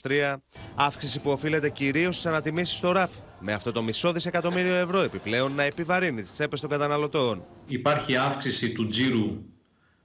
2023. 0.02 0.36
Αύξηση 0.76 1.22
που 1.22 1.30
οφείλεται 1.30 1.70
κυρίως 1.70 2.16
στις 2.16 2.26
ανατιμήσεις 2.26 2.78
στο 2.78 2.92
ράφι. 2.92 3.20
Με 3.40 3.54
αυτό 3.54 3.72
το 3.72 3.82
μισό 3.82 4.12
δισεκατομμύριο 4.12 4.76
ευρώ 4.76 5.00
επιπλέον 5.00 5.56
να 5.56 5.64
επιβαρύνει 5.64 6.22
τις 6.22 6.32
τσέπες 6.32 6.60
των 6.60 6.70
καταναλωτών. 6.70 7.44
Υπάρχει 7.68 8.16
αύξηση 8.16 8.72
του 8.72 8.88
τζίρου 8.88 9.44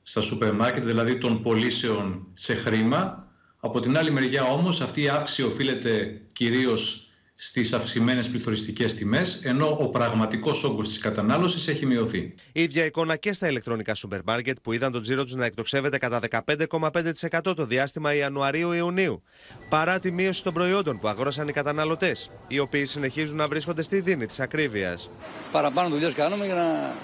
στα 0.03 0.21
σούπερ 0.21 0.53
μάρκετ, 0.53 0.85
δηλαδή 0.85 1.19
των 1.19 1.43
πωλήσεων 1.43 2.27
σε 2.33 2.55
χρήμα. 2.55 3.32
Από 3.65 3.81
την 3.81 3.97
άλλη 3.97 4.11
μεριά 4.11 4.45
όμως 4.45 4.81
αυτή 4.81 5.03
η 5.03 5.09
αύξηση 5.09 5.43
οφείλεται 5.43 6.21
κυρίως 6.33 7.07
στις 7.35 7.73
αυξημένες 7.73 8.29
πληθωριστικές 8.29 8.95
τιμές, 8.95 9.45
ενώ 9.45 9.77
ο 9.81 9.89
πραγματικός 9.89 10.65
όγκος 10.65 10.89
της 10.89 10.99
κατανάλωσης 10.99 11.69
έχει 11.69 11.87
μειωθεί. 11.87 12.35
Η 12.53 12.63
ίδια 12.63 12.85
εικόνα 12.85 13.17
και 13.17 13.33
στα 13.33 13.49
ηλεκτρονικά 13.49 13.95
σούπερ 13.95 14.21
μάρκετ 14.25 14.57
που 14.63 14.73
είδαν 14.73 14.93
τον 14.93 15.03
τζίρο 15.03 15.23
τους 15.23 15.35
να 15.35 15.45
εκτοξεύεται 15.45 15.99
κατά 15.99 16.21
15,5% 16.21 17.57
το 17.57 17.67
διάστημα 17.67 18.15
Ιανουαρίου-Ιουνίου. 18.15 19.23
Παρά 19.69 19.99
τη 19.99 20.11
μείωση 20.11 20.43
των 20.43 20.53
προϊόντων 20.53 21.01
που 21.01 21.09
αγόρασαν 21.09 21.49
οι 21.49 21.53
καταναλωτές, 21.53 22.31
οι 22.49 22.59
οποίοι 22.59 22.87
συνεχίζουν 22.87 23.37
να 23.37 23.47
βρίσκονται 23.47 23.83
στη 23.83 24.01
δίνη 24.01 24.27
της 24.27 24.41
ακρίβειας. 24.41 25.09
Παραπάνω 25.53 25.89
δουλειές 25.89 26.15
κάνουμε 26.15 26.45
για 26.45 26.55
να, 26.55 26.95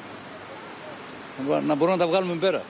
να 1.60 1.74
μπορούμε 1.74 1.96
να 1.96 2.04
τα 2.04 2.08
βγάλουμε 2.08 2.34
πέρα. 2.34 2.62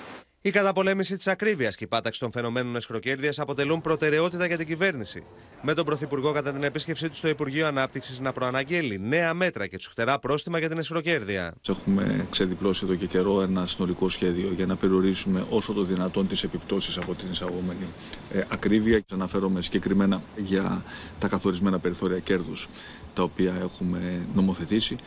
Η 0.43 0.51
καταπολέμηση 0.51 1.17
της 1.17 1.27
ακρίβειας 1.27 1.77
και 1.77 1.85
η 1.85 1.87
πάταξη 1.87 2.21
των 2.21 2.31
φαινομένων 2.33 2.77
εσχροκέρδειας 2.77 3.39
αποτελούν 3.39 3.81
προτεραιότητα 3.81 4.47
για 4.47 4.57
την 4.57 4.67
κυβέρνηση. 4.67 5.23
Με 5.63 5.75
τον 5.75 5.85
Πρωθυπουργό 5.85 6.33
κατά 6.33 6.53
την 6.53 6.63
επίσκεψή 6.63 7.09
του 7.09 7.15
στο 7.15 7.29
Υπουργείο 7.29 7.67
Ανάπτυξης 7.67 8.21
να 8.21 8.33
προαναγγέλει 8.33 9.01
νέα 9.01 9.35
μέτρα 9.35 9.67
και 9.67 9.77
τσουχτερά 9.77 10.19
πρόστιμα 10.19 10.59
για 10.59 10.69
την 10.69 10.79
εσχροκέρδεια. 10.79 11.55
Έχουμε 11.69 12.27
ξεδιπλώσει 12.31 12.85
εδώ 12.85 12.95
και 12.95 13.07
καιρό 13.07 13.43
ένα 13.43 13.67
συνολικό 13.67 14.09
σχέδιο 14.09 14.53
για 14.57 14.67
να 14.67 14.77
περιορίσουμε 14.77 15.45
όσο 15.51 15.73
το 15.73 15.83
δυνατόν 15.83 16.29
τις 16.29 16.43
επιπτώσεις 16.43 16.97
από 16.97 17.15
την 17.15 17.31
εισαγόμενη 17.31 17.87
ε, 18.33 18.43
ακρίβεια. 18.49 19.03
Αναφέρομαι 19.13 19.63
συγκεκριμένα 19.63 20.23
για 20.37 20.85
τα 21.19 21.29
καθορισμένα 21.29 21.79
περιθώρια 21.79 22.19
κέρδους 22.19 22.69
τα 23.15 23.23
οποία 23.23 23.55
έχουμε 23.63 24.27
νομοθετήσει, 24.35 24.97
ε, 24.97 25.03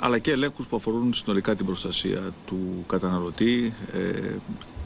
αλλά 0.00 0.18
και 0.18 0.30
ελέγχους 0.30 0.66
που 0.66 0.76
αφορούν 0.76 1.14
συνολικά 1.14 1.54
την 1.54 1.66
προστασία 1.66 2.32
του 2.46 2.84
καταναλωτή 2.86 3.74
ε, 3.94 4.34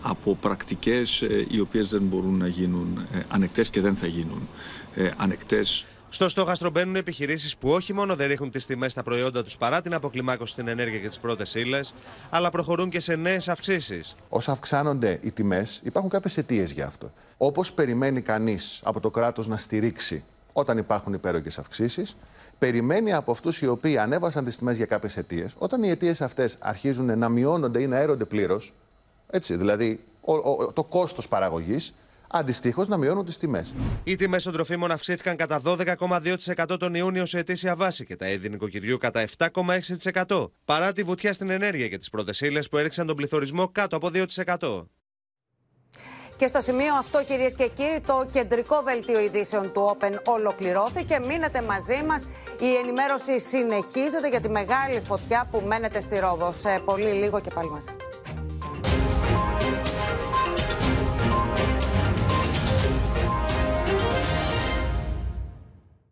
από 0.02 0.34
πρακτικές 0.34 1.22
ε, 1.22 1.46
οι 1.48 1.60
οποίες 1.60 1.88
δεν 1.88 2.02
μπορούν 2.02 2.36
να 2.36 2.46
γίνουν 2.46 3.06
ε, 3.12 3.20
ανεκτές 3.28 3.70
και 3.70 3.80
δεν 3.80 3.96
θα 3.96 4.06
γίνουν 4.06 4.48
ε, 4.94 5.10
ανεκτές 5.16 5.84
στο 6.12 6.28
στόχαστρο 6.28 6.70
μπαίνουν 6.70 6.96
επιχειρήσεις 6.96 7.56
που 7.56 7.68
όχι 7.70 7.92
μόνο 7.92 8.16
δεν 8.16 8.28
ρίχνουν 8.28 8.50
τις 8.50 8.66
τιμές 8.66 8.92
στα 8.92 9.02
προϊόντα 9.02 9.44
τους 9.44 9.56
παρά 9.56 9.80
την 9.80 9.94
αποκλιμάκωση 9.94 10.52
στην 10.52 10.68
ενέργεια 10.68 10.98
και 10.98 11.08
τις 11.08 11.18
πρώτες 11.18 11.54
ύλες, 11.54 11.94
αλλά 12.30 12.50
προχωρούν 12.50 12.90
και 12.90 13.00
σε 13.00 13.16
νέες 13.16 13.48
αυξήσεις. 13.48 14.14
Όσο 14.28 14.52
αυξάνονται 14.52 15.18
οι 15.22 15.30
τιμές, 15.30 15.80
υπάρχουν 15.84 16.10
κάποιες 16.10 16.36
αιτίες 16.36 16.72
γι' 16.72 16.82
αυτό. 16.82 17.12
Όπως 17.36 17.72
περιμένει 17.72 18.20
κανείς 18.20 18.80
από 18.84 19.00
το 19.00 19.10
κράτος 19.10 19.46
να 19.46 19.56
στηρίξει 19.56 20.24
όταν 20.52 20.78
υπάρχουν 20.78 21.12
υπέρογγες 21.12 21.58
αυξήσεις, 21.58 22.16
περιμένει 22.60 23.12
από 23.12 23.30
αυτούς 23.30 23.60
οι 23.60 23.66
οποίοι 23.66 23.98
ανέβασαν 23.98 24.44
τις 24.44 24.56
τιμές 24.56 24.76
για 24.76 24.86
κάποιες 24.86 25.16
αιτίες, 25.16 25.54
όταν 25.58 25.82
οι 25.82 25.90
αιτίες 25.90 26.20
αυτές 26.20 26.56
αρχίζουν 26.58 27.18
να 27.18 27.28
μειώνονται 27.28 27.80
ή 27.80 27.86
να 27.86 27.96
έρονται 27.96 28.24
πλήρως, 28.24 28.72
έτσι, 29.30 29.56
δηλαδή 29.56 30.00
το 30.72 30.84
κόστος 30.84 31.28
παραγωγής, 31.28 31.94
αντιστοίχως 32.28 32.88
να 32.88 32.96
μειώνουν 32.96 33.24
τις 33.24 33.38
τιμές. 33.38 33.74
Οι 34.04 34.16
τιμές 34.16 34.42
των 34.42 34.52
τροφίμων 34.52 34.90
αυξήθηκαν 34.90 35.36
κατά 35.36 35.60
12,2% 35.64 36.76
τον 36.78 36.94
Ιούνιο 36.94 37.26
σε 37.26 37.38
ετήσια 37.38 37.76
βάση 37.76 38.04
και 38.04 38.16
τα 38.16 38.28
είδη 38.28 38.48
νοικοκυριού 38.48 38.98
κατά 38.98 39.24
7,6%. 39.38 40.46
Παρά 40.64 40.92
τη 40.92 41.02
βουτιά 41.02 41.32
στην 41.32 41.50
ενέργεια 41.50 41.88
και 41.88 41.98
τις 41.98 42.10
πρώτες 42.10 42.40
ύλες 42.40 42.68
που 42.68 42.76
έριξαν 42.76 43.06
τον 43.06 43.16
πληθωρισμό 43.16 43.68
κάτω 43.68 43.96
από 43.96 44.10
2%. 44.12 44.86
Και 46.40 46.46
στο 46.46 46.60
σημείο 46.60 46.94
αυτό, 46.94 47.22
κυρίες 47.24 47.54
και 47.54 47.68
κύριοι, 47.68 48.00
το 48.06 48.26
κεντρικό 48.32 48.82
δελτίο 48.82 49.20
ειδήσεων 49.20 49.72
του 49.72 49.96
Open 49.96 50.14
ολοκληρώθηκε. 50.24 51.18
Μείνετε 51.26 51.62
μαζί 51.62 52.02
μας. 52.06 52.26
Η 52.60 52.74
ενημέρωση 52.74 53.40
συνεχίζεται 53.40 54.28
για 54.28 54.40
τη 54.40 54.48
μεγάλη 54.48 55.00
φωτιά 55.00 55.48
που 55.50 55.62
μένετε 55.66 56.00
στη 56.00 56.18
Ρόδο. 56.18 56.52
Σε 56.52 56.82
πολύ 56.84 57.10
λίγο 57.10 57.40
και 57.40 57.50
πάλι 57.54 57.70
μαζί. 57.70 57.90